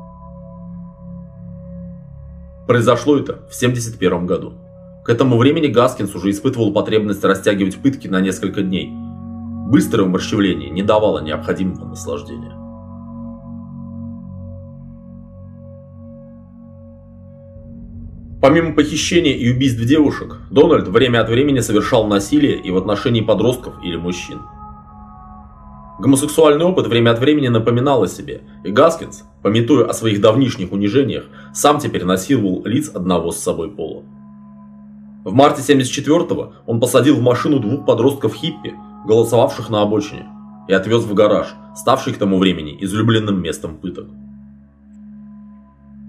Произошло 2.67 3.17
это 3.17 3.33
в 3.33 3.55
1971 3.55 4.25
году. 4.25 4.53
К 5.03 5.09
этому 5.09 5.37
времени 5.37 5.67
Гаскинс 5.67 6.15
уже 6.15 6.29
испытывал 6.29 6.71
потребность 6.71 7.23
растягивать 7.23 7.77
пытки 7.77 8.07
на 8.07 8.21
несколько 8.21 8.61
дней. 8.61 8.89
Быстрое 9.69 10.07
умерщвление 10.07 10.69
не 10.69 10.81
давало 10.81 11.19
необходимого 11.19 11.85
наслаждения. 11.85 12.53
Помимо 18.41 18.73
похищения 18.73 19.33
и 19.33 19.51
убийств 19.51 19.81
девушек, 19.83 20.37
Дональд 20.51 20.87
время 20.87 21.21
от 21.21 21.29
времени 21.29 21.59
совершал 21.59 22.07
насилие 22.07 22.57
и 22.57 22.71
в 22.71 22.77
отношении 22.77 23.21
подростков 23.21 23.73
или 23.83 23.97
мужчин. 23.97 24.39
Гомосексуальный 26.03 26.65
опыт 26.65 26.87
время 26.87 27.11
от 27.11 27.19
времени 27.19 27.47
напоминал 27.47 28.03
о 28.03 28.09
себе, 28.09 28.41
и 28.65 28.71
Гаскинс, 28.71 29.23
пометуя 29.41 29.85
о 29.85 29.93
своих 29.93 30.19
давнишних 30.19 30.73
унижениях, 30.73 31.23
сам 31.53 31.79
теперь 31.79 32.03
насиловал 32.03 32.61
лиц 32.65 32.91
одного 32.93 33.31
с 33.31 33.39
собой 33.39 33.71
пола. 33.71 34.03
В 35.23 35.31
марте 35.31 35.61
74-го 35.61 36.55
он 36.65 36.81
посадил 36.81 37.15
в 37.15 37.21
машину 37.21 37.59
двух 37.59 37.85
подростков 37.85 38.33
хиппи, 38.35 38.73
голосовавших 39.07 39.69
на 39.69 39.81
обочине, 39.81 40.25
и 40.67 40.73
отвез 40.73 41.05
в 41.05 41.13
гараж, 41.13 41.47
ставший 41.73 42.11
к 42.11 42.17
тому 42.17 42.37
времени 42.37 42.75
излюбленным 42.81 43.41
местом 43.41 43.77
пыток. 43.77 44.07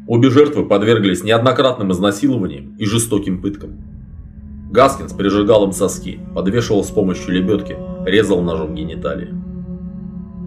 Обе 0.09 0.29
жертвы 0.29 0.67
подверглись 0.67 1.23
неоднократным 1.23 1.93
изнасилованиям 1.93 2.75
и 2.79 2.85
жестоким 2.85 3.41
пыткам. 3.41 3.81
Гаскинс 4.73 5.13
прижигал 5.13 5.67
им 5.67 5.73
соски, 5.73 6.19
подвешивал 6.35 6.83
с 6.83 6.91
помощью 6.91 7.33
лебедки, 7.33 7.77
резал 8.05 8.43
ножом 8.43 8.75
гениталии. 8.75 9.54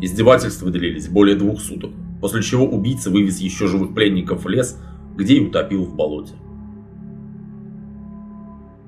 Издевательства 0.02 0.70
длились 0.70 1.08
более 1.08 1.36
двух 1.36 1.60
суток, 1.60 1.92
после 2.22 2.44
чего 2.44 2.66
убийца 2.66 3.10
вывез 3.10 3.40
еще 3.40 3.68
живых 3.68 3.96
пленников 3.96 4.46
в 4.46 4.48
лес, 4.48 4.78
где 5.16 5.36
и 5.36 5.40
утопил 5.40 5.86
в 5.86 5.96
болоте. 5.96 6.34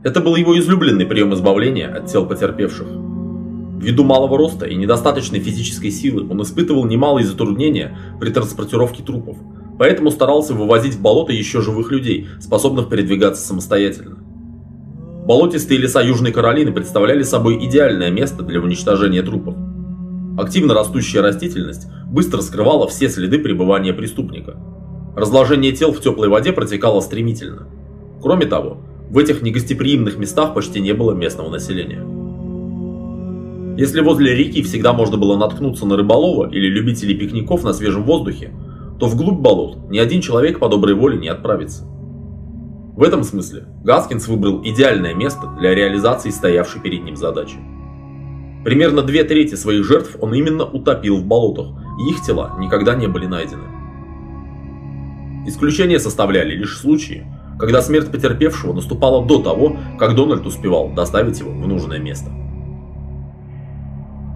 Это 0.04 0.22
был 0.22 0.36
его 0.36 0.58
излюбленный 0.58 1.06
прием 1.06 1.34
избавления 1.34 1.88
от 1.88 2.06
тел 2.06 2.26
потерпевших. 2.26 2.88
Ввиду 2.88 4.04
малого 4.04 4.38
роста 4.38 4.66
и 4.66 4.76
недостаточной 4.76 5.40
физической 5.40 5.90
силы 5.90 6.28
он 6.30 6.42
испытывал 6.42 6.86
немалые 6.86 7.26
затруднения 7.26 7.98
при 8.20 8.30
транспортировке 8.30 9.04
трупов, 9.04 9.38
поэтому 9.78 10.12
старался 10.12 10.54
вывозить 10.54 10.96
в 10.96 11.02
болото 11.02 11.34
еще 11.34 11.62
живых 11.62 11.92
людей, 11.92 12.28
способных 12.40 12.90
передвигаться 12.90 13.46
самостоятельно. 13.46 14.20
Болотистые 15.26 15.80
леса 15.80 16.02
Южной 16.02 16.32
Каролины 16.32 16.72
представляли 16.72 17.24
собой 17.24 17.66
идеальное 17.66 18.12
место 18.12 18.44
для 18.44 18.62
уничтожения 18.62 19.22
трупов. 19.22 19.56
Активно 20.40 20.74
растущая 20.74 21.20
растительность 21.20 21.88
быстро 22.10 22.40
скрывала 22.40 22.88
все 22.88 23.10
следы 23.10 23.40
пребывания 23.40 23.92
преступника. 23.92 24.56
Разложение 25.14 25.74
тел 25.74 25.92
в 25.92 26.00
теплой 26.00 26.30
воде 26.30 26.54
протекало 26.54 27.02
стремительно. 27.02 27.68
Кроме 28.22 28.46
того, 28.46 28.78
в 29.10 29.18
этих 29.18 29.42
негостеприимных 29.42 30.18
местах 30.18 30.54
почти 30.54 30.80
не 30.80 30.94
было 30.94 31.12
местного 31.12 31.50
населения. 31.50 32.06
Если 33.78 34.00
возле 34.00 34.34
реки 34.34 34.62
всегда 34.62 34.94
можно 34.94 35.18
было 35.18 35.36
наткнуться 35.36 35.86
на 35.86 35.98
рыболова 35.98 36.50
или 36.50 36.68
любителей 36.68 37.16
пикников 37.16 37.66
на 37.66 37.74
свежем 37.74 38.04
воздухе, 38.04 38.54
то 38.98 39.08
вглубь 39.08 39.42
болот 39.42 39.90
ни 39.90 39.98
один 39.98 40.22
человек 40.22 40.60
по 40.60 40.70
доброй 40.70 40.94
воле 40.94 41.18
не 41.18 41.28
отправится. 41.28 41.84
В 41.84 43.04
этом 43.04 43.26
смысле 43.26 43.66
Гаскинс 43.84 44.30
выбрал 44.30 44.62
идеальное 44.64 45.14
место 45.14 45.54
для 45.60 45.76
реализации 45.76 46.30
стоявшей 46.30 46.82
перед 46.82 47.04
ним 47.04 47.18
задачи. 47.18 47.58
Примерно 48.64 49.02
две 49.02 49.24
трети 49.24 49.56
своих 49.56 49.86
жертв 49.86 50.18
он 50.20 50.34
именно 50.34 50.66
утопил 50.66 51.18
в 51.18 51.26
болотах, 51.26 51.68
и 52.00 52.12
их 52.12 52.22
тела 52.22 52.56
никогда 52.60 52.96
не 52.96 53.08
были 53.08 53.26
найдены. 53.26 53.64
Исключение 55.48 56.00
составляли 56.00 56.56
лишь 56.56 56.78
случаи, 56.78 57.26
когда 57.58 57.82
смерть 57.82 58.12
потерпевшего 58.12 58.74
наступала 58.74 59.26
до 59.26 59.40
того, 59.40 59.78
как 59.98 60.16
Дональд 60.16 60.46
успевал 60.46 60.90
доставить 60.94 61.40
его 61.40 61.52
в 61.52 61.68
нужное 61.68 62.00
место. 62.00 62.32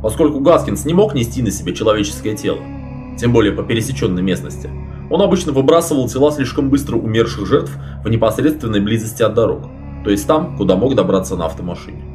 Поскольку 0.02 0.40
Гаскинс 0.40 0.86
не 0.86 0.94
мог 0.94 1.14
нести 1.14 1.42
на 1.42 1.52
себе 1.52 1.74
человеческое 1.74 2.36
тело, 2.36 2.60
тем 3.18 3.32
более 3.32 3.54
по 3.54 3.64
пересеченной 3.64 4.22
местности, 4.22 4.70
он 5.10 5.22
обычно 5.22 5.52
выбрасывал 5.52 6.10
тела 6.10 6.32
слишком 6.32 6.70
быстро 6.70 6.96
умерших 6.96 7.46
жертв 7.46 7.72
в 8.04 8.10
непосредственной 8.10 8.80
близости 8.80 9.22
от 9.22 9.34
дорог, 9.34 9.64
то 10.04 10.10
есть 10.10 10.26
там, 10.28 10.58
куда 10.58 10.76
мог 10.76 10.96
добраться 10.96 11.36
на 11.36 11.46
автомашине. 11.46 12.13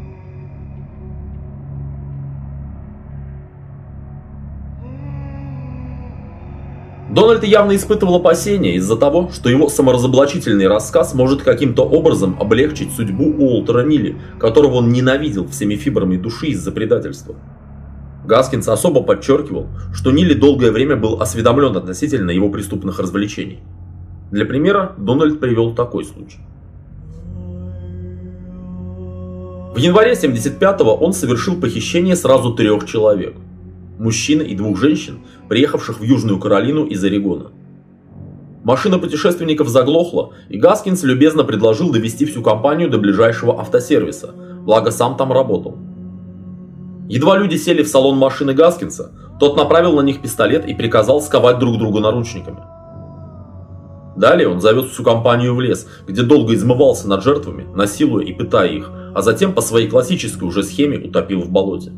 Дональд 7.18 7.42
явно 7.42 7.74
испытывал 7.74 8.14
опасения 8.14 8.76
из-за 8.76 8.96
того, 8.96 9.28
что 9.34 9.48
его 9.48 9.68
саморазоблачительный 9.68 10.68
рассказ 10.68 11.14
может 11.14 11.42
каким-то 11.42 11.82
образом 11.82 12.36
облегчить 12.38 12.92
судьбу 12.92 13.24
Уолтера 13.24 13.84
Нилли, 13.84 14.16
которого 14.38 14.76
он 14.76 14.90
ненавидел 14.90 15.48
всеми 15.48 15.74
фибрами 15.74 16.16
души 16.16 16.46
из-за 16.50 16.70
предательства. 16.70 17.34
Гаскинс 18.24 18.68
особо 18.68 19.02
подчеркивал, 19.02 19.66
что 19.92 20.12
Нилли 20.12 20.34
долгое 20.34 20.70
время 20.70 20.94
был 20.94 21.20
осведомлен 21.20 21.76
относительно 21.76 22.30
его 22.30 22.50
преступных 22.50 23.00
развлечений. 23.00 23.58
Для 24.30 24.44
примера 24.44 24.92
Дональд 24.96 25.40
привел 25.40 25.74
такой 25.74 26.04
случай. 26.04 26.38
В 29.74 29.76
январе 29.76 30.12
75-го 30.12 30.94
он 30.94 31.12
совершил 31.12 31.60
похищение 31.60 32.14
сразу 32.14 32.54
трех 32.54 32.86
человек– 32.86 33.34
мужчины 33.98 34.42
и 34.42 34.54
двух 34.54 34.78
женщин, 34.78 35.20
приехавших 35.48 36.00
в 36.00 36.02
Южную 36.02 36.38
Каролину 36.38 36.84
из 36.84 37.02
Орегона. 37.02 37.50
Машина 38.64 38.98
путешественников 38.98 39.68
заглохла, 39.68 40.32
и 40.48 40.58
Гаскинс 40.58 41.02
любезно 41.02 41.44
предложил 41.44 41.90
довести 41.90 42.26
всю 42.26 42.42
компанию 42.42 42.90
до 42.90 42.98
ближайшего 42.98 43.60
автосервиса, 43.60 44.34
благо 44.64 44.90
сам 44.90 45.16
там 45.16 45.32
работал. 45.32 45.78
Едва 47.08 47.38
люди 47.38 47.56
сели 47.56 47.82
в 47.82 47.88
салон 47.88 48.18
машины 48.18 48.52
Гаскинса, 48.52 49.12
тот 49.40 49.56
направил 49.56 49.94
на 49.96 50.02
них 50.02 50.20
пистолет 50.20 50.66
и 50.66 50.74
приказал 50.74 51.22
сковать 51.22 51.58
друг 51.58 51.78
друга 51.78 52.00
наручниками. 52.00 52.58
Далее 54.16 54.48
он 54.48 54.60
завез 54.60 54.86
всю 54.86 55.04
компанию 55.04 55.54
в 55.54 55.60
лес, 55.60 55.86
где 56.06 56.22
долго 56.22 56.52
измывался 56.54 57.08
над 57.08 57.22
жертвами, 57.22 57.68
насилуя 57.74 58.24
и 58.24 58.32
пытая 58.32 58.68
их, 58.68 58.90
а 59.14 59.22
затем 59.22 59.54
по 59.54 59.60
своей 59.60 59.88
классической 59.88 60.46
уже 60.46 60.64
схеме 60.64 60.98
утопил 60.98 61.42
в 61.42 61.50
болоте. 61.50 61.92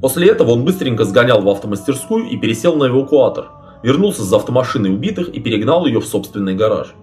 После 0.00 0.28
этого 0.28 0.52
он 0.52 0.64
быстренько 0.64 1.04
сгонял 1.04 1.42
в 1.42 1.48
автомастерскую 1.48 2.28
и 2.28 2.36
пересел 2.36 2.76
на 2.76 2.86
эвакуатор, 2.86 3.48
вернулся 3.82 4.22
за 4.22 4.36
автомашиной 4.36 4.94
убитых 4.94 5.28
и 5.28 5.40
перегнал 5.40 5.86
ее 5.86 6.00
в 6.00 6.06
собственный 6.06 6.54
гараж. 6.54 6.94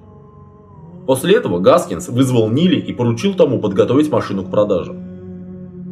После 1.05 1.35
этого 1.35 1.59
Гаскинс 1.59 2.07
вызвал 2.07 2.49
Нили 2.49 2.77
и 2.77 2.93
поручил 2.93 3.33
тому 3.35 3.59
подготовить 3.59 4.11
машину 4.11 4.43
к 4.43 4.49
продаже. 4.49 4.95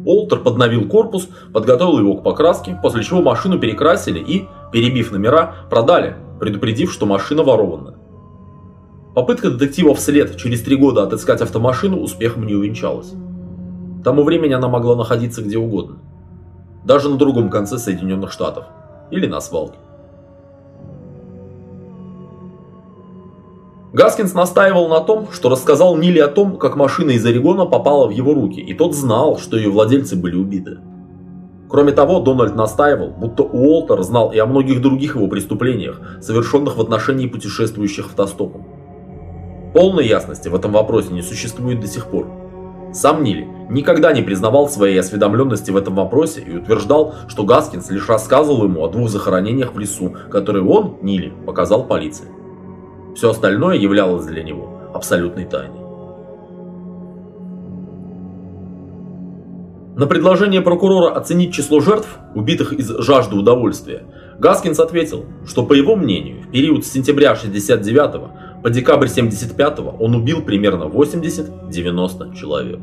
Олтер 0.06 0.40
подновил 0.40 0.88
корпус, 0.88 1.28
подготовил 1.52 1.98
его 1.98 2.16
к 2.16 2.22
покраске, 2.22 2.78
после 2.82 3.02
чего 3.02 3.22
машину 3.22 3.58
перекрасили 3.58 4.18
и, 4.18 4.46
перебив 4.72 5.12
номера, 5.12 5.54
продали, 5.70 6.16
предупредив, 6.40 6.92
что 6.92 7.06
машина 7.06 7.42
ворована. 7.42 7.94
Попытка 9.14 9.50
детектива 9.50 9.94
вслед 9.94 10.36
через 10.36 10.62
три 10.62 10.76
года 10.76 11.04
отыскать 11.04 11.40
автомашину 11.40 12.00
успехом 12.00 12.46
не 12.46 12.54
увенчалась. 12.54 13.12
К 14.00 14.04
тому 14.04 14.24
времени 14.24 14.52
она 14.52 14.68
могла 14.68 14.96
находиться 14.96 15.40
где 15.40 15.56
угодно 15.56 15.98
даже 16.84 17.08
на 17.08 17.16
другом 17.16 17.50
конце 17.50 17.78
Соединенных 17.78 18.32
Штатов 18.32 18.64
или 19.10 19.26
на 19.26 19.40
свалке. 19.40 19.78
Гаскинс 23.92 24.34
настаивал 24.34 24.88
на 24.88 25.00
том, 25.00 25.28
что 25.30 25.48
рассказал 25.48 25.96
Ниле 25.96 26.24
о 26.24 26.28
том, 26.28 26.56
как 26.56 26.74
машина 26.74 27.12
из 27.12 27.24
Орегона 27.24 27.64
попала 27.64 28.08
в 28.08 28.10
его 28.10 28.34
руки, 28.34 28.60
и 28.60 28.74
тот 28.74 28.92
знал, 28.92 29.38
что 29.38 29.56
ее 29.56 29.70
владельцы 29.70 30.16
были 30.16 30.34
убиты. 30.34 30.78
Кроме 31.70 31.92
того, 31.92 32.18
Дональд 32.18 32.56
настаивал, 32.56 33.10
будто 33.10 33.44
Уолтер 33.44 34.02
знал 34.02 34.32
и 34.32 34.38
о 34.38 34.46
многих 34.46 34.82
других 34.82 35.14
его 35.14 35.28
преступлениях, 35.28 36.00
совершенных 36.20 36.76
в 36.76 36.80
отношении 36.80 37.28
путешествующих 37.28 38.06
автостопом. 38.06 38.66
Полной 39.72 40.06
ясности 40.06 40.48
в 40.48 40.56
этом 40.56 40.72
вопросе 40.72 41.12
не 41.12 41.22
существует 41.22 41.80
до 41.80 41.86
сих 41.86 42.06
пор. 42.06 42.43
Сам 42.94 43.24
Нили 43.24 43.48
никогда 43.68 44.12
не 44.12 44.22
признавал 44.22 44.68
своей 44.68 45.00
осведомленности 45.00 45.72
в 45.72 45.76
этом 45.76 45.96
вопросе 45.96 46.40
и 46.42 46.56
утверждал, 46.56 47.12
что 47.26 47.42
Гаскинс 47.42 47.90
лишь 47.90 48.08
рассказывал 48.08 48.64
ему 48.64 48.84
о 48.84 48.88
двух 48.88 49.10
захоронениях 49.10 49.74
в 49.74 49.78
лесу, 49.80 50.14
которые 50.30 50.64
он, 50.64 50.98
Нили, 51.02 51.32
показал 51.44 51.88
полиции. 51.88 52.28
Все 53.16 53.30
остальное 53.30 53.76
являлось 53.76 54.26
для 54.26 54.44
него 54.44 54.78
абсолютной 54.94 55.44
тайной. 55.44 55.80
На 59.96 60.06
предложение 60.06 60.60
прокурора 60.60 61.14
оценить 61.14 61.52
число 61.52 61.80
жертв, 61.80 62.18
убитых 62.34 62.72
из 62.72 62.88
жажды 62.98 63.36
удовольствия, 63.36 64.04
Гаскинс 64.38 64.78
ответил, 64.78 65.24
что 65.46 65.64
по 65.64 65.72
его 65.72 65.96
мнению, 65.96 66.42
в 66.42 66.50
период 66.50 66.84
с 66.84 66.92
сентября 66.92 67.34
69 67.34 68.30
по 68.64 68.70
декабрь 68.70 69.08
75 69.08 69.80
он 70.00 70.14
убил 70.14 70.40
примерно 70.40 70.84
80-90 70.84 72.34
человек. 72.34 72.80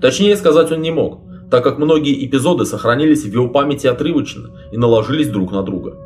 Точнее 0.00 0.36
сказать 0.36 0.70
он 0.70 0.80
не 0.80 0.92
мог, 0.92 1.22
так 1.50 1.64
как 1.64 1.78
многие 1.78 2.24
эпизоды 2.24 2.64
сохранились 2.64 3.24
в 3.24 3.32
его 3.32 3.48
памяти 3.48 3.88
отрывочно 3.88 4.50
и 4.70 4.78
наложились 4.78 5.28
друг 5.28 5.50
на 5.50 5.64
друга. 5.64 5.96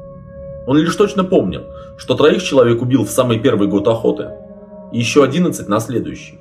Он 0.66 0.78
лишь 0.78 0.96
точно 0.96 1.24
помнил, 1.24 1.64
что 1.98 2.14
троих 2.14 2.42
человек 2.42 2.80
убил 2.80 3.04
в 3.04 3.10
самый 3.10 3.38
первый 3.38 3.68
год 3.68 3.86
охоты, 3.86 4.30
и 4.94 4.98
еще 4.98 5.22
11 5.22 5.68
на 5.68 5.78
следующий. 5.78 6.38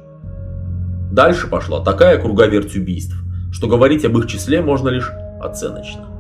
Дальше 1.11 1.47
пошла 1.47 1.83
такая 1.83 2.21
круговерть 2.21 2.73
убийств, 2.77 3.17
что 3.51 3.67
говорить 3.67 4.05
об 4.05 4.17
их 4.17 4.27
числе 4.27 4.61
можно 4.61 4.87
лишь 4.87 5.11
оценочно. 5.41 6.14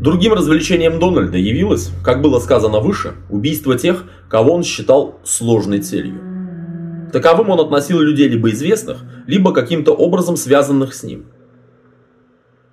Другим 0.00 0.32
развлечением 0.32 0.98
Дональда 0.98 1.36
явилось, 1.36 1.90
как 2.02 2.22
было 2.22 2.38
сказано 2.38 2.80
выше, 2.80 3.12
убийство 3.28 3.76
тех, 3.76 4.04
кого 4.30 4.54
он 4.54 4.62
считал 4.62 5.20
сложной 5.24 5.80
целью. 5.80 7.10
Таковым 7.12 7.50
он 7.50 7.60
относил 7.60 8.00
людей 8.00 8.26
либо 8.26 8.50
известных, 8.50 9.04
либо 9.26 9.52
каким-то 9.52 9.92
образом 9.92 10.36
связанных 10.36 10.94
с 10.94 11.02
ним. 11.02 11.26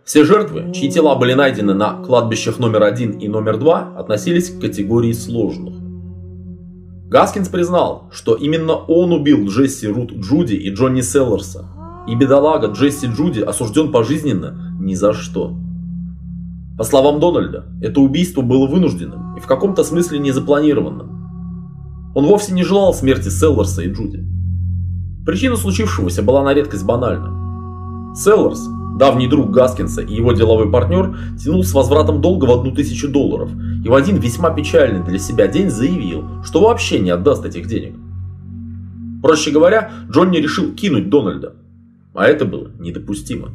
Все 0.06 0.24
жертвы, 0.24 0.72
чьи 0.74 0.90
тела 0.90 1.16
были 1.16 1.34
найдены 1.34 1.74
на 1.74 2.02
кладбищах 2.02 2.60
номер 2.60 2.84
один 2.84 3.12
и 3.12 3.28
номер 3.28 3.58
два, 3.58 3.94
относились 3.98 4.50
к 4.50 4.62
категории 4.62 5.12
сложных. 5.12 5.76
Гаскинс 7.10 7.50
признал, 7.50 8.10
что 8.14 8.36
именно 8.36 8.76
он 8.76 9.12
убил 9.12 9.48
Джесси 9.50 9.88
Рут 9.88 10.14
Джуди 10.14 10.56
и 10.56 10.70
Джонни 10.70 11.02
Селлерса, 11.02 11.66
и 12.08 12.16
бедолага 12.16 12.68
Джесси 12.68 13.08
Джуди 13.08 13.42
осужден 13.42 13.92
пожизненно 13.92 14.78
ни 14.80 14.94
за 14.94 15.12
что. 15.12 15.54
По 16.78 16.84
словам 16.84 17.20
Дональда, 17.20 17.66
это 17.82 18.00
убийство 18.02 18.42
было 18.42 18.68
вынужденным 18.68 19.36
и 19.36 19.40
в 19.40 19.48
каком-то 19.48 19.84
смысле 19.84 20.20
незапланированным. 20.20 22.12
Он 22.14 22.26
вовсе 22.26 22.54
не 22.54 22.64
желал 22.64 22.94
смерти 22.94 23.30
Селлерса 23.30 23.82
и 23.82 23.92
Джуди. 23.92 24.24
Причина 25.26 25.56
случившегося 25.56 26.22
была 26.22 26.44
на 26.44 26.54
редкость 26.54 26.86
банальна. 26.86 28.14
Селлерс, 28.16 28.68
давний 29.00 29.28
друг 29.28 29.50
Гаскинса 29.50 30.02
и 30.02 30.14
его 30.14 30.34
деловой 30.34 30.72
партнер, 30.72 31.18
тянул 31.44 31.64
с 31.64 31.74
возвратом 31.74 32.22
долга 32.22 32.46
в 32.46 32.52
одну 32.52 32.72
тысячу 32.72 33.08
долларов 33.10 33.50
и 33.84 33.90
в 33.90 33.96
один 33.96 34.18
весьма 34.18 34.52
печальный 34.52 35.04
для 35.04 35.18
себя 35.18 35.48
день 35.48 35.72
заявил, 35.72 36.44
что 36.44 36.62
вообще 36.62 37.00
не 37.00 37.10
отдаст 37.10 37.44
этих 37.44 37.68
денег. 37.68 37.96
Проще 39.24 39.50
говоря, 39.50 39.92
Джонни 40.12 40.38
решил 40.38 40.74
кинуть 40.74 41.10
Дональда, 41.10 41.56
а 42.14 42.26
это 42.26 42.46
было 42.46 42.70
недопустимо. 42.80 43.50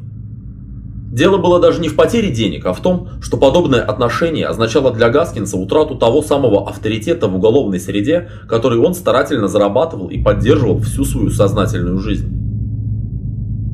Дело 1.13 1.37
было 1.37 1.59
даже 1.59 1.79
не 1.79 1.89
в 1.89 1.95
потере 1.95 2.31
денег, 2.31 2.65
а 2.65 2.73
в 2.73 2.81
том, 2.81 3.07
что 3.21 3.37
подобное 3.37 3.81
отношение 3.83 4.47
означало 4.47 4.91
для 4.91 5.09
Гаскинса 5.09 5.57
утрату 5.57 5.95
того 5.95 6.23
самого 6.23 6.67
авторитета 6.67 7.27
в 7.27 7.35
уголовной 7.35 7.79
среде, 7.79 8.31
который 8.49 8.79
он 8.79 8.95
старательно 8.95 9.47
зарабатывал 9.47 10.07
и 10.07 10.19
поддерживал 10.19 10.79
всю 10.79 11.05
свою 11.05 11.29
сознательную 11.29 11.99
жизнь. 11.99 12.35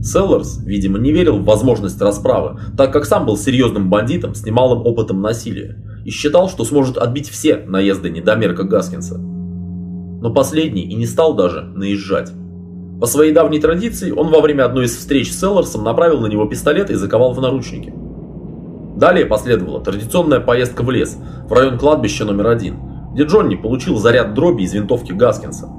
Селлерс, 0.03 0.59
видимо, 0.65 0.99
не 0.99 1.13
верил 1.13 1.37
в 1.37 1.45
возможность 1.45 2.01
расправы, 2.01 2.59
так 2.75 2.91
как 2.91 3.05
сам 3.05 3.25
был 3.25 3.37
серьезным 3.37 3.89
бандитом 3.89 4.35
с 4.35 4.43
немалым 4.43 4.85
опытом 4.85 5.21
насилия, 5.21 5.77
и 6.03 6.09
считал, 6.09 6.49
что 6.49 6.65
сможет 6.65 6.97
отбить 6.97 7.29
все 7.29 7.55
наезды 7.55 8.09
недомерка 8.09 8.63
Гаскинса. 8.63 9.17
Но 9.17 10.33
последний 10.33 10.83
и 10.83 10.93
не 10.93 11.05
стал 11.05 11.35
даже 11.35 11.61
наезжать. 11.61 12.33
По 12.99 13.05
своей 13.05 13.31
давней 13.31 13.61
традиции, 13.61 14.11
он 14.11 14.29
во 14.29 14.41
время 14.41 14.65
одной 14.65 14.85
из 14.85 14.95
встреч 14.95 15.31
с 15.31 15.39
Селлерсом 15.39 15.83
направил 15.83 16.19
на 16.19 16.27
него 16.27 16.45
пистолет 16.45 16.89
и 16.89 16.95
заковал 16.95 17.31
в 17.31 17.39
наручники. 17.39 17.93
Далее 18.97 19.25
последовала 19.25 19.79
традиционная 19.81 20.41
поездка 20.41 20.83
в 20.83 20.91
лес, 20.91 21.17
в 21.47 21.53
район 21.53 21.77
кладбища 21.77 22.25
номер 22.25 22.47
один, 22.47 22.75
где 23.13 23.23
Джонни 23.23 23.55
получил 23.55 23.95
заряд 23.95 24.33
дроби 24.33 24.63
из 24.63 24.73
винтовки 24.73 25.13
Гаскинса. 25.13 25.69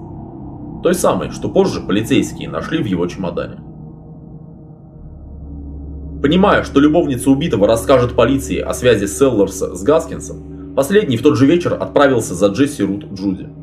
Той 0.82 0.94
самой, 0.94 1.30
что 1.30 1.50
позже 1.50 1.82
полицейские 1.82 2.48
нашли 2.48 2.82
в 2.82 2.86
его 2.86 3.06
чемодане. 3.06 3.58
Понимая, 6.22 6.62
что 6.64 6.80
любовница 6.80 7.30
убитого 7.30 7.66
расскажет 7.66 8.14
полиции 8.14 8.58
о 8.58 8.72
связи 8.72 9.04
Селлерса 9.04 9.74
с 9.74 9.82
Гаскинсом, 9.82 10.74
последний 10.74 11.18
в 11.18 11.22
тот 11.22 11.36
же 11.36 11.44
вечер 11.44 11.74
отправился 11.78 12.34
за 12.34 12.46
Джесси 12.46 12.82
Рут 12.82 13.12
Джуди. 13.12 13.59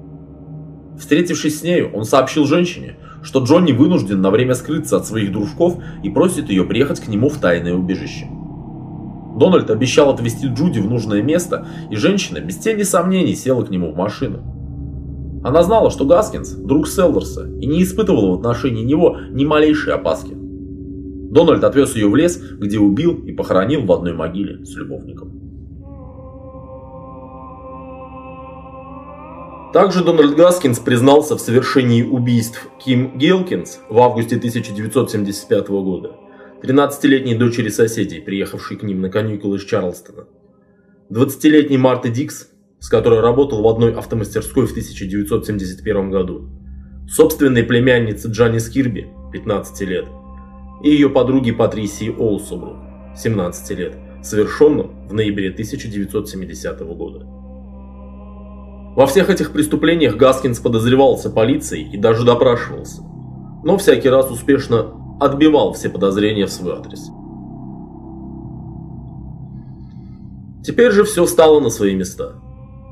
Встретившись 0.98 1.60
с 1.60 1.64
нею, 1.64 1.92
он 1.94 2.06
сообщил 2.06 2.46
женщине, 2.46 2.96
что 3.22 3.44
Джонни 3.44 3.72
вынужден 3.72 4.22
на 4.22 4.32
время 4.32 4.56
скрыться 4.56 4.98
от 4.98 5.06
своих 5.06 5.32
дружков 5.32 5.78
и 6.04 6.10
просит 6.10 6.50
ее 6.50 6.64
приехать 6.64 7.00
к 7.00 7.08
нему 7.08 7.30
в 7.30 7.38
тайное 7.38 7.74
убежище. 7.74 8.28
Дональд 9.38 9.70
обещал 9.70 10.10
отвезти 10.10 10.48
Джуди 10.48 10.80
в 10.80 10.90
нужное 10.90 11.22
место, 11.22 11.68
и 11.92 11.96
женщина 11.96 12.40
без 12.40 12.58
тени 12.58 12.82
сомнений 12.82 13.36
села 13.36 13.64
к 13.64 13.70
нему 13.70 13.92
в 13.92 13.96
машину. 13.96 14.40
Она 15.44 15.62
знала, 15.62 15.92
что 15.92 16.06
Гаскинс– 16.06 16.50
друг 16.58 16.88
Селдерса, 16.88 17.48
и 17.48 17.68
не 17.68 17.84
испытывала 17.84 18.32
в 18.32 18.40
отношении 18.40 18.84
него 18.84 19.18
ни 19.30 19.46
малейшей 19.46 19.94
опаски. 19.94 20.34
Дональд 20.34 21.64
отвез 21.64 21.96
ее 21.96 22.10
в 22.10 22.16
лес, 22.16 22.42
где 22.60 22.80
убил 22.80 23.14
и 23.14 23.32
похоронил 23.34 23.86
в 23.86 23.92
одной 23.92 24.14
могиле 24.14 24.66
с 24.66 24.76
любовником. 24.76 25.47
Также 29.78 30.04
Дональд 30.04 30.36
Гаскинс 30.36 30.80
признался 30.80 31.38
в 31.38 31.40
совершении 31.40 32.02
убийств 32.02 32.68
Ким 32.84 33.16
Гелкинс 33.16 33.82
в 33.90 34.00
августе 34.00 34.38
1975 34.38 35.68
года, 35.68 36.16
13-летней 36.64 37.36
дочери 37.36 37.70
соседей, 37.70 38.20
приехавшей 38.20 38.78
к 38.78 38.82
ним 38.82 39.02
на 39.02 39.12
каникулы 39.12 39.58
из 39.58 39.66
Чарлстона, 39.66 40.26
20-летней 41.12 41.78
Марты 41.78 42.10
Дикс, 42.10 42.48
с 42.80 42.90
которой 42.90 43.20
работал 43.20 43.62
в 43.62 43.68
одной 43.68 43.94
автомастерской 43.94 44.66
в 44.66 44.72
1971 44.72 46.10
году, 46.10 46.50
собственной 47.08 47.62
племянницы 47.62 48.30
Джанни 48.30 48.58
Скирби, 48.58 49.12
15 49.32 49.88
лет, 49.88 50.06
и 50.84 50.90
ее 50.90 51.12
подруги 51.12 51.52
Патрисии 51.52 52.10
Олсобру, 52.18 52.78
17 53.16 53.78
лет, 53.78 53.94
совершенным 54.24 55.08
в 55.08 55.14
ноябре 55.14 55.52
1970 55.52 56.80
года. 56.80 57.37
Во 58.98 59.06
всех 59.06 59.30
этих 59.30 59.52
преступлениях 59.52 60.16
Гаскинс 60.16 60.60
подозревался 60.60 61.30
полицией 61.30 61.88
и 61.88 61.98
даже 61.98 62.26
допрашивался, 62.26 63.04
но 63.64 63.78
всякий 63.78 64.10
раз 64.10 64.32
успешно 64.32 64.88
отбивал 65.20 65.74
все 65.74 65.90
подозрения 65.90 66.48
в 66.48 66.52
свой 66.52 66.74
адрес. 66.74 67.12
Теперь 70.66 70.92
же 70.94 71.04
все 71.04 71.28
стало 71.28 71.60
на 71.60 71.70
свои 71.70 71.94
места. 71.94 72.42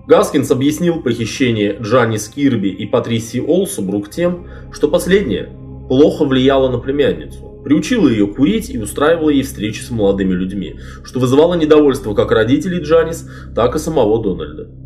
Гаскинс 0.05 0.51
объяснил 0.51 1.01
похищение 1.01 1.75
Джанни 1.81 2.17
Скирби 2.17 2.67
и 2.67 2.85
Патрисии 2.85 3.39
Олсубрук 3.39 4.11
тем, 4.11 4.45
что 4.71 4.87
последняя 4.87 5.49
плохо 5.87 6.23
влияла 6.25 6.69
на 6.69 6.77
племянницу, 6.77 7.63
приучила 7.63 8.09
ее 8.09 8.27
курить 8.27 8.69
и 8.69 8.77
устраивала 8.77 9.31
ей 9.31 9.41
встречи 9.41 9.81
с 9.81 9.89
молодыми 9.89 10.33
людьми, 10.33 10.75
что 11.03 11.19
вызывало 11.19 11.55
недовольство 11.55 12.13
как 12.13 12.31
родителей 12.31 12.83
Джанис, 12.83 13.27
так 13.55 13.75
и 13.75 13.79
самого 13.79 14.21
Дональда. 14.21 14.84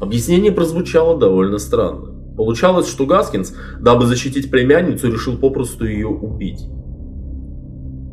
Объяснение 0.00 0.50
прозвучало 0.50 1.18
довольно 1.18 1.58
странно. 1.58 2.34
Получалось, 2.36 2.88
что 2.88 3.04
Гаскинс, 3.04 3.54
дабы 3.80 4.06
защитить 4.06 4.50
племянницу, 4.50 5.12
решил 5.12 5.36
попросту 5.36 5.86
ее 5.86 6.08
убить. 6.08 6.64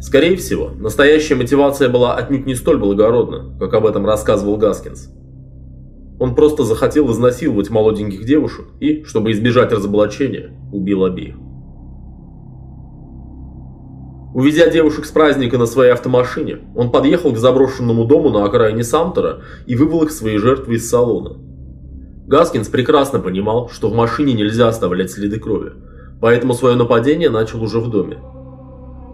Скорее 0.01 0.35
всего, 0.35 0.69
настоящая 0.69 1.35
мотивация 1.35 1.89
была 1.89 2.15
отнюдь 2.15 2.45
не 2.45 2.55
столь 2.55 2.77
благородна, 2.77 3.57
как 3.57 3.73
об 3.73 3.85
этом 3.85 4.05
рассказывал 4.05 4.57
Гаскинс. 4.57 5.11
Он 6.19 6.35
просто 6.35 6.63
захотел 6.63 7.09
изнасиловать 7.11 7.69
молоденьких 7.69 8.25
девушек 8.25 8.65
и, 8.79 9.03
чтобы 9.03 9.31
избежать 9.31 9.71
разоблачения, 9.71 10.51
убил 10.73 11.05
обеих. 11.05 11.35
Увезя 14.33 14.69
девушек 14.69 15.05
с 15.05 15.11
праздника 15.11 15.57
на 15.57 15.65
своей 15.65 15.91
автомашине, 15.93 16.59
он 16.75 16.91
подъехал 16.91 17.31
к 17.31 17.37
заброшенному 17.37 18.05
дому 18.05 18.29
на 18.29 18.45
окраине 18.45 18.83
Самтера 18.83 19.41
и 19.65 19.75
вывел 19.75 20.03
их 20.03 20.11
свои 20.11 20.37
жертвы 20.37 20.75
из 20.75 20.89
салона. 20.89 21.46
Гаскинс 22.27 22.67
прекрасно 22.67 23.19
понимал, 23.19 23.69
что 23.69 23.89
в 23.89 23.95
машине 23.95 24.33
нельзя 24.33 24.67
оставлять 24.67 25.11
следы 25.11 25.39
крови, 25.39 25.71
поэтому 26.19 26.53
свое 26.53 26.75
нападение 26.75 27.29
начал 27.29 27.63
уже 27.63 27.79
в 27.79 27.89
доме. 27.89 28.17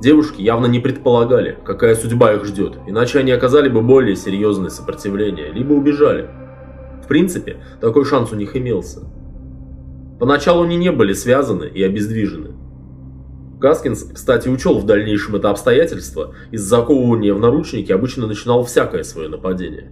Девушки 0.01 0.41
явно 0.41 0.65
не 0.65 0.79
предполагали, 0.79 1.55
какая 1.63 1.93
судьба 1.93 2.33
их 2.33 2.43
ждет, 2.43 2.79
иначе 2.87 3.19
они 3.19 3.31
оказали 3.31 3.69
бы 3.69 3.83
более 3.83 4.15
серьезное 4.15 4.71
сопротивление, 4.71 5.51
либо 5.51 5.73
убежали. 5.73 6.27
В 7.03 7.07
принципе, 7.07 7.57
такой 7.79 8.03
шанс 8.05 8.31
у 8.31 8.35
них 8.35 8.55
имелся. 8.55 9.01
Поначалу 10.19 10.63
они 10.63 10.75
не 10.77 10.91
были 10.91 11.13
связаны 11.13 11.65
и 11.65 11.83
обездвижены. 11.83 12.55
Гаскинс, 13.59 14.11
кстати, 14.15 14.49
учел 14.49 14.79
в 14.79 14.87
дальнейшем 14.87 15.35
это 15.35 15.51
обстоятельство, 15.51 16.33
из 16.49 16.63
заковывания 16.63 17.35
в 17.35 17.39
наручники 17.39 17.91
обычно 17.91 18.25
начинал 18.25 18.63
всякое 18.63 19.03
свое 19.03 19.29
нападение. 19.29 19.91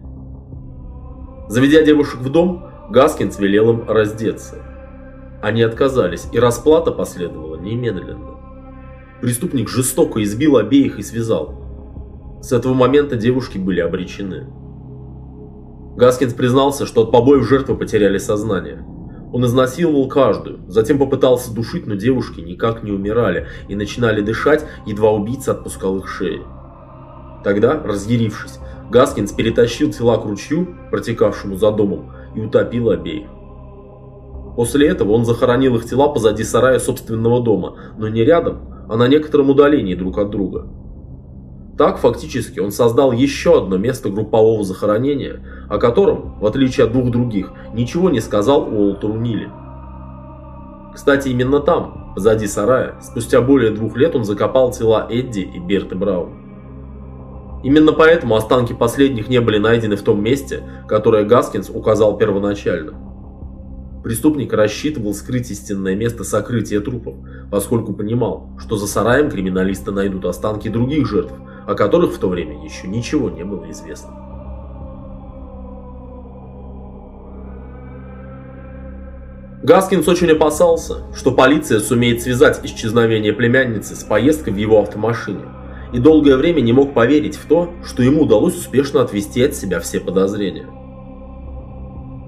Заведя 1.50 1.84
девушек 1.84 2.20
в 2.22 2.30
дом, 2.32 2.71
Гаскинс 2.92 3.40
велел 3.40 3.70
им 3.70 3.90
раздеться. 3.90 4.56
Они 5.42 5.62
отказались, 5.62 6.28
и 6.34 6.40
расплата 6.40 6.92
последовала 6.92 7.56
немедленно. 7.56 8.38
Преступник 9.22 9.70
жестоко 9.70 10.22
избил 10.22 10.58
обеих 10.58 11.00
и 11.00 11.02
связал. 11.02 12.40
С 12.42 12.52
этого 12.52 12.74
момента 12.74 13.16
девушки 13.16 13.58
были 13.58 13.80
обречены. 13.80 14.48
Гаскинс 15.96 16.34
признался, 16.34 16.86
что 16.86 17.04
от 17.04 17.12
побоев 17.12 17.48
жертвы 17.48 17.78
потеряли 17.78 18.18
сознание. 18.18 18.86
Он 19.32 19.46
изнасиловал 19.46 20.10
каждую, 20.10 20.60
затем 20.68 21.00
попытался 21.00 21.54
душить, 21.54 21.88
но 21.88 21.96
девушки 21.96 22.42
никак 22.42 22.84
не 22.84 22.92
умирали 22.92 23.48
и 23.70 23.76
начинали 23.76 24.20
дышать, 24.20 24.66
едва 24.86 25.14
убийца 25.14 25.54
отпускал 25.54 25.98
их 26.00 26.10
шеи. 26.10 26.42
Тогда, 27.46 27.82
разъярившись, 27.82 28.60
Гаскинс 28.90 29.32
перетащил 29.32 29.94
тела 29.94 30.18
к 30.18 30.26
ручью, 30.26 30.76
протекавшему 30.92 31.56
за 31.56 31.72
домом, 31.72 32.12
и 32.36 32.42
утопил 32.42 32.90
обеих. 32.90 33.28
После 34.56 34.88
этого 34.88 35.14
он 35.14 35.26
захоронил 35.26 35.76
их 35.76 35.86
тела 35.86 36.10
позади 36.10 36.44
сарая 36.44 36.80
собственного 36.80 37.42
дома, 37.42 37.76
но 37.98 38.08
не 38.10 38.24
рядом, 38.24 38.86
а 38.90 38.98
на 38.98 39.08
некотором 39.08 39.50
удалении 39.50 39.96
друг 39.96 40.18
от 40.18 40.30
друга. 40.30 40.68
Так, 41.78 41.98
фактически, 41.98 42.60
он 42.60 42.72
создал 42.72 43.12
еще 43.12 43.58
одно 43.58 43.78
место 43.78 44.10
группового 44.10 44.64
захоронения, 44.64 45.44
о 45.70 45.78
котором, 45.78 46.40
в 46.40 46.46
отличие 46.46 46.86
от 46.86 46.92
двух 46.92 47.10
других, 47.10 47.54
ничего 47.74 48.10
не 48.10 48.20
сказал 48.20 48.64
Уолтеру 48.64 49.16
Нилли. 49.16 49.50
Кстати, 50.94 51.30
именно 51.30 51.62
там, 51.62 52.14
позади 52.14 52.46
сарая, 52.46 52.96
спустя 53.02 53.42
более 53.42 53.72
двух 53.72 53.96
лет 53.96 54.16
он 54.16 54.26
закопал 54.26 54.72
тела 54.72 55.08
Эдди 55.10 55.40
и 55.40 55.60
Берты 55.60 55.96
Браун. 55.96 56.41
Именно 57.64 57.94
поэтому 57.94 58.36
останки 58.36 58.74
последних 58.74 59.30
не 59.30 59.40
были 59.40 59.58
найдены 59.58 59.96
в 59.96 60.02
том 60.02 60.22
месте, 60.22 60.64
которое 60.88 61.24
Гаскинс 61.26 61.70
указал 61.70 62.18
первоначально. 62.18 62.94
Преступник 64.04 64.52
рассчитывал 64.52 65.14
скрыть 65.14 65.52
истинное 65.52 65.96
место 65.96 66.24
сокрытия 66.24 66.80
трупов, 66.82 67.16
поскольку 67.52 67.94
понимал, 67.94 68.50
что 68.58 68.76
за 68.76 68.88
сараем 68.88 69.30
криминалисты 69.30 69.92
найдут 69.92 70.26
останки 70.26 70.70
других 70.70 71.08
жертв, 71.08 71.34
о 71.68 71.76
которых 71.76 72.14
в 72.14 72.18
то 72.18 72.28
время 72.28 72.64
еще 72.64 72.88
ничего 72.88 73.30
не 73.30 73.44
было 73.44 73.70
известно. 73.70 74.10
Гаскинс 79.62 80.08
очень 80.08 80.32
опасался, 80.32 81.04
что 81.16 81.32
полиция 81.32 81.80
сумеет 81.80 82.24
связать 82.24 82.60
исчезновение 82.64 83.32
племянницы 83.32 83.96
с 83.96 84.04
поездкой 84.04 84.54
в 84.54 84.58
его 84.58 84.82
автомашине, 84.82 85.46
и 85.94 86.00
долгое 86.00 86.38
время 86.38 86.62
не 86.62 86.74
мог 86.74 86.94
поверить 86.94 87.36
в 87.36 87.46
то, 87.46 87.70
что 87.86 88.04
ему 88.04 88.24
удалось 88.24 88.56
успешно 88.56 89.02
отвести 89.02 89.42
от 89.44 89.56
себя 89.56 89.80
все 89.80 90.00
подозрения. 90.00 90.68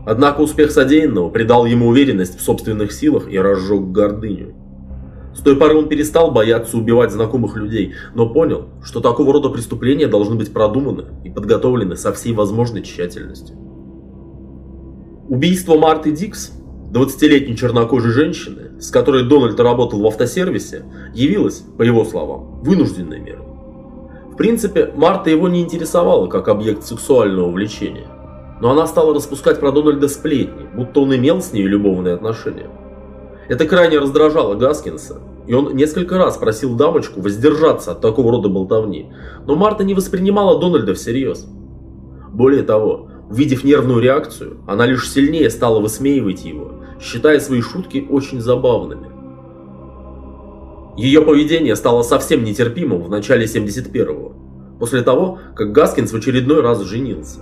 Однако 0.05 0.41
успех 0.41 0.72
содеянного 0.72 1.30
придал 1.30 1.66
ему 1.66 1.88
уверенность 1.88 2.38
в 2.38 2.43
собственных 2.43 2.91
силах 2.91 3.32
и 3.32 3.38
разжег 3.38 3.84
гордыню. 3.84 4.53
С 5.34 5.39
той 5.39 5.55
поры 5.55 5.76
он 5.76 5.88
перестал 5.88 6.32
бояться 6.32 6.78
убивать 6.78 7.11
знакомых 7.11 7.55
людей, 7.55 7.93
но 8.14 8.30
понял, 8.30 8.70
что 8.84 8.99
такого 8.99 9.34
рода 9.34 9.49
преступления 9.49 10.07
должны 10.07 10.36
быть 10.36 10.53
продуманы 10.53 11.05
и 11.24 11.30
подготовлены 11.30 11.95
со 11.95 12.14
всей 12.14 12.34
возможной 12.34 12.84
тщательностью. 12.84 13.55
Убийство 15.30 15.78
Марты 15.78 16.11
Дикс 16.11 16.51
20-летней 16.91 17.55
чернокожей 17.55 18.11
женщины, 18.11 18.80
с 18.80 18.91
которой 18.91 19.28
Дональд 19.28 19.59
работал 19.59 20.01
в 20.01 20.05
автосервисе, 20.05 20.84
явилась, 21.16 21.64
по 21.78 21.82
его 21.82 22.05
словам, 22.05 22.61
вынужденной 22.61 23.20
мерой. 23.20 23.53
В 24.34 24.36
принципе, 24.36 24.92
Марта 24.96 25.30
его 25.30 25.48
не 25.48 25.62
интересовала 25.62 26.26
как 26.26 26.48
объект 26.48 26.84
сексуального 26.84 27.52
влечения, 27.52 28.08
но 28.60 28.72
она 28.72 28.88
стала 28.88 29.14
распускать 29.14 29.60
про 29.60 29.72
Дональда 29.72 30.08
сплетни, 30.08 30.66
будто 30.74 31.02
он 31.02 31.16
имел 31.16 31.40
с 31.40 31.54
ней 31.54 31.68
любовные 31.68 32.16
отношения. 32.16 32.68
Это 33.48 33.68
крайне 33.68 34.00
раздражало 34.00 34.56
Гаскинса, 34.56 35.20
и 35.46 35.54
он 35.54 35.76
несколько 35.76 36.18
раз 36.18 36.38
просил 36.38 36.76
дамочку 36.76 37.22
воздержаться 37.22 37.92
от 37.92 38.02
такого 38.02 38.32
рода 38.32 38.50
болтовни, 38.50 39.14
но 39.46 39.56
Марта 39.56 39.84
не 39.84 39.94
воспринимала 39.94 40.60
Дональда 40.60 40.96
всерьез. 40.96 41.46
Более 42.34 42.64
того, 42.64 43.10
увидев 43.30 43.64
нервную 43.64 44.00
реакцию, 44.00 44.62
она 44.66 44.88
лишь 44.88 45.12
сильнее 45.12 45.52
стала 45.52 45.80
высмеивать 45.80 46.44
его, 46.44 46.80
считая 47.00 47.40
свои 47.40 47.62
шутки 47.62 48.08
очень 48.10 48.42
забавными. 48.42 49.12
Ее 50.96 51.22
поведение 51.22 51.76
стало 51.76 52.04
совсем 52.04 52.44
нетерпимым 52.44 53.02
в 53.02 53.10
начале 53.10 53.46
71-го, 53.46 54.34
после 54.80 55.02
того, 55.02 55.39
как 55.56 55.72
Гаскинс 55.72 56.12
в 56.12 56.16
очередной 56.16 56.62
раз 56.62 56.82
женился. 56.82 57.39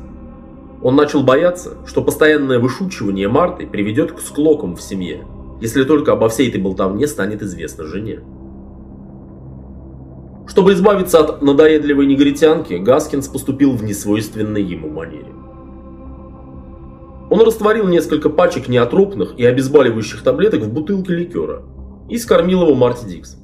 Он 0.82 0.96
начал 0.96 1.22
бояться, 1.22 1.78
что 1.86 2.02
постоянное 2.02 2.60
вышучивание 2.60 3.28
Марты 3.28 3.68
приведет 3.68 4.14
к 4.14 4.20
склокам 4.22 4.76
в 4.78 4.82
семье, 4.82 5.26
если 5.60 5.84
только 5.84 6.14
обо 6.14 6.30
всей 6.30 6.50
этой 6.50 6.62
болтовне 6.62 7.08
станет 7.08 7.44
известно 7.44 7.84
жене. 7.84 8.22
Чтобы 10.48 10.74
избавиться 10.74 11.20
от 11.20 11.42
надоедливой 11.42 12.08
негритянки, 12.08 12.74
Гаскинс 12.74 13.28
поступил 13.28 13.76
в 13.76 13.84
несвойственной 13.84 14.64
ему 14.64 14.90
манере. 14.90 15.34
Он 17.30 17.42
растворил 17.42 17.88
несколько 17.88 18.30
пачек 18.30 18.68
неотропных 18.68 19.36
и 19.38 19.46
обезболивающих 19.46 20.22
таблеток 20.24 20.64
в 20.64 20.74
бутылке 20.74 21.14
ликера 21.14 21.64
и 22.10 22.18
скормил 22.18 22.64
его 22.64 22.76
Марти 22.76 23.06
Дикс. 23.06 23.41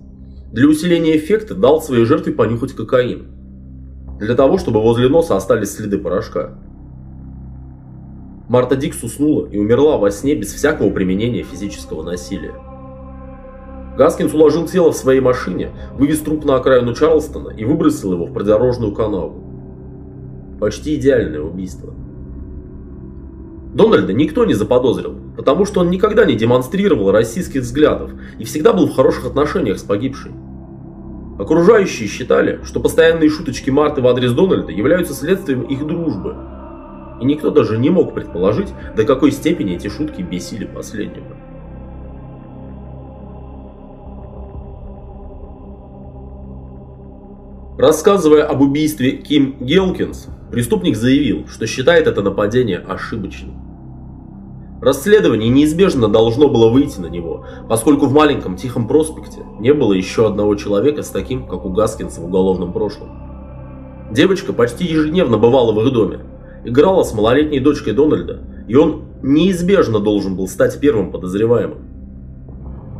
Для 0.52 0.68
усиления 0.68 1.18
эффекта 1.18 1.56
дал 1.56 1.82
своей 1.82 2.06
жертве 2.06 2.34
понюхать 2.34 2.74
кокаин. 2.74 3.28
Для 4.20 4.34
того, 4.34 4.58
чтобы 4.58 4.82
возле 4.82 5.10
носа 5.10 5.36
остались 5.36 5.76
следы 5.76 5.98
порошка. 5.98 6.58
Марта 8.48 8.78
Дикс 8.78 9.04
уснула 9.04 9.48
и 9.48 9.58
умерла 9.58 9.98
во 9.98 10.10
сне 10.10 10.36
без 10.36 10.54
всякого 10.54 10.90
применения 10.90 11.44
физического 11.44 12.02
насилия. 12.02 12.54
Гаскинс 13.98 14.34
уложил 14.34 14.68
тело 14.68 14.92
в 14.92 14.96
своей 14.96 15.20
машине, 15.20 15.72
вывез 15.96 16.20
труп 16.20 16.46
на 16.46 16.56
окраину 16.56 16.94
Чарлстона 16.94 17.50
и 17.50 17.66
выбросил 17.66 18.14
его 18.14 18.26
в 18.26 18.34
придорожную 18.34 18.94
канаву. 18.94 19.44
Почти 20.62 20.96
идеальное 20.96 21.42
убийство. 21.42 21.94
Дональда 23.78 24.12
никто 24.12 24.44
не 24.44 24.56
заподозрил, 24.56 25.14
потому 25.36 25.64
что 25.66 25.82
он 25.82 25.92
никогда 25.92 26.26
не 26.26 26.34
демонстрировал 26.34 27.12
российских 27.12 27.62
взглядов 27.62 28.10
и 28.40 28.44
всегда 28.44 28.74
был 28.74 28.88
в 28.88 28.96
хороших 28.96 29.28
отношениях 29.28 29.78
с 29.78 29.84
погибшей. 29.84 30.32
Окружающие 31.38 32.08
считали, 32.10 32.60
что 32.64 32.80
постоянные 32.80 33.30
шуточки 33.30 33.70
Марты 33.70 34.02
в 34.02 34.08
адрес 34.08 34.34
Дональда 34.34 34.72
являются 34.72 35.14
следствием 35.14 35.62
их 35.62 35.86
дружбы. 35.86 36.36
И 37.22 37.26
никто 37.26 37.52
даже 37.52 37.78
не 37.78 37.92
мог 37.92 38.16
предположить, 38.16 38.70
до 38.96 39.04
какой 39.04 39.32
степени 39.32 39.76
эти 39.76 39.90
шутки 39.90 40.24
бесили 40.24 40.66
последнего. 40.66 41.38
Рассказывая 47.78 48.46
об 48.46 48.62
убийстве 48.62 49.12
Ким 49.12 49.56
Гелкинс, 49.60 50.30
преступник 50.52 50.96
заявил, 50.96 51.48
что 51.48 51.68
считает 51.68 52.08
это 52.08 52.24
нападение 52.24 52.80
ошибочным. 52.80 53.67
Расследование 54.88 55.50
неизбежно 55.50 56.08
должно 56.08 56.48
было 56.48 56.70
выйти 56.70 57.02
на 57.02 57.08
него, 57.08 57.46
поскольку 57.68 58.06
в 58.06 58.14
маленьком 58.14 58.56
тихом 58.56 58.88
проспекте 58.88 59.42
не 59.60 59.74
было 59.74 59.92
еще 59.92 60.26
одного 60.26 60.56
человека 60.56 61.04
с 61.04 61.10
таким, 61.10 61.46
как 61.46 61.66
у 61.66 61.70
Гаскинса 61.72 62.22
в 62.22 62.26
уголовном 62.28 62.72
прошлом. 62.72 63.10
Девочка 64.14 64.54
почти 64.54 64.86
ежедневно 64.86 65.38
бывала 65.38 65.74
в 65.74 65.86
их 65.86 65.92
доме, 65.92 66.20
играла 66.64 67.04
с 67.04 67.14
малолетней 67.14 67.60
дочкой 67.60 67.92
Дональда, 67.92 68.44
и 68.70 68.78
он 68.78 69.10
неизбежно 69.22 70.00
должен 70.00 70.38
был 70.38 70.48
стать 70.48 70.80
первым 70.80 71.12
подозреваемым. 71.12 71.80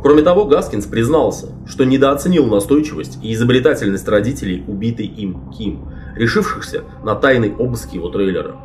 Кроме 0.02 0.20
того, 0.20 0.44
Гаскинс 0.44 0.84
признался, 0.84 1.54
что 1.66 1.86
недооценил 1.86 2.44
настойчивость 2.48 3.18
и 3.22 3.32
изобретательность 3.32 4.06
родителей 4.08 4.62
убитой 4.68 5.06
им 5.06 5.50
Ким, 5.56 5.88
решившихся 6.16 6.82
на 7.02 7.14
тайный 7.14 7.54
обыск 7.56 7.94
его 7.94 8.10
трейлера. 8.10 8.56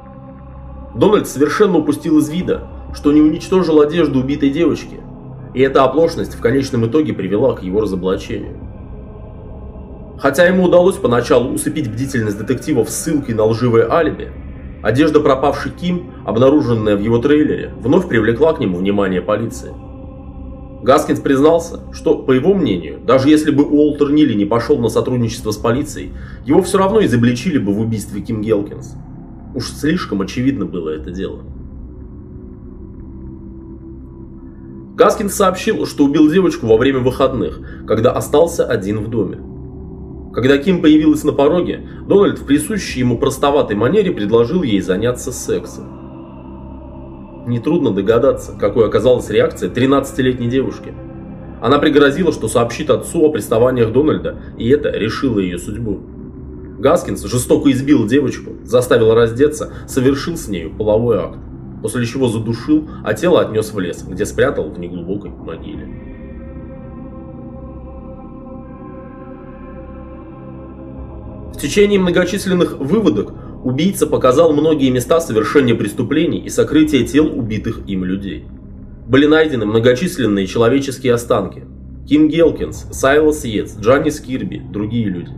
Дональд 0.93 1.30
совершенно 1.30 1.78
упустил 1.78 2.17
из 2.17 2.30
вида, 2.30 2.67
что 2.96 3.12
не 3.12 3.22
уничтожил 3.22 3.82
одежду 3.82 4.20
убитой 4.20 4.50
девочки, 4.50 5.00
и 5.54 5.62
эта 5.62 5.84
оплошность 5.84 6.36
в 6.36 6.41
конечном 6.41 6.86
итоге 6.86 7.14
привела 7.14 7.54
к 7.54 7.64
его 7.64 7.82
разоблачению. 7.82 8.58
Хотя 10.20 10.46
ему 10.46 10.64
удалось 10.64 10.96
поначалу 10.96 11.52
усыпить 11.54 11.91
бдительность 11.91 12.38
детективов 12.38 12.89
ссылкой 12.89 13.36
на 13.36 13.46
лживое 13.46 13.91
алиби, 13.91 14.32
одежда 14.82 15.20
пропавшей 15.20 15.72
Ким, 15.72 16.12
обнаруженная 16.26 16.96
в 16.96 17.02
его 17.02 17.18
трейлере, 17.18 17.74
вновь 17.80 18.08
привлекла 18.08 18.54
к 18.54 18.60
нему 18.60 18.78
внимание 18.78 19.22
полиции. 19.22 19.74
Гаскинс 20.84 21.22
признался, 21.22 21.80
что, 21.94 22.18
по 22.18 22.34
его 22.34 22.54
мнению, 22.54 23.00
даже 23.06 23.30
если 23.30 23.52
бы 23.52 23.64
Уолтер 23.64 24.12
Нилли 24.12 24.34
не 24.34 24.44
пошел 24.44 24.78
на 24.78 24.89
сотрудничество 24.89 25.52
с 25.52 25.58
полицией, 25.58 26.12
его 26.46 26.62
все 26.62 26.78
равно 26.78 27.04
изобличили 27.06 27.58
бы 27.58 27.74
в 27.74 27.80
убийстве 27.80 28.22
Ким 28.22 28.41
Гелкинс. 28.41 28.96
Уж 29.56 29.70
слишком 29.70 30.22
очевидно 30.22 30.66
было 30.66 30.89
это 30.89 31.10
дело. 31.10 31.44
Гаскин 35.04 35.30
сообщил, 35.30 35.86
что 35.86 36.06
убил 36.06 36.32
девочку 36.32 36.66
во 36.66 36.78
время 36.78 36.99
выходных, 36.99 37.60
когда 37.86 38.14
остался 38.14 38.64
один 38.64 38.99
в 38.99 39.10
доме. 39.10 39.38
Когда 40.34 40.58
Ким 40.58 40.82
появилась 40.82 41.26
на 41.26 41.34
пороге, 41.34 41.86
Дональд 42.08 42.39
в 42.39 42.45
присущей 42.45 43.01
ему 43.01 43.18
простоватой 43.18 43.76
манере 43.76 44.14
предложил 44.14 44.64
ей 44.64 44.80
заняться 44.80 45.34
сексом. 45.34 45.84
Нетрудно 47.47 47.91
догадаться, 47.91 48.54
какой 48.58 48.88
оказалась 48.88 49.30
реакция 49.30 49.70
13-летней 49.70 50.47
девушки. 50.47 50.93
Она 51.62 51.80
пригрозила, 51.80 52.32
что 52.32 52.47
сообщит 52.47 52.89
отцу 52.89 53.26
о 53.26 53.30
приставаниях 53.30 53.91
Дональда, 53.91 54.38
и 54.58 54.70
это 54.70 54.89
решило 54.89 55.39
ее 55.39 55.60
судьбу. 55.60 55.99
Гаскинс 56.80 57.26
жестоко 57.26 57.70
избил 57.72 58.08
девочку, 58.08 58.51
заставил 58.64 59.14
раздеться, 59.14 59.74
совершил 59.86 60.38
с 60.38 60.47
нею 60.47 60.72
половой 60.74 61.18
акт 61.18 61.39
после 61.84 62.06
чего 62.06 62.30
задушил, 62.30 62.90
а 63.04 63.14
тело 63.14 63.42
отнес 63.42 63.74
в 63.74 63.80
лес, 63.80 64.04
где 64.08 64.26
спрятал 64.26 64.70
в 64.72 64.80
неглубокой 64.80 65.32
могиле. 65.32 65.86
В 71.54 71.58
течение 71.60 72.00
многочисленных 72.00 72.78
выводок 72.80 73.34
убийца 73.64 74.08
показал 74.08 74.54
многие 74.54 74.90
места 74.92 75.20
совершения 75.20 75.76
преступлений 75.76 76.40
и 76.40 76.50
сокрытия 76.50 77.06
тел 77.06 77.28
убитых 77.28 77.82
им 77.86 78.06
людей. 78.06 78.46
Были 79.06 79.28
найдены 79.28 79.66
многочисленные 79.66 80.48
человеческие 80.48 81.14
останки. 81.14 81.66
Ким 82.08 82.30
Гелкинс, 82.30 82.88
Сайлас 82.92 83.44
Йетс, 83.44 83.78
Джаннис 83.78 84.22
Кирби, 84.22 84.62
другие 84.72 85.06
люди. 85.06 85.32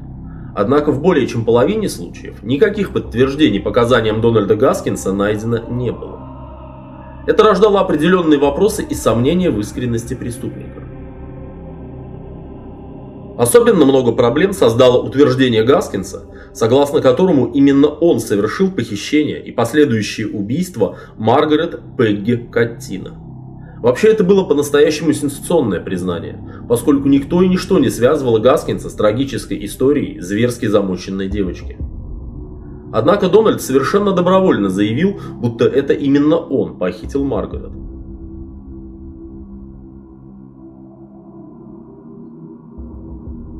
Однако 0.55 0.91
в 0.91 1.01
более 1.01 1.27
чем 1.27 1.43
половине 1.43 1.89
случаев 1.89 2.43
никаких 2.43 2.93
подтверждений 2.93 3.59
показаниям 3.59 4.21
Дональда 4.21 4.55
Гаскинса 4.55 5.11
найдено 5.11 5.57
не 5.69 5.91
было. 5.91 6.24
Это 7.27 7.43
рождало 7.43 7.79
определенные 7.79 8.39
вопросы 8.39 8.83
и 8.83 8.93
сомнения 8.93 9.49
в 9.49 9.59
искренности 9.59 10.13
преступника. 10.13 10.83
Особенно 13.37 13.85
много 13.85 14.13
проблем 14.13 14.53
создало 14.53 15.01
утверждение 15.01 15.63
Гаскинса, 15.63 16.25
согласно 16.53 17.01
которому 17.01 17.47
именно 17.47 17.87
он 17.87 18.19
совершил 18.19 18.71
похищение 18.71 19.43
и 19.43 19.51
последующее 19.51 20.27
убийство 20.27 20.97
Маргарет 21.17 21.81
Пегги 21.97 22.47
Каттина. 22.49 23.19
Вообще 23.81 24.07
это 24.07 24.23
было 24.23 24.45
по-настоящему 24.45 25.11
сенсационное 25.11 25.81
признание, 25.81 26.39
поскольку 26.69 27.09
никто 27.09 27.41
и 27.41 27.47
ничто 27.47 27.77
не 27.77 27.89
связывало 27.89 28.39
Гаскинса 28.39 28.89
с 28.89 28.93
трагической 28.93 29.63
историей 29.65 30.21
зверски 30.21 30.67
замученной 30.67 31.27
девочки. 31.27 31.77
Однако 32.91 33.29
Дональд 33.29 33.61
совершенно 33.61 34.11
добровольно 34.11 34.69
заявил, 34.69 35.19
будто 35.33 35.65
это 35.65 35.93
именно 35.93 36.37
он 36.37 36.77
похитил 36.77 37.23
Маргарет. 37.23 37.71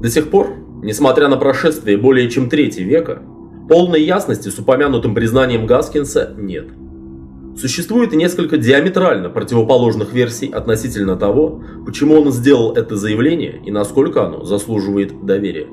До 0.01 0.09
сих 0.09 0.29
пор, 0.29 0.53
несмотря 0.83 1.27
на 1.27 1.37
прошествие 1.37 1.97
более 1.97 2.29
чем 2.29 2.49
трети 2.49 2.81
века, 2.81 3.23
полной 3.67 4.03
ясности 4.03 4.49
с 4.49 4.59
упомянутым 4.59 5.15
признанием 5.15 5.65
Гаскинса 5.65 6.33
нет. 6.37 6.67
Существует 7.57 8.13
несколько 8.13 8.57
диаметрально 8.57 9.29
противоположных 9.29 10.13
версий 10.13 10.47
относительно 10.51 11.15
того, 11.15 11.63
почему 11.85 12.19
он 12.19 12.31
сделал 12.31 12.73
это 12.73 12.97
заявление 12.97 13.61
и 13.65 13.71
насколько 13.71 14.25
оно 14.25 14.43
заслуживает 14.43 15.25
доверия. 15.25 15.67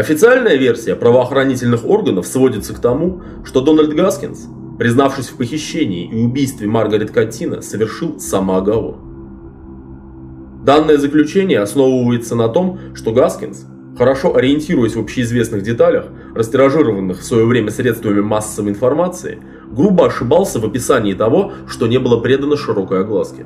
Официальная 0.00 0.56
версия 0.56 0.96
правоохранительных 0.96 1.84
органов 1.84 2.26
сводится 2.26 2.72
к 2.72 2.78
тому, 2.78 3.20
что 3.44 3.60
Дональд 3.60 3.92
Гаскинс, 3.92 4.46
признавшись 4.78 5.28
в 5.28 5.36
похищении 5.36 6.08
и 6.08 6.24
убийстве 6.24 6.66
Маргарет 6.66 7.10
Каттина, 7.10 7.60
совершил 7.60 8.18
самооговор. 8.18 8.96
Данное 10.64 10.96
заключение 10.96 11.60
основывается 11.60 12.34
на 12.34 12.48
том, 12.48 12.78
что 12.94 13.12
Гаскинс, 13.12 13.66
хорошо 13.98 14.34
ориентируясь 14.34 14.96
в 14.96 15.00
общеизвестных 15.00 15.62
деталях, 15.62 16.06
растиражированных 16.34 17.18
в 17.18 17.22
свое 17.22 17.44
время 17.44 17.70
средствами 17.70 18.20
массовой 18.20 18.70
информации, 18.70 19.38
грубо 19.70 20.06
ошибался 20.06 20.60
в 20.60 20.64
описании 20.64 21.12
того, 21.12 21.52
что 21.68 21.86
не 21.86 21.98
было 21.98 22.18
предано 22.20 22.56
широкой 22.56 23.02
огласке. 23.02 23.44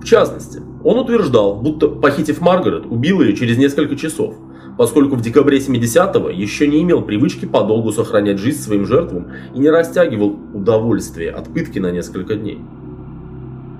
В 0.00 0.04
частности, 0.04 0.62
он 0.84 0.98
утверждал, 0.98 1.56
будто, 1.56 1.88
похитив 1.88 2.40
Маргарет, 2.40 2.86
убил 2.86 3.20
ее 3.20 3.34
через 3.34 3.58
несколько 3.58 3.96
часов, 3.96 4.34
поскольку 4.76 5.16
в 5.16 5.20
декабре 5.20 5.58
70-го 5.58 6.28
еще 6.30 6.68
не 6.68 6.82
имел 6.82 7.02
привычки 7.02 7.46
подолгу 7.46 7.92
сохранять 7.92 8.38
жизнь 8.38 8.60
своим 8.60 8.86
жертвам 8.86 9.32
и 9.54 9.58
не 9.58 9.70
растягивал 9.70 10.36
удовольствие 10.54 11.30
от 11.30 11.52
пытки 11.52 11.78
на 11.78 11.90
несколько 11.90 12.36
дней. 12.36 12.60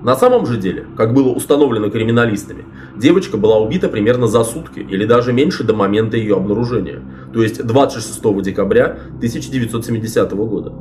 На 0.03 0.15
самом 0.15 0.45
же 0.45 0.57
деле, 0.57 0.85
как 0.95 1.13
было 1.13 1.29
установлено 1.29 1.89
криминалистами, 1.89 2.63
девочка 2.95 3.37
была 3.37 3.59
убита 3.59 3.89
примерно 3.89 4.27
за 4.27 4.45
сутки 4.45 4.79
или 4.79 5.05
даже 5.05 5.33
меньше 5.33 5.65
до 5.65 5.73
момента 5.73 6.15
ее 6.15 6.35
обнаружения, 6.37 7.01
то 7.33 7.43
есть 7.43 7.65
26 7.65 8.41
декабря 8.41 8.97
1970 9.17 10.31
года. 10.33 10.73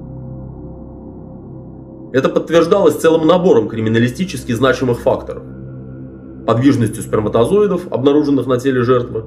Это 2.13 2.29
подтверждалось 2.29 2.95
целым 2.95 3.27
набором 3.27 3.69
криминалистически 3.69 4.53
значимых 4.53 5.01
факторов. 5.01 5.43
Подвижностью 6.49 7.03
сперматозоидов, 7.03 7.93
обнаруженных 7.93 8.47
на 8.47 8.59
теле 8.59 8.81
жертвы, 8.81 9.27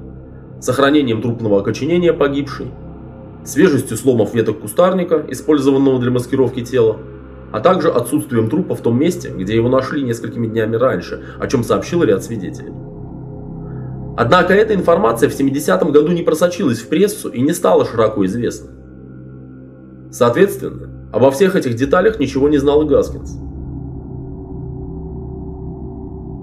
сохранением 0.60 1.22
трупного 1.22 1.60
окоченения 1.60 2.12
погибшей, 2.12 2.66
свежестью 3.44 3.96
сломов 3.96 4.34
веток 4.34 4.58
кустарника, 4.58 5.24
использованного 5.28 6.00
для 6.00 6.10
маскировки 6.10 6.64
тела, 6.64 6.96
а 7.52 7.60
также 7.60 7.92
отсутствием 7.92 8.50
трупа 8.50 8.74
в 8.74 8.80
том 8.80 8.98
месте, 8.98 9.28
где 9.28 9.54
его 9.54 9.68
нашли 9.68 10.02
несколькими 10.02 10.48
днями 10.48 10.74
раньше, 10.74 11.22
о 11.38 11.46
чем 11.46 11.62
сообщил 11.62 12.02
ряд 12.02 12.24
свидетелей. 12.24 12.72
Однако 14.16 14.52
эта 14.52 14.74
информация 14.74 15.28
в 15.28 15.40
70-м 15.40 15.92
году 15.92 16.10
не 16.10 16.24
просочилась 16.24 16.80
в 16.80 16.88
прессу 16.88 17.28
и 17.28 17.40
не 17.40 17.52
стала 17.52 17.84
широко 17.84 18.26
известна. 18.26 18.72
Соответственно, 20.10 21.08
обо 21.12 21.30
всех 21.30 21.54
этих 21.54 21.76
деталях 21.76 22.18
ничего 22.18 22.48
не 22.48 22.58
знал 22.58 22.82
и 22.82 22.88
Гаскинс. 22.88 23.51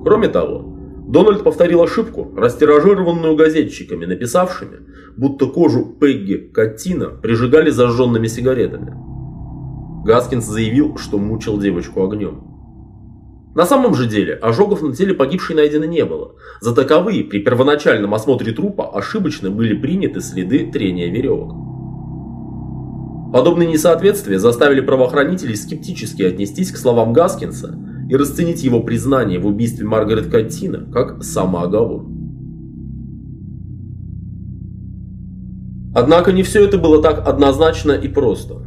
Кроме 0.09 0.27
того, 0.27 0.65
Дональд 1.07 1.43
повторил 1.43 1.83
ошибку, 1.83 2.33
растиражированную 2.35 3.35
газетчиками, 3.35 4.05
написавшими, 4.05 4.79
будто 5.15 5.45
кожу 5.45 5.85
Пегги 5.85 6.49
Каттина 6.51 7.09
прижигали 7.09 7.69
зажженными 7.69 8.25
сигаретами. 8.25 8.91
Гаскинс 10.03 10.45
заявил, 10.45 10.97
что 10.97 11.19
мучил 11.19 11.59
девочку 11.59 12.03
огнем. 12.03 12.41
На 13.53 13.67
самом 13.67 13.93
же 13.93 14.07
деле, 14.07 14.33
ожогов 14.33 14.81
на 14.81 14.95
теле 14.95 15.13
погибшей 15.13 15.55
найдено 15.55 15.85
не 15.85 16.03
было. 16.03 16.33
За 16.59 16.73
таковые 16.73 17.23
при 17.23 17.37
первоначальном 17.37 18.15
осмотре 18.15 18.51
трупа 18.51 18.89
ошибочно 18.89 19.51
были 19.51 19.75
приняты 19.75 20.21
следы 20.21 20.71
трения 20.71 21.11
веревок. 21.11 21.53
Подобные 23.31 23.69
несоответствия 23.69 24.39
заставили 24.39 24.81
правоохранителей 24.81 25.55
скептически 25.55 26.23
отнестись 26.23 26.71
к 26.71 26.77
словам 26.77 27.13
Гаскинса 27.13 27.77
и 28.09 28.15
расценить 28.15 28.63
его 28.63 28.81
признание 28.81 29.39
в 29.39 29.45
убийстве 29.45 29.85
Маргарет 29.85 30.31
Каттина 30.31 30.91
как 30.91 31.23
самооговор. 31.23 32.05
Однако 35.93 36.31
не 36.31 36.43
все 36.43 36.63
это 36.63 36.77
было 36.77 37.01
так 37.01 37.27
однозначно 37.27 37.91
и 37.91 38.07
просто. 38.07 38.65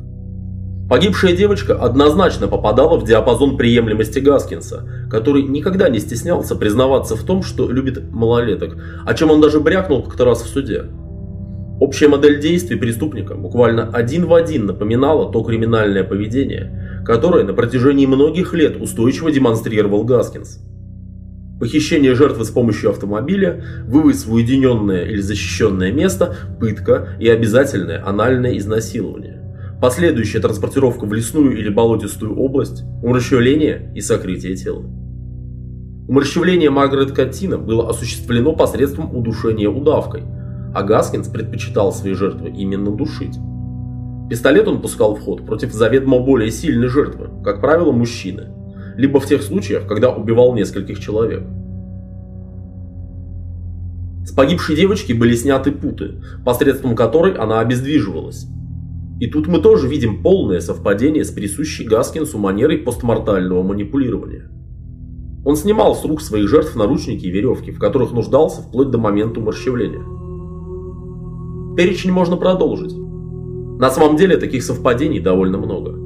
Погибшая 0.89 1.35
девочка 1.35 1.75
однозначно 1.75 2.47
попадала 2.49 2.99
в 2.99 3.05
диапазон 3.05 3.57
приемлемости 3.57 4.19
Гаскинса, 4.19 4.87
который 5.11 5.43
никогда 5.43 5.89
не 5.89 5.99
стеснялся 5.99 6.55
признаваться 6.55 7.17
в 7.17 7.23
том, 7.23 7.43
что 7.43 7.71
любит 7.71 8.13
малолеток, 8.13 8.77
о 9.05 9.15
чем 9.15 9.31
он 9.31 9.41
даже 9.41 9.59
брякнул 9.59 10.03
как-то 10.03 10.25
раз 10.25 10.43
в 10.43 10.49
суде. 10.49 10.85
Общая 11.81 12.09
модель 12.09 12.41
действий 12.41 12.77
преступника 12.77 13.35
буквально 13.35 13.89
один 13.93 14.27
в 14.27 14.35
один 14.35 14.67
напоминала 14.67 15.33
то 15.33 15.43
криминальное 15.43 16.05
поведение, 16.05 16.92
которое 17.05 17.45
на 17.45 17.53
протяжении 17.55 18.07
многих 18.07 18.55
лет 18.55 18.81
устойчиво 18.81 19.31
демонстрировал 19.31 20.05
Гаскинс. 20.05 20.61
Похищение 21.61 22.15
жертвы 22.15 22.45
с 22.45 22.51
помощью 22.51 22.91
автомобиля, 22.91 23.65
вывоз 23.87 24.27
в 24.27 24.33
уединенное 24.33 25.05
или 25.05 25.21
защищенное 25.21 25.93
место, 25.93 26.37
пытка 26.59 27.17
и 27.21 27.29
обязательное 27.29 28.05
анальное 28.05 28.59
изнасилование 28.59 29.43
последующая 29.83 30.39
транспортировка 30.39 31.07
в 31.07 31.13
лесную 31.13 31.59
или 31.59 31.69
болотистую 31.69 32.39
область, 32.39 32.85
умерщвление 33.03 33.93
и 33.97 34.01
сокрытие 34.01 34.55
тела. 34.55 34.85
Умерщвление 36.07 36.71
Маргарет 36.71 37.11
Каттина 37.11 37.59
было 37.59 37.91
осуществлено 37.91 38.55
посредством 38.55 39.13
удушения 39.15 39.69
удавкой, 39.69 40.23
а 40.73 40.85
Гаскинс 40.85 41.27
предпочитал 41.27 41.93
свои 41.93 42.15
жертвы 42.15 42.51
именно 42.51 42.93
душить. 42.93 43.37
Пистолет 44.33 44.67
он 44.67 44.81
пускал 44.81 45.15
в 45.15 45.21
ход 45.21 45.45
против 45.45 45.75
заведомо 45.75 46.19
более 46.19 46.51
сильной 46.51 46.89
жертвы, 46.89 47.29
как 47.45 47.61
правило 47.61 47.93
мужчины, 47.93 48.47
либо 48.97 49.21
в 49.21 49.27
тех 49.27 49.43
случаях, 49.43 49.87
когда 49.87 50.09
убивал 50.09 50.55
нескольких 50.55 51.01
человек. 51.01 51.43
С 54.25 54.33
погибшей 54.33 54.75
девочки 54.75 55.13
были 55.13 55.37
сняты 55.37 55.71
путы, 55.71 56.23
посредством 56.47 56.97
которой 56.97 57.35
она 57.35 57.61
обездвиживалась. 57.61 58.47
И 59.21 59.27
тут 59.27 59.49
мы 59.49 59.61
тоже 59.61 59.87
видим 59.87 60.23
полное 60.23 60.61
совпадение 60.61 61.27
с 61.27 61.31
присущей 61.31 61.85
Гаскинсу 61.85 62.39
манерой 62.39 62.79
постмортального 62.79 63.63
манипулирования. 63.63 64.49
Он 65.45 65.57
снимал 65.57 65.95
с 65.95 66.07
рук 66.07 66.23
своих 66.23 66.49
жертв 66.49 66.75
наручники 66.75 67.27
и 67.27 67.31
веревки, 67.31 67.71
в 67.71 67.79
которых 67.79 68.13
нуждался 68.13 68.63
вплоть 68.63 68.89
до 68.89 68.97
момента 68.97 69.41
уморщвления. 69.41 70.07
Перечень 71.77 72.13
можно 72.13 72.39
продолжить. 72.39 73.02
На 73.79 73.91
самом 73.91 74.17
деле 74.17 74.37
таких 74.37 74.63
совпадений 74.63 75.21
довольно 75.21 75.59
много. 75.59 76.03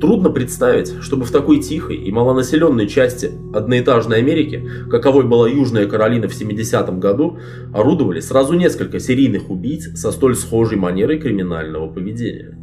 Трудно 0.00 0.30
представить, 0.30 0.94
чтобы 1.00 1.24
в 1.24 1.32
такой 1.32 1.58
тихой 1.58 1.96
и 1.96 2.12
малонаселенной 2.12 2.86
части 2.86 3.32
одноэтажной 3.52 4.18
Америки, 4.18 4.64
каковой 4.88 5.24
была 5.24 5.48
Южная 5.48 5.86
Каролина 5.86 6.28
в 6.28 6.40
70-м 6.40 7.00
году, 7.00 7.38
орудовали 7.74 8.20
сразу 8.20 8.54
несколько 8.54 9.00
серийных 9.00 9.50
убийц 9.50 9.98
со 9.98 10.12
столь 10.12 10.36
схожей 10.36 10.78
манерой 10.78 11.18
криминального 11.18 11.88
поведения. 11.88 12.56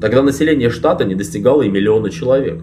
Тогда 0.00 0.22
население 0.22 0.70
штата 0.70 1.04
не 1.04 1.14
достигало 1.14 1.62
и 1.62 1.68
миллиона 1.68 2.08
человек. 2.08 2.62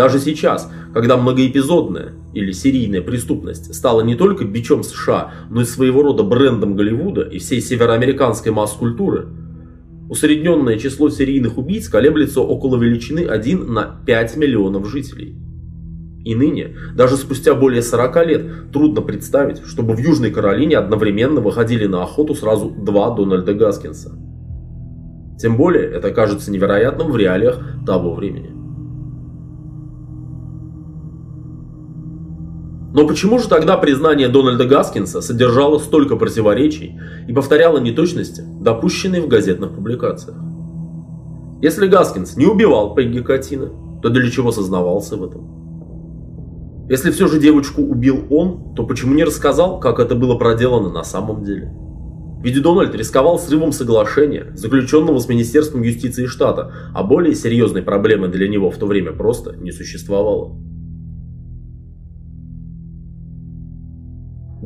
Даже 0.00 0.18
сейчас, 0.18 0.66
когда 0.94 1.18
многоэпизодная 1.18 2.14
или 2.32 2.52
серийная 2.52 3.02
преступность 3.02 3.74
стала 3.74 4.00
не 4.00 4.14
только 4.14 4.46
бичом 4.46 4.82
США, 4.82 5.34
но 5.50 5.60
и 5.60 5.66
своего 5.66 6.00
рода 6.00 6.22
брендом 6.22 6.74
Голливуда 6.74 7.20
и 7.20 7.38
всей 7.38 7.60
североамериканской 7.60 8.50
масс-культуры– 8.50 9.26
Усредненное 10.08 10.78
число 10.78 11.10
серийных 11.10 11.58
убийц 11.58 11.90
колеблется 11.90 12.40
около 12.40 12.78
величины 12.78 13.26
1 13.26 13.72
на 13.72 14.00
5 14.06 14.36
миллионов 14.38 14.88
жителей. 14.88 15.36
И 16.24 16.34
ныне, 16.34 16.76
даже 16.96 17.18
спустя 17.18 17.54
более 17.54 17.82
40 17.82 18.26
лет, 18.26 18.72
трудно 18.72 19.02
представить, 19.02 19.60
чтобы 19.66 19.94
в 19.94 19.98
Южной 19.98 20.30
Каролине 20.30 20.78
одновременно 20.78 21.42
выходили 21.42 21.86
на 21.86 22.02
охоту 22.02 22.34
сразу 22.34 22.70
два 22.70 23.14
Дональда 23.14 23.52
Гаскинса. 23.52 24.18
Тем 25.38 25.58
более, 25.58 25.84
это 25.84 26.10
кажется 26.10 26.50
невероятным 26.50 27.12
в 27.12 27.16
реалиях 27.18 27.60
того 27.86 28.14
времени. 28.14 28.59
Но 32.92 33.06
почему 33.06 33.38
же 33.38 33.48
тогда 33.48 33.76
признание 33.76 34.28
Дональда 34.28 34.64
Гаскинса 34.64 35.20
содержало 35.20 35.78
столько 35.78 36.16
противоречий 36.16 36.98
и 37.28 37.32
повторяло 37.32 37.78
неточности, 37.78 38.42
допущенные 38.60 39.22
в 39.22 39.28
газетных 39.28 39.74
публикациях? 39.74 40.36
Если 41.62 41.86
Гаскинс 41.86 42.36
не 42.36 42.46
убивал 42.46 42.94
Пегги 42.94 43.20
Катина, 43.20 43.70
то 44.02 44.08
для 44.08 44.28
чего 44.30 44.50
сознавался 44.50 45.16
в 45.16 45.24
этом? 45.24 46.86
Если 46.88 47.12
все 47.12 47.28
же 47.28 47.38
девочку 47.38 47.82
убил 47.82 48.24
он, 48.30 48.74
то 48.74 48.84
почему 48.84 49.14
не 49.14 49.22
рассказал, 49.22 49.78
как 49.78 50.00
это 50.00 50.16
было 50.16 50.36
проделано 50.36 50.90
на 50.90 51.04
самом 51.04 51.44
деле? 51.44 51.72
Ведь 52.42 52.60
Дональд 52.60 52.94
рисковал 52.94 53.38
срывом 53.38 53.70
соглашения, 53.70 54.50
заключенного 54.56 55.18
с 55.18 55.28
Министерством 55.28 55.82
юстиции 55.82 56.24
штата, 56.24 56.72
а 56.92 57.04
более 57.04 57.36
серьезной 57.36 57.82
проблемы 57.82 58.28
для 58.28 58.48
него 58.48 58.70
в 58.70 58.78
то 58.78 58.86
время 58.86 59.12
просто 59.12 59.54
не 59.56 59.70
существовало. 59.70 60.56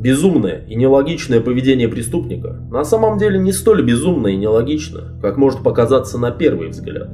Безумное 0.04 0.66
и 0.68 0.74
нелогичное 0.74 1.40
поведение 1.40 1.88
преступника 1.88 2.60
на 2.70 2.84
самом 2.84 3.16
деле 3.16 3.38
не 3.38 3.52
столь 3.52 3.82
безумно 3.82 4.26
и 4.26 4.36
нелогично, 4.36 5.18
как 5.22 5.38
может 5.38 5.62
показаться 5.62 6.18
на 6.18 6.30
первый 6.30 6.68
взгляд. 6.68 7.08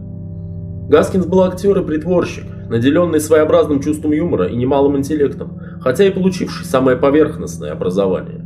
Гаскинс 0.89 1.25
был 1.25 1.43
актер 1.43 1.79
и 1.79 1.85
притворщик, 1.85 2.47
наделенный 2.69 3.21
своеобразным 3.21 3.81
чувством 3.81 4.11
юмора 4.11 4.49
и 4.49 4.57
немалым 4.57 4.97
интеллектом, 4.97 5.61
хотя 5.81 6.05
и 6.05 6.11
получивший 6.11 6.67
самое 6.67 6.97
поверхностное 6.97 7.71
образование. 7.71 8.45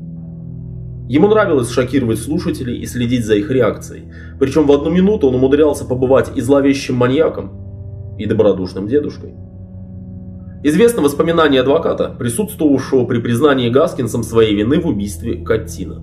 Ему 1.08 1.28
нравилось 1.28 1.70
шокировать 1.70 2.18
слушателей 2.18 2.76
и 2.80 2.84
следить 2.84 3.24
за 3.24 3.36
их 3.36 3.50
реакцией, 3.50 4.12
причем 4.38 4.66
в 4.66 4.72
одну 4.72 4.90
минуту 4.90 5.26
он 5.26 5.36
умудрялся 5.36 5.86
побывать 5.86 6.36
и 6.36 6.42
зловещим 6.42 6.96
маньяком, 6.96 8.16
и 8.18 8.26
добродушным 8.26 8.88
дедушкой. 8.88 9.32
Известно 10.66 11.02
воспоминание 11.02 11.60
адвоката, 11.60 12.16
присутствовавшего 12.18 13.04
при 13.04 13.18
признании 13.18 13.68
Гаскинсом 13.68 14.22
своей 14.22 14.56
вины 14.56 14.80
в 14.80 14.86
убийстве 14.86 15.44
Каттина. 15.44 16.00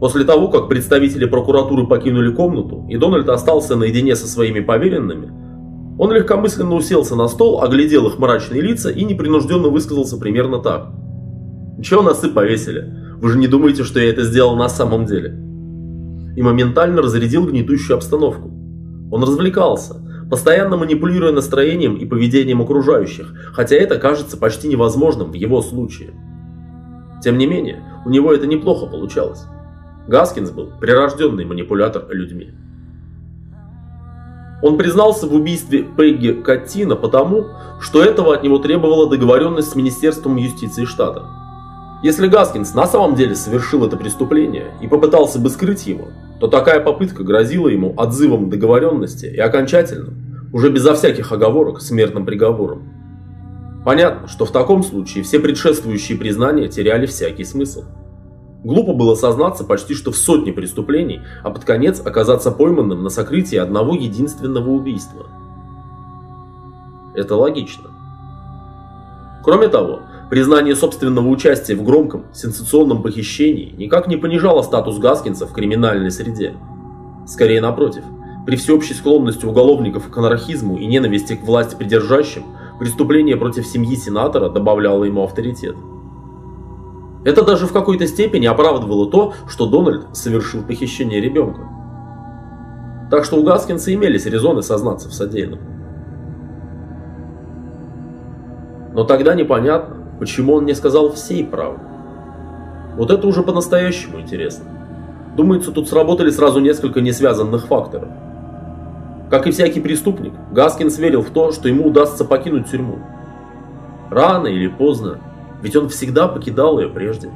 После 0.00 0.24
того, 0.24 0.48
как 0.48 0.68
представители 0.68 1.24
прокуратуры 1.24 1.86
покинули 1.86 2.30
комнату, 2.30 2.86
и 2.90 2.98
Дональд 2.98 3.30
остался 3.30 3.74
наедине 3.74 4.16
со 4.16 4.26
своими 4.28 4.60
поверенными, 4.60 5.32
он 5.98 6.12
легкомысленно 6.12 6.74
уселся 6.74 7.16
на 7.16 7.26
стол, 7.26 7.62
оглядел 7.62 8.06
их 8.06 8.18
мрачные 8.18 8.60
лица 8.60 8.90
и 8.90 9.02
непринужденно 9.02 9.68
высказался 9.68 10.18
примерно 10.18 10.58
так. 10.58 10.90
«Чего 11.80 12.02
носы 12.02 12.28
повесили? 12.28 13.16
Вы 13.16 13.30
же 13.30 13.38
не 13.38 13.46
думаете, 13.46 13.82
что 13.84 13.98
я 13.98 14.10
это 14.10 14.24
сделал 14.24 14.56
на 14.56 14.68
самом 14.68 15.06
деле?» 15.06 15.30
И 16.36 16.42
моментально 16.42 17.00
разрядил 17.00 17.46
гнетущую 17.46 17.96
обстановку. 17.96 18.50
Он 19.10 19.22
развлекался, 19.22 20.02
постоянно 20.32 20.78
манипулируя 20.78 21.30
настроением 21.30 21.96
и 21.96 22.06
поведением 22.06 22.62
окружающих, 22.62 23.34
хотя 23.52 23.76
это 23.76 23.98
кажется 23.98 24.38
почти 24.38 24.66
невозможным 24.66 25.30
в 25.30 25.34
его 25.34 25.60
случае. 25.60 26.14
Тем 27.22 27.36
не 27.36 27.46
менее, 27.46 27.82
у 28.06 28.08
него 28.08 28.32
это 28.32 28.46
неплохо 28.46 28.86
получалось. 28.86 29.44
Гаскинс 30.08 30.50
был 30.50 30.72
прирожденный 30.80 31.44
манипулятор 31.44 32.06
людьми. 32.08 32.54
Он 34.62 34.78
признался 34.78 35.26
в 35.26 35.34
убийстве 35.34 35.82
Пегги 35.82 36.32
Каттина 36.32 36.96
потому, 36.96 37.48
что 37.82 38.02
этого 38.02 38.34
от 38.34 38.42
него 38.42 38.56
требовала 38.56 39.10
договоренность 39.10 39.72
с 39.72 39.76
Министерством 39.76 40.36
юстиции 40.36 40.86
штата. 40.86 41.26
Если 42.02 42.26
Гаскинс 42.26 42.72
на 42.72 42.86
самом 42.86 43.16
деле 43.16 43.34
совершил 43.34 43.84
это 43.84 43.98
преступление 43.98 44.72
и 44.80 44.88
попытался 44.88 45.38
бы 45.38 45.50
скрыть 45.50 45.86
его, 45.86 46.08
то 46.42 46.48
такая 46.48 46.80
попытка 46.80 47.22
грозила 47.22 47.68
ему 47.68 47.94
отзывом 47.96 48.50
договоренности 48.50 49.26
и 49.26 49.38
окончательным, 49.38 50.48
уже 50.52 50.70
безо 50.70 50.92
всяких 50.94 51.30
оговорок, 51.30 51.80
смертным 51.80 52.26
приговором. 52.26 52.88
Понятно, 53.84 54.26
что 54.26 54.44
в 54.44 54.50
таком 54.50 54.82
случае 54.82 55.22
все 55.22 55.38
предшествующие 55.38 56.18
признания 56.18 56.66
теряли 56.66 57.06
всякий 57.06 57.44
смысл. 57.44 57.84
Глупо 58.64 58.92
было 58.92 59.14
сознаться 59.14 59.62
почти 59.62 59.94
что 59.94 60.10
в 60.10 60.16
сотне 60.16 60.52
преступлений, 60.52 61.20
а 61.44 61.50
под 61.50 61.62
конец 61.62 62.04
оказаться 62.04 62.50
пойманным 62.50 63.04
на 63.04 63.08
сокрытии 63.08 63.56
одного 63.56 63.94
единственного 63.94 64.68
убийства. 64.68 65.26
Это 67.14 67.36
логично. 67.36 67.90
Кроме 69.44 69.68
того, 69.68 70.00
Признание 70.32 70.74
собственного 70.74 71.28
участия 71.28 71.74
в 71.74 71.84
громком, 71.84 72.24
сенсационном 72.32 73.02
похищении 73.02 73.74
никак 73.76 74.06
не 74.06 74.16
понижало 74.16 74.62
статус 74.62 74.96
Гаскинса 74.96 75.46
в 75.46 75.52
криминальной 75.52 76.10
среде. 76.10 76.54
Скорее 77.26 77.60
напротив, 77.60 78.02
при 78.46 78.56
всеобщей 78.56 78.94
склонности 78.94 79.44
уголовников 79.44 80.08
к 80.08 80.16
анархизму 80.16 80.78
и 80.78 80.86
ненависти 80.86 81.34
к 81.36 81.42
власти 81.42 81.74
придержащим, 81.74 82.44
преступление 82.78 83.36
против 83.36 83.66
семьи 83.66 83.94
сенатора 83.94 84.48
добавляло 84.48 85.04
ему 85.04 85.22
авторитет. 85.22 85.76
Это 87.26 87.44
даже 87.44 87.66
в 87.66 87.72
какой-то 87.74 88.06
степени 88.06 88.46
оправдывало 88.46 89.10
то, 89.10 89.34
что 89.46 89.66
Дональд 89.66 90.16
совершил 90.16 90.62
похищение 90.62 91.20
ребенка. 91.20 91.68
Так 93.10 93.26
что 93.26 93.36
у 93.36 93.42
Гаскинса 93.42 93.92
имелись 93.92 94.24
резоны 94.24 94.62
сознаться 94.62 95.10
в 95.10 95.12
содеянном. 95.12 95.60
Но 98.94 99.04
тогда 99.04 99.34
непонятно, 99.34 100.01
Почему 100.22 100.52
он 100.52 100.66
не 100.66 100.74
сказал 100.74 101.10
всей 101.10 101.44
правды? 101.44 101.82
Вот 102.96 103.10
это 103.10 103.26
уже 103.26 103.42
по-настоящему 103.42 104.20
интересно. 104.20 104.66
Думается, 105.36 105.72
тут 105.72 105.88
сработали 105.88 106.30
сразу 106.30 106.60
несколько 106.60 107.00
несвязанных 107.00 107.66
факторов. 107.66 108.08
Как 109.30 109.48
и 109.48 109.50
всякий 109.50 109.80
преступник, 109.80 110.32
Гаскинс 110.52 110.96
верил 111.00 111.22
в 111.22 111.30
то, 111.30 111.50
что 111.50 111.68
ему 111.68 111.88
удастся 111.88 112.24
покинуть 112.24 112.70
тюрьму. 112.70 113.00
Рано 114.10 114.46
или 114.46 114.68
поздно, 114.68 115.18
ведь 115.60 115.74
он 115.74 115.88
всегда 115.88 116.28
покидал 116.28 116.78
ее 116.78 116.88
прежде. 116.88 117.28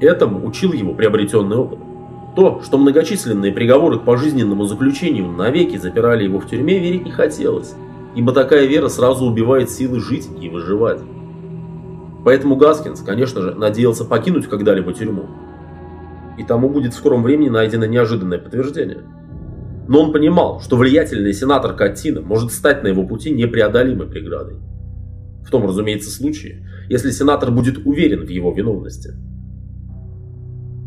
Этому 0.00 0.44
учил 0.44 0.72
его 0.72 0.92
приобретенный 0.92 1.56
опыт. 1.56 1.78
То, 2.34 2.62
что 2.64 2.78
многочисленные 2.78 3.52
приговоры 3.52 4.00
к 4.00 4.02
пожизненному 4.02 4.64
заключению 4.64 5.28
навеки 5.28 5.76
запирали 5.76 6.24
его 6.24 6.40
в 6.40 6.48
тюрьме, 6.48 6.80
верить 6.80 7.04
не 7.04 7.12
хотелось, 7.12 7.76
ибо 8.16 8.32
такая 8.32 8.66
вера 8.66 8.88
сразу 8.88 9.24
убивает 9.24 9.70
силы 9.70 10.00
жить 10.00 10.28
и 10.40 10.48
выживать. 10.48 10.98
Поэтому 12.26 12.56
Гаскинс, 12.56 13.02
конечно 13.02 13.40
же, 13.40 13.54
надеялся 13.54 14.04
покинуть 14.04 14.48
когда-либо 14.48 14.92
тюрьму. 14.92 15.26
И 16.36 16.42
тому 16.42 16.68
будет 16.68 16.92
в 16.92 16.96
скором 16.96 17.22
времени 17.22 17.48
найдено 17.50 17.86
неожиданное 17.86 18.38
подтверждение. 18.38 19.04
Но 19.86 20.02
он 20.02 20.12
понимал, 20.12 20.60
что 20.60 20.76
влиятельный 20.76 21.32
сенатор 21.32 21.76
Каттина 21.76 22.22
может 22.22 22.50
стать 22.50 22.82
на 22.82 22.88
его 22.88 23.06
пути 23.06 23.30
непреодолимой 23.30 24.08
преградой. 24.08 24.56
В 25.46 25.52
том, 25.52 25.68
разумеется, 25.68 26.10
случае, 26.10 26.68
если 26.88 27.12
сенатор 27.12 27.52
будет 27.52 27.86
уверен 27.86 28.26
в 28.26 28.28
его 28.28 28.52
виновности. 28.52 29.12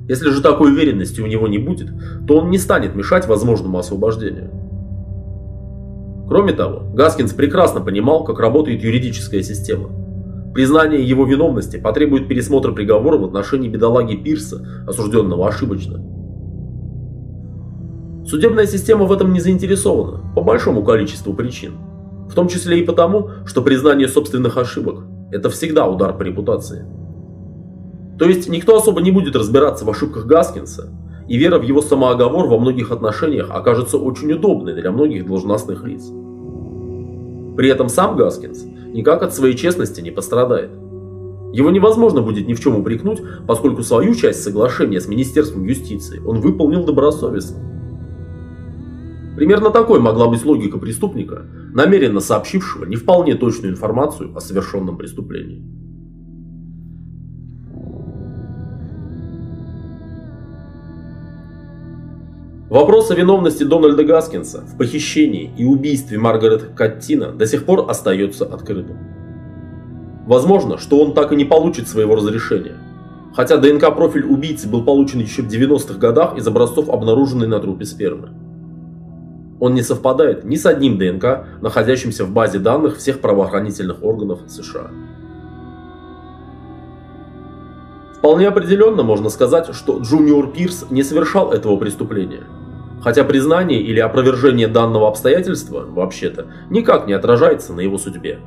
Если 0.09 0.31
же 0.31 0.41
такой 0.41 0.73
уверенности 0.73 1.21
у 1.21 1.27
него 1.27 1.47
не 1.47 1.57
будет, 1.57 1.87
то 2.27 2.39
он 2.39 2.49
не 2.49 2.57
станет 2.57 2.95
мешать 2.95 3.27
возможному 3.27 3.77
освобождению. 3.77 4.51
Кроме 6.27 6.51
того, 6.51 6.91
Гаскинс 6.93 7.31
прекрасно 7.31 7.79
понимал, 7.79 8.25
как 8.25 8.39
работает 8.41 8.83
юридическая 8.83 9.41
система. 9.41 9.98
Признание 10.53 11.03
его 11.03 11.25
виновности 11.25 11.77
потребует 11.77 12.27
пересмотра 12.27 12.71
приговора 12.71 13.17
в 13.17 13.25
отношении 13.25 13.69
бедолаги 13.69 14.15
Пирса, 14.15 14.65
осужденного 14.87 15.47
ошибочно. 15.47 15.99
Судебная 18.25 18.65
система 18.65 19.05
в 19.05 19.11
этом 19.11 19.31
не 19.33 19.39
заинтересована, 19.39 20.21
по 20.35 20.41
большому 20.41 20.83
количеству 20.83 21.33
причин. 21.33 21.73
В 22.29 22.33
том 22.33 22.47
числе 22.47 22.79
и 22.79 22.85
потому, 22.85 23.29
что 23.45 23.61
признание 23.61 24.07
собственных 24.07 24.57
ошибок– 24.57 25.03
это 25.31 25.49
всегда 25.49 25.87
удар 25.87 26.15
по 26.15 26.23
репутации. 26.23 26.85
То 28.19 28.25
есть 28.25 28.49
никто 28.49 28.75
особо 28.75 29.01
не 29.01 29.11
будет 29.11 29.35
разбираться 29.35 29.85
в 29.85 29.89
ошибках 29.89 30.25
Гаскинса, 30.25 30.89
и 31.27 31.37
вера 31.37 31.57
в 31.57 31.63
его 31.63 31.81
самооговор 31.81 32.47
во 32.47 32.59
многих 32.59 32.91
отношениях 32.91 33.49
окажется 33.51 33.97
очень 33.97 34.31
удобной 34.33 34.73
для 34.73 34.91
многих 34.91 35.25
должностных 35.25 35.83
лиц. 35.85 36.03
При 37.55 37.69
этом 37.69 37.87
сам 37.87 38.15
Гаскинс 38.15 38.65
никак 38.93 39.23
от 39.23 39.33
своей 39.33 39.55
честности 39.55 40.01
не 40.01 40.11
пострадает. 40.11 40.71
Его 41.51 41.71
невозможно 41.71 42.21
будет 42.21 42.47
ни 42.47 42.53
в 42.53 42.59
чем 42.59 42.75
упрекнуть, 42.77 43.21
поскольку 43.47 43.81
свою 43.81 44.13
часть 44.13 44.43
соглашения 44.43 45.01
с 45.01 45.07
Министерством 45.07 45.63
юстиции 45.63 46.21
он 46.25 46.41
выполнил 46.41 46.85
добросовестно. 46.85 47.57
Примерно 49.35 49.71
такой 49.71 49.99
могла 49.99 50.27
быть 50.27 50.45
логика 50.45 50.77
преступника, 50.77 51.45
намеренно 51.73 52.19
сообщившего 52.19 52.85
не 52.85 52.97
вполне 52.97 53.35
точную 53.35 53.73
информацию 53.73 54.35
о 54.35 54.41
совершенном 54.41 54.97
преступлении. 54.97 55.63
Вопрос 62.69 63.09
о 63.09 63.15
виновности 63.15 63.63
Дональда 63.63 64.03
Гаскинса 64.03 64.59
в 64.61 64.77
похищении 64.77 65.51
и 65.57 65.65
убийстве 65.65 66.19
Маргарет 66.19 66.75
Каттина 66.75 67.31
до 67.31 67.47
сих 67.47 67.65
пор 67.65 67.89
остается 67.89 68.45
открытым. 68.45 68.95
Возможно, 70.27 70.77
что 70.77 70.99
он 70.99 71.15
так 71.15 71.31
и 71.31 71.35
не 71.35 71.45
получит 71.45 71.87
своего 71.87 72.13
разрешения. 72.13 72.75
Хотя 73.33 73.57
ДНК-профиль 73.57 74.23
убийцы 74.23 74.69
был 74.69 74.83
получен 74.83 75.19
еще 75.19 75.41
в 75.41 75.47
90-х 75.47 75.97
годах 75.97 76.37
из 76.37 76.47
образцов, 76.47 76.89
обнаруженной 76.89 77.47
на 77.47 77.59
трупе 77.59 77.85
спермы. 77.85 78.29
Он 79.59 79.73
не 79.73 79.81
совпадает 79.81 80.45
ни 80.45 80.55
с 80.55 80.67
одним 80.67 80.99
ДНК, 80.99 81.47
находящимся 81.61 82.23
в 82.23 82.31
базе 82.31 82.59
данных 82.59 82.97
всех 82.97 83.19
правоохранительных 83.19 84.03
органов 84.03 84.41
США. 84.47 84.91
Вполне 88.19 88.47
определенно 88.47 89.01
можно 89.01 89.29
сказать, 89.29 89.73
что 89.73 89.97
Джуниор 89.97 90.51
Пирс 90.51 90.85
не 90.91 91.01
совершал 91.01 91.51
этого 91.51 91.75
преступления. 91.77 92.43
Хотя 93.01 93.23
признание 93.23 93.81
или 93.81 93.99
опровержение 93.99 94.67
данного 94.67 95.07
обстоятельства, 95.07 95.85
вообще-то, 95.87 96.47
никак 96.69 97.07
не 97.07 97.13
отражается 97.13 97.73
на 97.73 97.79
его 97.79 97.97
судьбе. 97.97 98.39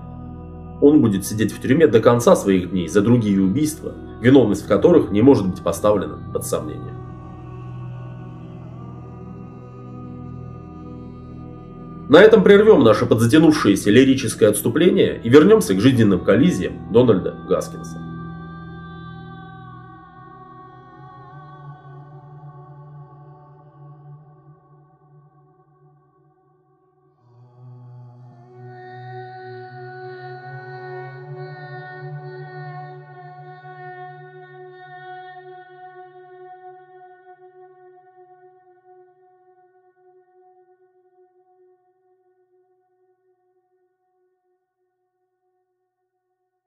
Он 0.81 1.01
будет 1.01 1.25
сидеть 1.25 1.53
в 1.53 1.61
тюрьме 1.61 1.87
до 1.87 2.01
конца 2.01 2.37
своих 2.37 2.71
дней 2.71 2.89
за 2.89 3.03
другие 3.03 3.41
убийства, 3.41 3.95
виновность 4.21 4.65
в 4.65 4.69
которых 4.69 5.11
не 5.11 5.23
может 5.23 5.49
быть 5.49 5.63
поставлена 5.63 6.19
под 6.33 6.45
сомнение. 6.45 6.93
На 12.09 12.21
этом 12.21 12.43
прервем 12.43 12.85
наше 12.85 13.07
подзатянувшееся 13.07 13.91
лирическое 13.91 14.51
отступление 14.51 15.19
и 15.23 15.31
вернемся 15.31 15.73
к 15.75 15.81
жизненным 15.81 16.21
коллизиям 16.21 16.93
Дональда 16.93 17.35
Гаскинса. 17.49 18.12